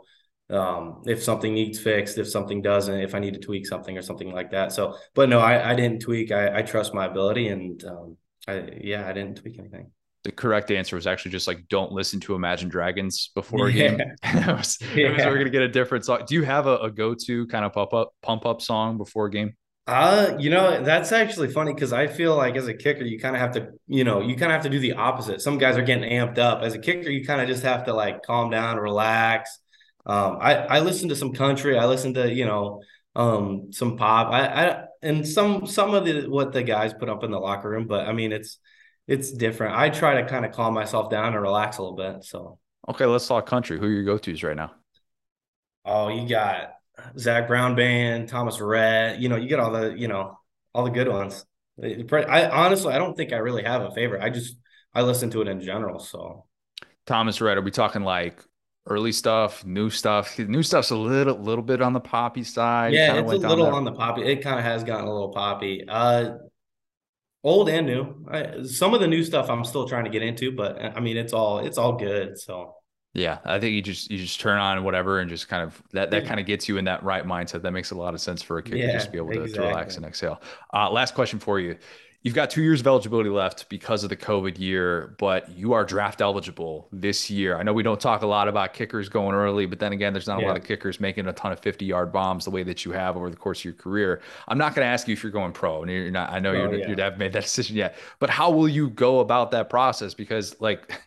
[0.51, 4.01] um, if something needs fixed, if something doesn't, if I need to tweak something or
[4.01, 4.71] something like that.
[4.71, 6.31] So, but no, I, I didn't tweak.
[6.31, 8.17] I, I trust my ability, and um,
[8.47, 9.91] I, yeah, I didn't tweak anything.
[10.23, 13.95] The correct answer was actually just like don't listen to Imagine Dragons before a yeah.
[13.95, 14.47] game.
[14.47, 15.27] was, yeah.
[15.27, 16.23] we're gonna get a different song.
[16.27, 19.27] Do you have a, a go to kind of pump up pump up song before
[19.27, 19.53] a game?
[19.89, 23.35] Uh, you know, that's actually funny because I feel like as a kicker, you kind
[23.35, 25.41] of have to, you know, you kind of have to do the opposite.
[25.41, 26.61] Some guys are getting amped up.
[26.61, 29.59] As a kicker, you kind of just have to like calm down, relax
[30.09, 31.77] um, I I listen to some country.
[31.77, 32.81] I listen to you know
[33.15, 34.31] um, some pop.
[34.31, 37.69] I, I and some some of the what the guys put up in the locker
[37.69, 37.85] room.
[37.85, 38.57] But I mean, it's
[39.07, 39.75] it's different.
[39.75, 42.23] I try to kind of calm myself down and relax a little bit.
[42.23, 42.57] So
[42.87, 43.77] okay, let's talk country.
[43.77, 44.71] Who are your go tos right now?
[45.85, 46.71] Oh, you got
[47.17, 49.19] Zac Brown band, Thomas Rhett.
[49.19, 50.37] You know, you get all the you know
[50.73, 51.45] all the good ones.
[51.81, 54.21] I honestly, I don't think I really have a favorite.
[54.21, 54.57] I just
[54.93, 55.99] I listen to it in general.
[55.99, 56.45] So
[57.05, 58.43] Thomas Rhett, are we talking like
[58.89, 60.37] early stuff, new stuff.
[60.39, 62.93] New stuff's a little little bit on the poppy side.
[62.93, 64.23] Yeah, it's a little on the poppy.
[64.23, 65.85] It kind of has gotten a little poppy.
[65.87, 66.37] Uh
[67.43, 68.25] old and new.
[68.29, 71.17] I, some of the new stuff I'm still trying to get into, but I mean,
[71.17, 72.37] it's all it's all good.
[72.37, 72.75] So
[73.13, 76.11] yeah, I think you just you just turn on whatever and just kind of that
[76.11, 77.63] that kind of gets you in that right mindset.
[77.63, 79.41] That makes a lot of sense for a kid yeah, to just be able to,
[79.41, 79.65] exactly.
[79.65, 80.41] to relax and exhale.
[80.73, 81.75] Uh, last question for you.
[82.21, 85.85] You've got two years of eligibility left because of the COVID year, but you are
[85.85, 87.57] draft eligible this year.
[87.57, 90.27] I know we don't talk a lot about kickers going early, but then again, there's
[90.27, 90.47] not yeah.
[90.47, 92.91] a lot of kickers making a ton of 50 yard bombs the way that you
[92.91, 94.21] have over the course of your career.
[94.49, 96.29] I'm not going to ask you if you're going pro, and you're not.
[96.29, 96.89] I know oh, you're, yeah.
[96.89, 100.13] you haven't made that decision yet, but how will you go about that process?
[100.13, 101.01] Because like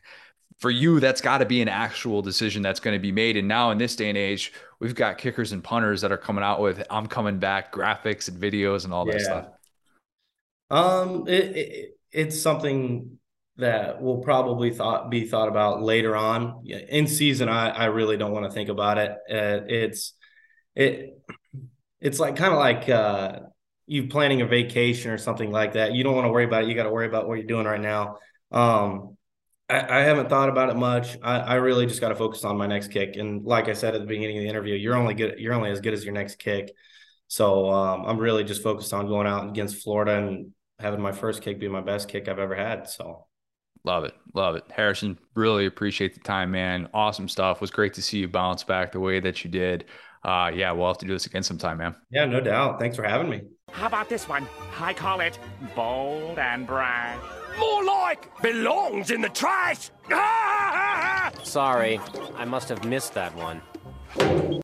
[0.62, 3.36] for you, that's got to be an actual decision that's going to be made.
[3.36, 6.44] And now in this day and age, we've got kickers and punters that are coming
[6.44, 9.24] out with "I'm coming back" graphics and videos and all that yeah.
[9.24, 9.46] stuff.
[10.70, 13.18] Um, it, it, it's something
[13.56, 17.48] that will probably thought be thought about later on in season.
[17.48, 19.10] I I really don't want to think about it.
[19.10, 20.12] Uh, it's
[20.76, 21.20] it
[22.00, 23.40] it's like kind of like uh,
[23.88, 25.92] you planning a vacation or something like that.
[25.92, 26.68] You don't want to worry about it.
[26.68, 28.18] You got to worry about what you're doing right now.
[28.52, 29.11] Um,
[29.72, 31.16] I, I haven't thought about it much.
[31.22, 33.16] I, I really just got to focus on my next kick.
[33.16, 35.38] And like I said at the beginning of the interview, you're only good.
[35.38, 36.70] You're only as good as your next kick.
[37.28, 41.42] So um, I'm really just focused on going out against Florida and having my first
[41.42, 42.88] kick be my best kick I've ever had.
[42.88, 43.26] So
[43.84, 44.14] love it.
[44.34, 44.64] Love it.
[44.70, 46.88] Harrison, really appreciate the time, man.
[46.92, 47.56] Awesome stuff.
[47.56, 49.86] It was great to see you bounce back the way that you did.
[50.22, 51.96] Uh, yeah, we'll have to do this again sometime, man.
[52.10, 52.78] Yeah, no doubt.
[52.78, 53.42] Thanks for having me.
[53.70, 54.46] How about this one?
[54.78, 55.38] I call it
[55.74, 57.18] bold and brash.
[57.58, 59.90] More like belongs in the trash.
[61.44, 62.00] Sorry,
[62.36, 63.60] I must have missed that one.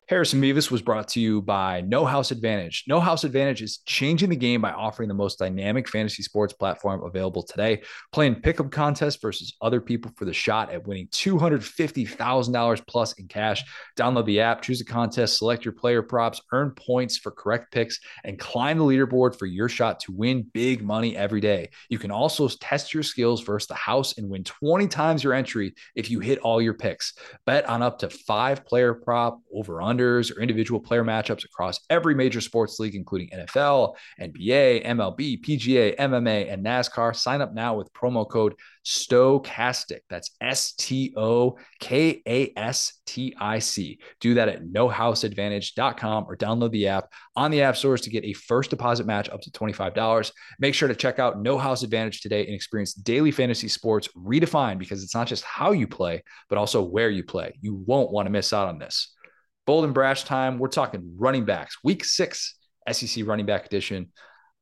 [0.09, 2.85] Harrison Mevis was brought to you by No House Advantage.
[2.87, 7.03] No House Advantage is changing the game by offering the most dynamic fantasy sports platform
[7.03, 7.83] available today.
[8.11, 13.63] Playing pickup contests versus other people for the shot at winning $250,000 plus in cash.
[13.95, 17.99] Download the app, choose a contest, select your player props, earn points for correct picks,
[18.23, 21.69] and climb the leaderboard for your shot to win big money every day.
[21.89, 25.75] You can also test your skills versus the house and win 20 times your entry
[25.95, 27.13] if you hit all your picks.
[27.45, 32.15] Bet on up to five player prop over unders or individual player matchups across every
[32.15, 37.15] major sports league, including NFL, NBA, MLB, PGA, MMA, and NASCAR.
[37.15, 38.55] Sign up now with promo code
[38.85, 39.99] Stokastic.
[40.09, 43.99] That's S T O K A S T I C.
[44.19, 48.33] Do that at nohouseadvantage.com or download the app on the app stores to get a
[48.33, 50.31] first deposit match up to $25.
[50.59, 54.79] Make sure to check out No House Advantage today and experience daily fantasy sports redefined
[54.79, 57.53] because it's not just how you play, but also where you play.
[57.61, 59.15] You won't want to miss out on this.
[59.65, 60.57] Bold and brash time.
[60.57, 61.77] We're talking running backs.
[61.83, 62.55] Week six,
[62.91, 64.11] SEC running back edition.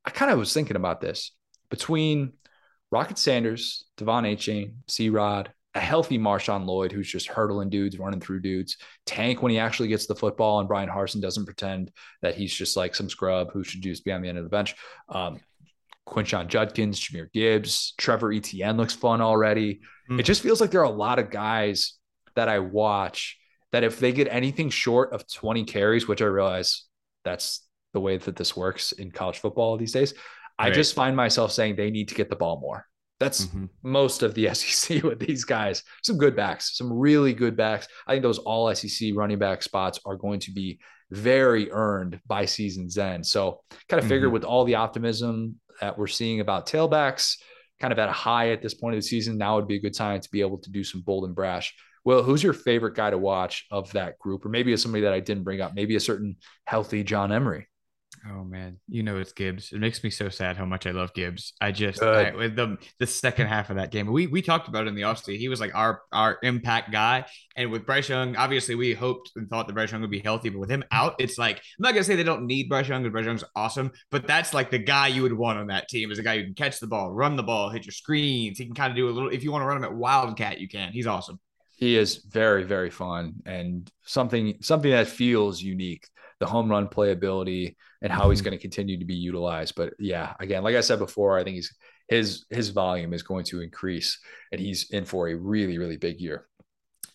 [0.05, 1.33] I kind of was thinking about this
[1.69, 2.33] between
[2.91, 8.19] Rocket Sanders, De'Von Achane, C Rod, a healthy Marshawn Lloyd who's just hurdling dudes, running
[8.19, 11.91] through dudes, tank when he actually gets the football, and Bryan Harsin doesn't pretend
[12.21, 14.49] that he's just like some scrub who should just be on the end of the
[14.49, 14.75] bench.
[15.09, 15.39] Um,
[16.07, 19.81] Quinshon Judkins, Jahmyr Gibbs, Trevor Etienne looks fun already.
[20.09, 20.19] Mm.
[20.19, 21.93] It just feels like there are a lot of guys
[22.35, 23.37] that I watch
[23.77, 26.85] that if they get anything short of 20 carries, which I realize
[27.23, 27.63] that's
[27.93, 30.15] the way that this works in college football these days,
[30.59, 30.71] right.
[30.71, 32.87] I just find myself saying they need to get the ball more.
[33.19, 33.65] That's mm-hmm.
[33.83, 35.83] most of the SEC with these guys.
[36.01, 37.87] Some good backs, some really good backs.
[38.07, 40.79] I think those all SEC running back spots are going to be
[41.11, 43.27] very earned by season's end.
[43.27, 44.09] So, kind of mm-hmm.
[44.09, 47.37] figured with all the optimism that we're seeing about tailbacks,
[47.79, 49.81] kind of at a high at this point of the season, now would be a
[49.81, 51.75] good time to be able to do some bold and brash
[52.07, 54.45] well, who's your favorite guy to watch of that group?
[54.45, 57.67] Or maybe it's somebody that I didn't bring up, maybe a certain healthy John Emery.
[58.25, 59.73] Oh man, you know it's Gibbs.
[59.73, 61.51] It makes me so sad how much I love Gibbs.
[61.59, 64.87] I just I, the the second half of that game, we we talked about it
[64.87, 65.37] in the offseason.
[65.37, 67.25] He was like our our impact guy,
[67.57, 70.47] and with Bryce Young, obviously we hoped and thought that Bryce Young would be healthy,
[70.47, 73.03] but with him out, it's like I'm not gonna say they don't need Bryce Young
[73.03, 76.09] because Bryce Young's awesome, but that's like the guy you would want on that team
[76.09, 78.57] is a guy who can catch the ball, run the ball, hit your screens.
[78.57, 79.29] He can kind of do a little.
[79.29, 80.93] If you want to run him at Wildcat, you can.
[80.93, 81.39] He's awesome
[81.77, 86.07] he is very very fun and something something that feels unique
[86.39, 88.49] the home run playability and how he's mm-hmm.
[88.49, 91.55] going to continue to be utilized but yeah again like i said before i think
[91.55, 91.73] he's
[92.09, 94.19] his his volume is going to increase
[94.51, 96.47] and he's in for a really really big year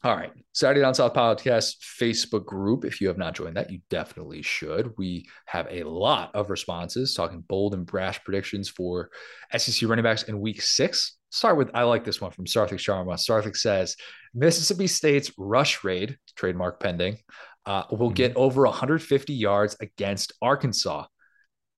[0.05, 0.32] all right.
[0.52, 2.84] Saturday Down South Podcast Facebook group.
[2.84, 4.94] If you have not joined that, you definitely should.
[4.98, 9.10] We have a lot of responses talking bold and brash predictions for
[9.56, 11.18] SEC running backs in week six.
[11.32, 13.14] Start with, I like this one from Sarthik Sharma.
[13.14, 13.96] Sarthik says
[14.34, 17.16] Mississippi State's rush raid, trademark pending,
[17.64, 18.14] uh, will mm-hmm.
[18.14, 21.06] get over 150 yards against Arkansas.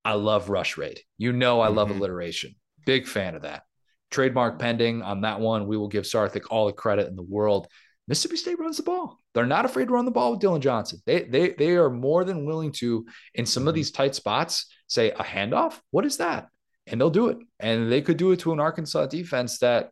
[0.05, 1.01] I love rush raid.
[1.18, 1.98] You know, I love mm-hmm.
[1.98, 2.56] alliteration.
[2.85, 3.62] Big fan of that.
[4.10, 5.68] Trademark pending on that one.
[5.68, 7.68] We will give Sarthik all the credit in the world.
[8.09, 9.20] Mississippi State runs the ball.
[9.35, 10.98] They're not afraid to run the ball with Dillon Johnson.
[11.06, 13.76] They they they are more than willing to in some of mm-hmm.
[13.76, 15.78] these tight spots say a handoff.
[15.90, 16.48] What is that?
[16.86, 17.39] And they'll do it.
[17.61, 19.90] And they could do it to an Arkansas defense that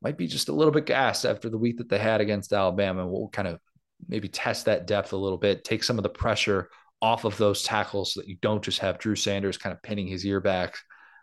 [0.00, 3.06] might be just a little bit gassed after the week that they had against Alabama.
[3.06, 3.60] We'll kind of
[4.08, 6.68] maybe test that depth a little bit, take some of the pressure
[7.00, 10.06] off of those tackles so that you don't just have Drew Sanders kind of pinning
[10.06, 10.76] his ear back,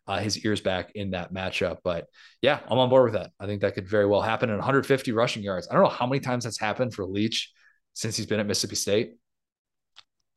[0.08, 1.78] uh, his ears back in that matchup.
[1.84, 2.06] But
[2.42, 3.32] yeah, I'm on board with that.
[3.40, 4.50] I think that could very well happen.
[4.50, 5.68] And 150 rushing yards.
[5.70, 7.52] I don't know how many times that's happened for Leach
[7.94, 9.14] since he's been at Mississippi State.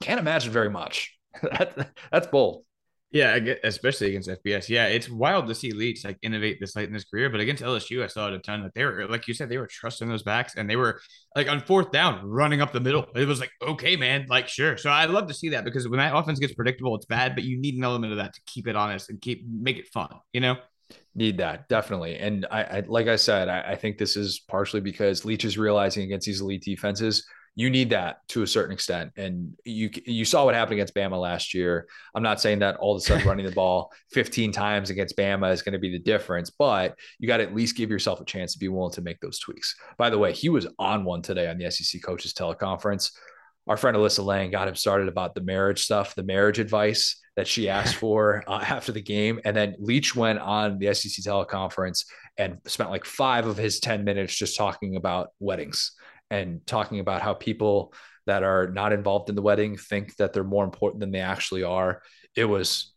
[0.01, 1.17] Can't imagine very much.
[1.43, 2.65] that, that's bold.
[3.13, 4.71] Yeah, especially against FBS.
[4.71, 7.29] Yeah, it's wild to see Leach like innovate this late in his career.
[7.29, 9.59] But against LSU, I saw it a ton that they were, like you said, they
[9.59, 10.99] were trusting those backs and they were
[11.37, 13.07] like on fourth down running up the middle.
[13.15, 14.79] It was like, okay, man, like sure.
[14.79, 17.45] So I love to see that because when that offense gets predictable, it's bad, but
[17.45, 20.09] you need an element of that to keep it honest and keep make it fun,
[20.33, 20.57] you know?
[21.15, 24.81] Need that definitely, and I, I like I said, I, I think this is partially
[24.81, 29.13] because Leach is realizing against these elite defenses you need that to a certain extent.
[29.17, 31.87] And you you saw what happened against Bama last year.
[32.15, 35.53] I'm not saying that all of a sudden running the ball 15 times against Bama
[35.53, 38.25] is going to be the difference, but you got to at least give yourself a
[38.25, 39.75] chance to be willing to make those tweaks.
[39.99, 43.13] By the way, he was on one today on the SEC coaches teleconference.
[43.69, 47.47] Our friend Alyssa Lang got him started about the marriage stuff, the marriage advice that
[47.47, 49.41] she asked for uh, after the game.
[49.45, 52.07] And then Leach went on the SEC teleconference
[52.39, 55.93] and spent like five of his 10 minutes just talking about weddings
[56.33, 57.93] and talking about how people
[58.27, 61.63] that are not involved in the wedding think that they're more important than they actually
[61.63, 62.01] are.
[62.35, 62.95] It was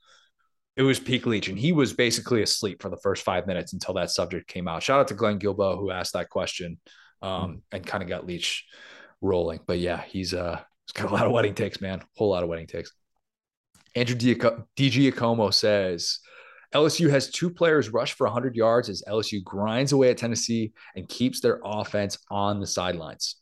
[0.77, 3.93] it was peak Leach, and he was basically asleep for the first five minutes until
[3.95, 4.83] that subject came out.
[4.83, 6.79] Shout out to Glenn Guilbeau who asked that question
[7.21, 8.65] um, mm and kind of got Leach
[9.21, 9.59] rolling.
[9.67, 12.01] But yeah, he's uh he's got a lot of wedding takes, man.
[12.15, 12.91] Whole lot of wedding takes.
[13.95, 16.19] Andrew DiGiacomo says
[16.75, 21.07] LSU has two players rush for 100 yards as LSU grinds away at Tennessee and
[21.07, 23.37] keeps their offense on the sidelines.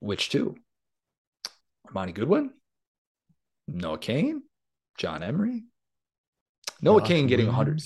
[0.00, 0.56] Which two?
[1.86, 2.50] Armoni Goodwin,
[3.68, 4.42] Noah Cain,
[4.96, 5.64] John Emery.
[6.80, 7.82] Noah Josh Cain getting 100.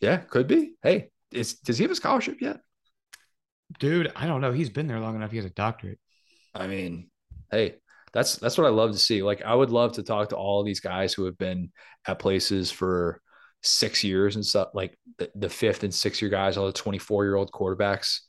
[0.00, 0.74] Yeah, could be.
[0.82, 2.58] Hey, is, does he have a scholarship yet?
[3.78, 4.50] Dude, I don't know.
[4.50, 5.30] He's been there long enough.
[5.30, 6.00] He has a doctorate.
[6.56, 7.08] I mean,
[7.52, 7.76] hey,
[8.12, 9.22] that's that's what I love to see.
[9.22, 11.70] Like, I would love to talk to all these guys who have been
[12.06, 13.20] at places for
[13.62, 17.24] six years and stuff like the, the fifth and sixth year guys, all the 24
[17.24, 18.20] year old quarterbacks,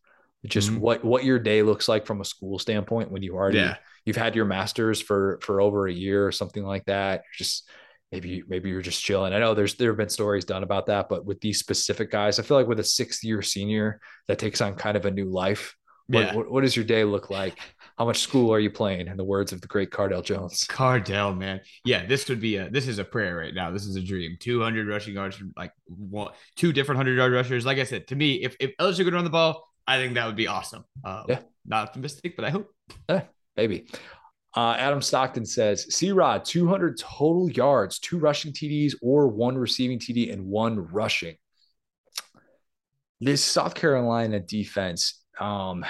[0.45, 0.80] just mm-hmm.
[0.80, 3.76] what, what your day looks like from a school standpoint when you already, yeah.
[4.06, 7.22] you've had your masters for, for over a year or something like that.
[7.26, 7.69] You're just,
[8.11, 9.34] maybe, maybe you're just chilling.
[9.34, 12.39] I know there's, there have been stories done about that, but with these specific guys,
[12.39, 15.26] I feel like with a sixth year senior that takes on kind of a new
[15.26, 15.76] life,
[16.07, 16.35] what, yeah.
[16.35, 17.60] what, what does your day look like?
[17.99, 19.07] How much school are you playing?
[19.07, 20.63] In the words of the great Cardale Jones.
[20.63, 21.59] Cardell, man.
[21.84, 23.71] Yeah, this would be a this is a prayer right now.
[23.71, 24.38] This is a dream.
[24.39, 27.65] 200 rushing yards from like one, two different 100 yard rushers.
[27.65, 30.26] Like I said, to me, if, if LSU could run the ball, I think that
[30.26, 30.85] would be awesome.
[31.03, 31.39] Um, yeah.
[31.65, 32.73] Not optimistic, but I hope.
[33.09, 33.23] Yeah,
[33.57, 33.88] maybe.
[34.55, 39.99] Uh, Adam Stockton says, C Rod, 200 total yards, two rushing TDs, or one receiving
[39.99, 41.35] TD and one rushing.
[43.19, 45.85] This South Carolina defense, um,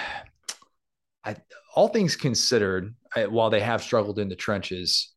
[1.23, 1.35] I,
[1.79, 2.93] all things considered,
[3.29, 5.13] while they have struggled in the trenches,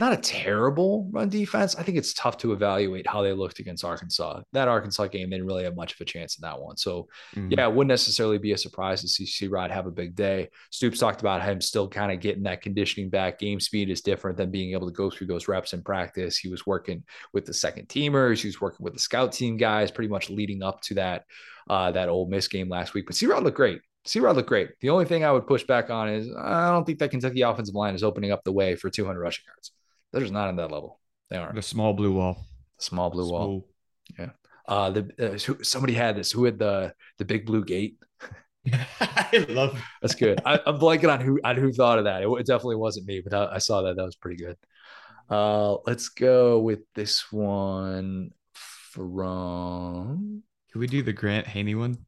[0.00, 1.76] not a terrible run defense.
[1.76, 4.40] I think it's tough to evaluate how they looked against Arkansas.
[4.52, 6.76] That Arkansas game, they didn't really have much of a chance in that one.
[6.76, 7.06] So,
[7.36, 7.52] mm-hmm.
[7.52, 10.48] yeah, it wouldn't necessarily be a surprise to see C Rod have a big day.
[10.72, 13.38] Stoops talked about him still kind of getting that conditioning back.
[13.38, 16.36] Game speed is different than being able to go through those reps in practice.
[16.36, 19.92] He was working with the second teamers, he was working with the scout team guys,
[19.92, 21.22] pretty much leading up to that
[21.70, 23.06] uh, that Ole Miss game last week.
[23.06, 23.80] But C Rod looked great.
[24.06, 24.70] C Rod looked great.
[24.80, 27.74] The only thing I would push back on is I don't think that Kentucky offensive
[27.74, 29.72] line is opening up the way for 200 rushing yards.
[30.12, 31.00] They're just not in that level.
[31.30, 31.54] They aren't.
[31.54, 32.46] The small blue wall.
[32.78, 33.48] The small blue small.
[33.48, 33.68] wall.
[34.18, 34.30] Yeah.
[34.66, 36.32] Uh, the uh, somebody had this.
[36.32, 37.98] Who had the the big blue gate?
[39.00, 39.82] I love.
[40.02, 40.40] That's good.
[40.44, 42.22] I, am blanking on who on who thought of that.
[42.22, 43.96] It, it definitely wasn't me, but I, I, saw that.
[43.96, 44.56] That was pretty good.
[45.28, 50.42] Uh, let's go with this one from.
[50.70, 51.98] Can we do the Grant Haney one?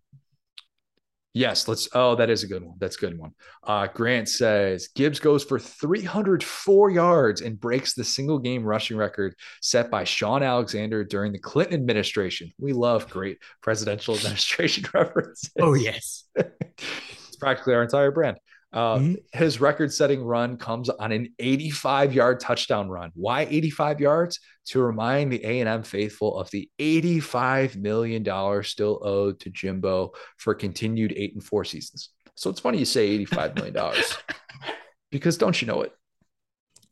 [1.36, 1.86] Yes, let's.
[1.92, 2.76] Oh, that is a good one.
[2.78, 3.32] That's a good one.
[3.62, 9.34] Uh, Grant says Gibbs goes for 304 yards and breaks the single game rushing record
[9.60, 12.50] set by Shaun Alexander during the Clinton administration.
[12.58, 15.50] We love great presidential administration references.
[15.60, 16.24] Oh, yes.
[16.36, 18.38] it's practically our entire brand.
[18.72, 19.14] Uh, mm-hmm.
[19.32, 23.10] His record-setting run comes on an 85-yard touchdown run.
[23.14, 24.40] Why 85 yards?
[24.66, 30.54] To remind the A&M faithful of the 85 million dollars still owed to Jimbo for
[30.54, 32.10] continued eight and four seasons.
[32.34, 34.18] So it's funny you say 85 million dollars
[35.12, 35.92] because don't you know it?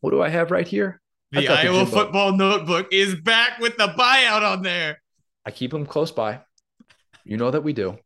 [0.00, 1.00] What do I have right here?
[1.32, 5.00] The Iowa the football notebook is back with the buyout on there.
[5.44, 6.40] I keep them close by.
[7.24, 7.98] You know that we do.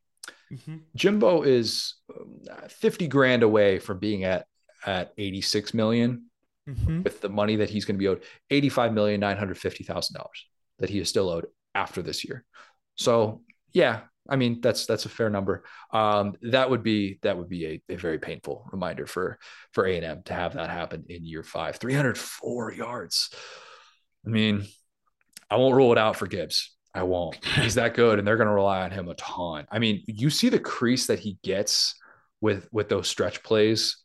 [0.52, 0.76] Mm-hmm.
[0.94, 4.46] Jimbo is um, 50 grand away from being at
[4.86, 6.26] at 86 million
[6.68, 7.02] mm-hmm.
[7.02, 10.46] with the money that he's going to be owed 85 million 950 thousand dollars
[10.78, 12.44] that he is still owed after this year.
[12.94, 13.42] So
[13.72, 15.64] yeah, I mean that's that's a fair number.
[15.92, 19.38] Um, that would be that would be a, a very painful reminder for
[19.72, 21.76] for A and M to have that happen in year five.
[21.76, 23.30] 304 yards.
[24.26, 24.66] I mean,
[25.50, 26.76] I won't rule it out for Gibbs.
[26.98, 27.42] I won't.
[27.44, 29.66] He's that good, and they're going to rely on him a ton.
[29.70, 31.94] I mean, you see the crease that he gets
[32.40, 33.96] with with those stretch plays,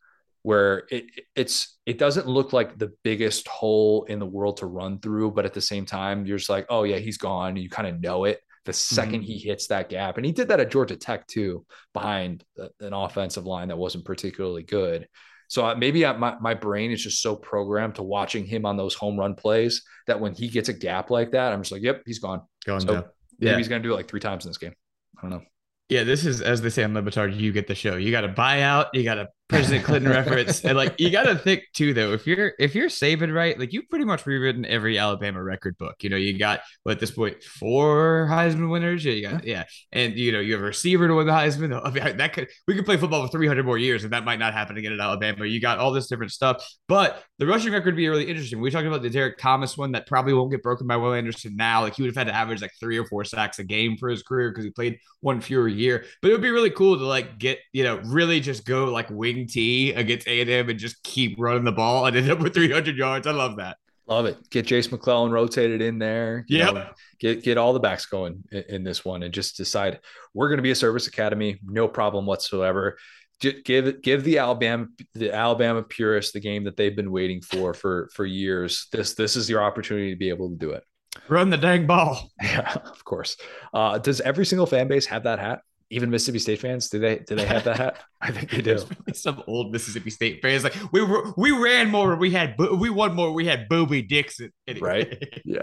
[0.44, 1.06] where it
[1.36, 5.46] it's it doesn't look like the biggest hole in the world to run through, but
[5.46, 7.56] at the same time, you're just like, oh yeah, he's gone.
[7.56, 9.22] You kind of know it the 2nd mm-hmm.
[9.22, 12.44] he hits that gap, and he did that at Georgia Tech too, behind
[12.80, 15.08] an offensive line that wasn't particularly good.
[15.54, 18.76] So uh, maybe I, my, my brain is just so programmed to watching him on
[18.76, 21.84] those home run plays that when he gets a gap like that, I'm just like,
[21.84, 22.42] yep, he's gone.
[22.66, 23.04] Going so down.
[23.38, 23.58] Maybe yeah.
[23.58, 24.74] he's going to do it like three times in this game.
[25.16, 25.44] I don't know.
[25.90, 27.98] Yeah, this is as they say on Le Batard, you get the show.
[27.98, 30.64] You got to buy out, you got to President Clinton reference.
[30.64, 33.90] And like you gotta think too though, if you're if you're saving right, like you've
[33.90, 35.96] pretty much rewritten every Alabama record book.
[36.02, 39.04] You know, you got what at this point four Heisman winners.
[39.04, 39.64] Yeah, you got yeah.
[39.92, 41.80] And you know, you have a receiver to win the Heisman.
[41.84, 44.40] I mean, that could we could play football for 300 more years, and that might
[44.40, 45.46] not happen again at Alabama.
[45.46, 46.66] You got all this different stuff.
[46.88, 48.62] But the rushing record would be really interesting.
[48.62, 51.56] We talked about the Derrick Thomas one that probably won't get broken by Will Anderson
[51.56, 51.82] now.
[51.82, 54.10] Like he would have had to average like three or four sacks a game for
[54.10, 56.06] his career because he played one fewer year.
[56.22, 59.10] But it would be really cool to like get, you know, really just go like
[59.10, 62.54] wing T against against A&M and just keep running the ball and end up with
[62.54, 63.28] 300 yards.
[63.28, 63.78] I love that.
[64.06, 64.50] Love it.
[64.50, 66.46] Get Jase McClellan rotated in there.
[66.50, 66.90] Yeah.
[67.20, 70.00] Get get all the backs going in, in this one and just decide
[70.34, 72.98] we're going to be a service academy, no problem whatsoever.
[73.40, 78.10] Give give the Alabama the Alabama purists the game that they've been waiting for for
[78.14, 78.88] for years.
[78.92, 80.84] This this is your opportunity to be able to do it.
[81.30, 82.32] Run the dang ball.
[82.44, 83.38] Yeah, of course.
[83.74, 85.62] Uh, does every single fan base have that hat?
[85.94, 87.98] Even Mississippi State fans, do they do they have that hat?
[88.22, 88.84] I think they do.
[89.14, 93.14] Some old Mississippi State fans like we were, we ran more, we had we won
[93.14, 94.90] more, we had Bobby Dixon, anyway.
[95.22, 95.42] right?
[95.46, 95.62] Yeah,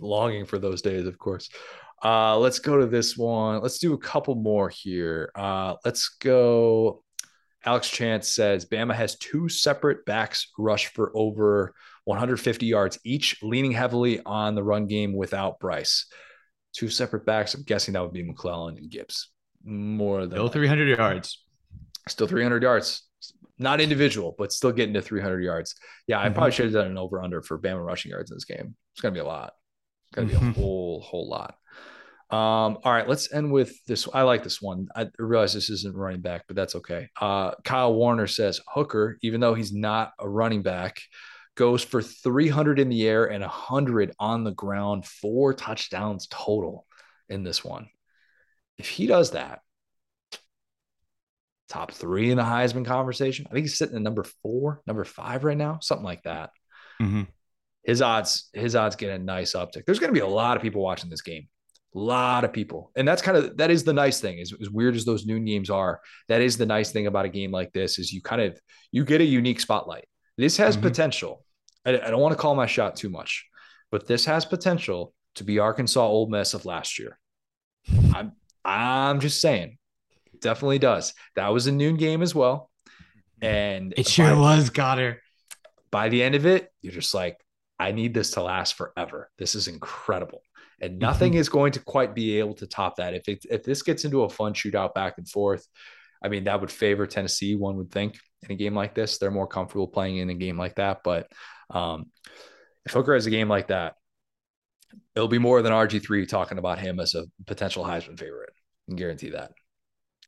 [0.00, 1.48] longing for those days, of course.
[2.04, 3.62] Uh, let's go to this one.
[3.62, 5.30] Let's do a couple more here.
[5.34, 7.02] Uh, let's go.
[7.64, 11.74] Alex Chance says Bama has two separate backs rush for over
[12.04, 16.06] 150 yards each, leaning heavily on the run game without Bryce.
[16.74, 17.54] Two separate backs.
[17.54, 19.30] I'm guessing that would be McClellan and Gibbs
[19.64, 21.42] more than still 300 yards.
[22.08, 23.02] Still 300 yards.
[23.58, 25.76] Not individual, but still getting to 300 yards.
[26.06, 26.34] Yeah, I mm-hmm.
[26.34, 28.74] probably should have done an over under for Bama rushing yards in this game.
[28.92, 29.52] It's gonna be a lot.
[30.08, 30.60] It's gonna be a mm-hmm.
[30.60, 31.54] whole whole lot.
[32.30, 34.08] Um, all right, let's end with this.
[34.12, 34.88] I like this one.
[34.96, 37.08] I realize this isn't running back, but that's okay.
[37.20, 41.00] Uh, Kyle Warner says Hooker, even though he's not a running back,
[41.54, 46.86] goes for 300 in the air and 100 on the ground, four touchdowns total
[47.28, 47.88] in this one
[48.78, 49.60] if he does that,
[51.68, 53.46] top three in the Heisman conversation.
[53.48, 56.50] I think he's sitting at number four, number five right now, something like that.
[57.00, 57.22] Mm-hmm.
[57.84, 59.84] His odds, his odds get a nice uptick.
[59.84, 61.48] There's going to be a lot of people watching this game.
[61.94, 62.90] A lot of people.
[62.96, 64.40] And that's kind of that is the nice thing.
[64.40, 67.28] As, as weird as those noon games are, that is the nice thing about a
[67.28, 68.58] game like this is you kind of
[68.90, 70.06] you get a unique spotlight.
[70.36, 70.86] This has mm-hmm.
[70.86, 71.44] potential.
[71.84, 73.46] I, I don't want to call my shot too much,
[73.92, 77.18] but this has potential to be Arkansas Ole Miss of last year.
[78.14, 78.32] I'm
[78.64, 79.78] I'm just saying,
[80.32, 81.12] it definitely does.
[81.36, 82.70] That was a noon game as well.
[83.42, 85.20] And it sure by, was, Goddard.
[85.90, 87.38] By the end of it, you're just like,
[87.78, 89.30] I need this to last forever.
[89.38, 90.40] This is incredible.
[90.80, 91.00] And mm-hmm.
[91.00, 91.40] nothing mm-hmm.
[91.40, 93.14] is going to quite be able to top that.
[93.14, 95.66] If it, if this gets into a fun shootout back and forth,
[96.22, 99.18] I mean, that would favor Tennessee, one would think, in a game like this.
[99.18, 101.00] They're more comfortable playing in a game like that.
[101.04, 101.30] But
[101.68, 102.06] um,
[102.86, 103.94] if Hooker has a game like that,
[105.14, 108.50] it'll be more than RG3 talking about him as a potential Heisman favorite.
[108.54, 109.52] I can guarantee that.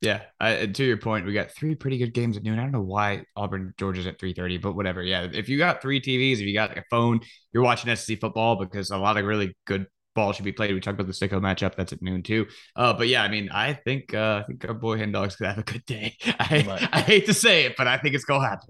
[0.02, 2.58] Yeah, I, to your point, we got three pretty good games at noon.
[2.58, 5.02] I don't know why Auburn Georgia's at three thirty, but whatever.
[5.02, 7.20] Yeah, if you got three TVs, if you got like a phone,
[7.52, 10.74] you're watching SEC football because a lot of really good ball should be played.
[10.74, 12.46] We talked about the Sicko matchup that's at noon too.
[12.74, 15.54] Uh, but yeah, I mean, I think uh, I think our boy Hen Dog's gonna
[15.54, 16.16] have a good day.
[16.26, 18.68] I, I hate to say it, but I think it's gonna happen.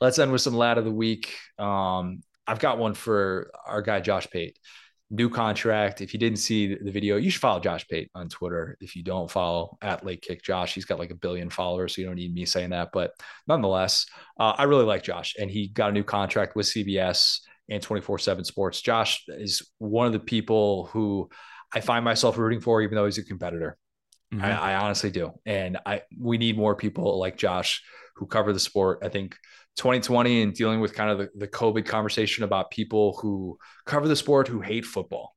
[0.00, 1.34] Let's end with some lad of the week.
[1.58, 4.56] Um, I've got one for our guy Josh Pate
[5.10, 6.00] new contract.
[6.00, 8.76] If you didn't see the video, you should follow Josh Pate on Twitter.
[8.80, 12.00] If you don't follow at Late Kick Josh, he's got like a billion followers, so
[12.00, 12.90] you don't need me saying that.
[12.92, 13.12] But
[13.48, 14.06] nonetheless,
[14.38, 18.18] uh, I really like Josh, and he got a new contract with CBS and 24
[18.18, 18.80] 7 Sports.
[18.80, 21.28] Josh is one of the people who
[21.72, 23.76] I find myself rooting for, even though he's a competitor.
[24.32, 24.44] Mm-hmm.
[24.44, 25.32] I, I honestly do.
[25.44, 27.82] And I we need more people like Josh
[28.16, 29.00] who cover the sport.
[29.02, 29.36] I think
[29.76, 34.16] 2020 and dealing with kind of the, the COVID conversation about people who cover the
[34.16, 35.34] sport who hate football.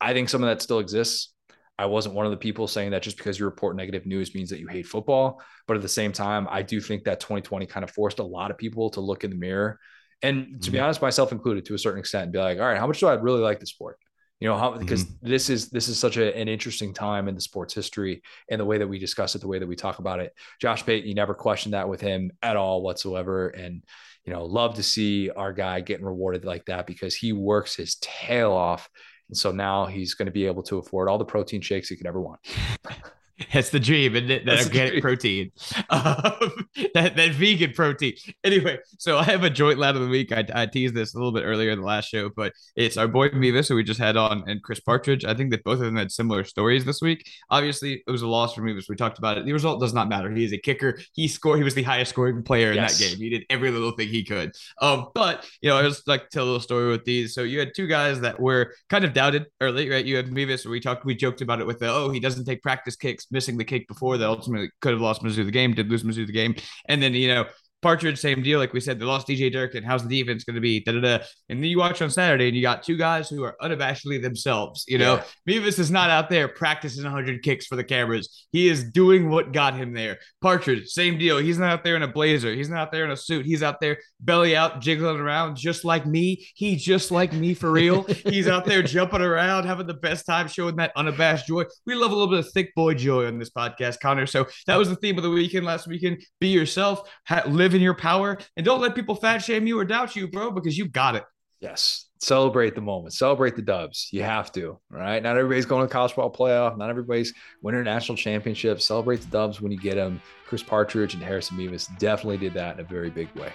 [0.00, 1.32] I think some of that still exists.
[1.76, 4.50] I wasn't one of the people saying that just because you report negative news means
[4.50, 5.42] that you hate football.
[5.66, 8.52] But at the same time, I do think that 2020 kind of forced a lot
[8.52, 9.80] of people to look in the mirror
[10.24, 10.84] and to be mm-hmm.
[10.84, 13.06] honest, myself included to a certain extent, and be like, all right, how much do
[13.06, 13.98] I really like the sport?
[14.40, 15.28] You know how because mm-hmm.
[15.28, 18.64] this is this is such a, an interesting time in the sports history and the
[18.64, 20.34] way that we discuss it, the way that we talk about it.
[20.60, 23.82] Josh Payton, you never questioned that with him at all whatsoever, and
[24.24, 27.96] you know love to see our guy getting rewarded like that because he works his
[28.00, 28.88] tail off,
[29.28, 31.96] and so now he's going to be able to afford all the protein shakes he
[31.96, 32.40] could ever want.
[33.36, 35.50] It's the dream, and that That's organic protein,
[35.90, 38.14] um, that that vegan protein.
[38.44, 40.30] Anyway, so I have a joint lad of the week.
[40.30, 43.08] I, I teased this a little bit earlier in the last show, but it's our
[43.08, 45.24] boy Mevis, who we just had on, and Chris Partridge.
[45.24, 47.28] I think that both of them had similar stories this week.
[47.50, 48.88] Obviously, it was a loss for Mevis.
[48.88, 49.46] We talked about it.
[49.46, 50.30] The result does not matter.
[50.30, 51.00] He is a kicker.
[51.12, 51.58] He scored.
[51.58, 52.98] He was the highest scoring player in yes.
[52.98, 53.18] that game.
[53.18, 54.52] He did every little thing he could.
[54.80, 57.34] Um, but you know, I just like to tell a little story with these.
[57.34, 60.04] So you had two guys that were kind of doubted early, right?
[60.04, 60.64] You had Mevis.
[60.66, 61.04] We talked.
[61.04, 63.88] We joked about it with the oh, he doesn't take practice kicks missing the kick
[63.88, 66.54] before that ultimately could have lost Mizzou the game, did lose Mizzou the game.
[66.88, 67.46] And then, you know,
[67.84, 68.58] Partridge, same deal.
[68.58, 69.84] Like we said, they lost DJ Durkin.
[69.84, 70.80] How's the defense going to be?
[70.80, 71.18] Da, da, da.
[71.50, 74.86] And then you watch on Saturday and you got two guys who are unabashedly themselves.
[74.88, 75.24] You know, yeah.
[75.44, 78.46] Mevis is not out there practicing 100 kicks for the cameras.
[78.52, 80.18] He is doing what got him there.
[80.40, 81.36] Partridge, same deal.
[81.36, 82.54] He's not out there in a blazer.
[82.54, 83.44] He's not out there in a suit.
[83.44, 86.48] He's out there belly out, jiggling around just like me.
[86.54, 88.02] He just like me for real.
[88.24, 91.64] He's out there jumping around, having the best time, showing that unabashed joy.
[91.84, 94.26] We love a little bit of thick boy joy on this podcast, Connor.
[94.26, 96.24] So that was the theme of the weekend last weekend.
[96.40, 99.84] Be yourself, ha- live in your power and don't let people fat shame you or
[99.84, 101.24] doubt you, bro, because you got it.
[101.60, 102.06] Yes.
[102.20, 103.14] Celebrate the moment.
[103.14, 104.08] Celebrate the dubs.
[104.12, 104.78] You have to.
[104.90, 105.22] right?
[105.22, 106.76] Not everybody's going to the college ball playoff.
[106.76, 107.32] Not everybody's
[107.62, 108.84] winning national championships.
[108.84, 110.20] Celebrate the dubs when you get them.
[110.46, 113.50] Chris Partridge and Harrison Mevis definitely did that in a very big way.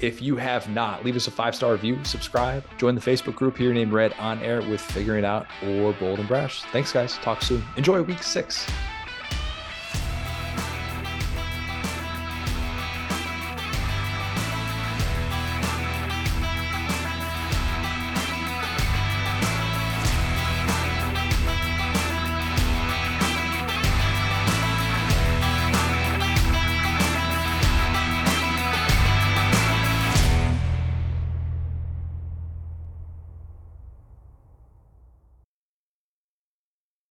[0.00, 3.56] If you have not, leave us a five star review, subscribe, join the Facebook group
[3.56, 6.62] here named Red on Air with Figuring Out or Bold and Brash.
[6.72, 7.14] Thanks, guys.
[7.18, 7.62] Talk soon.
[7.76, 8.66] Enjoy week six.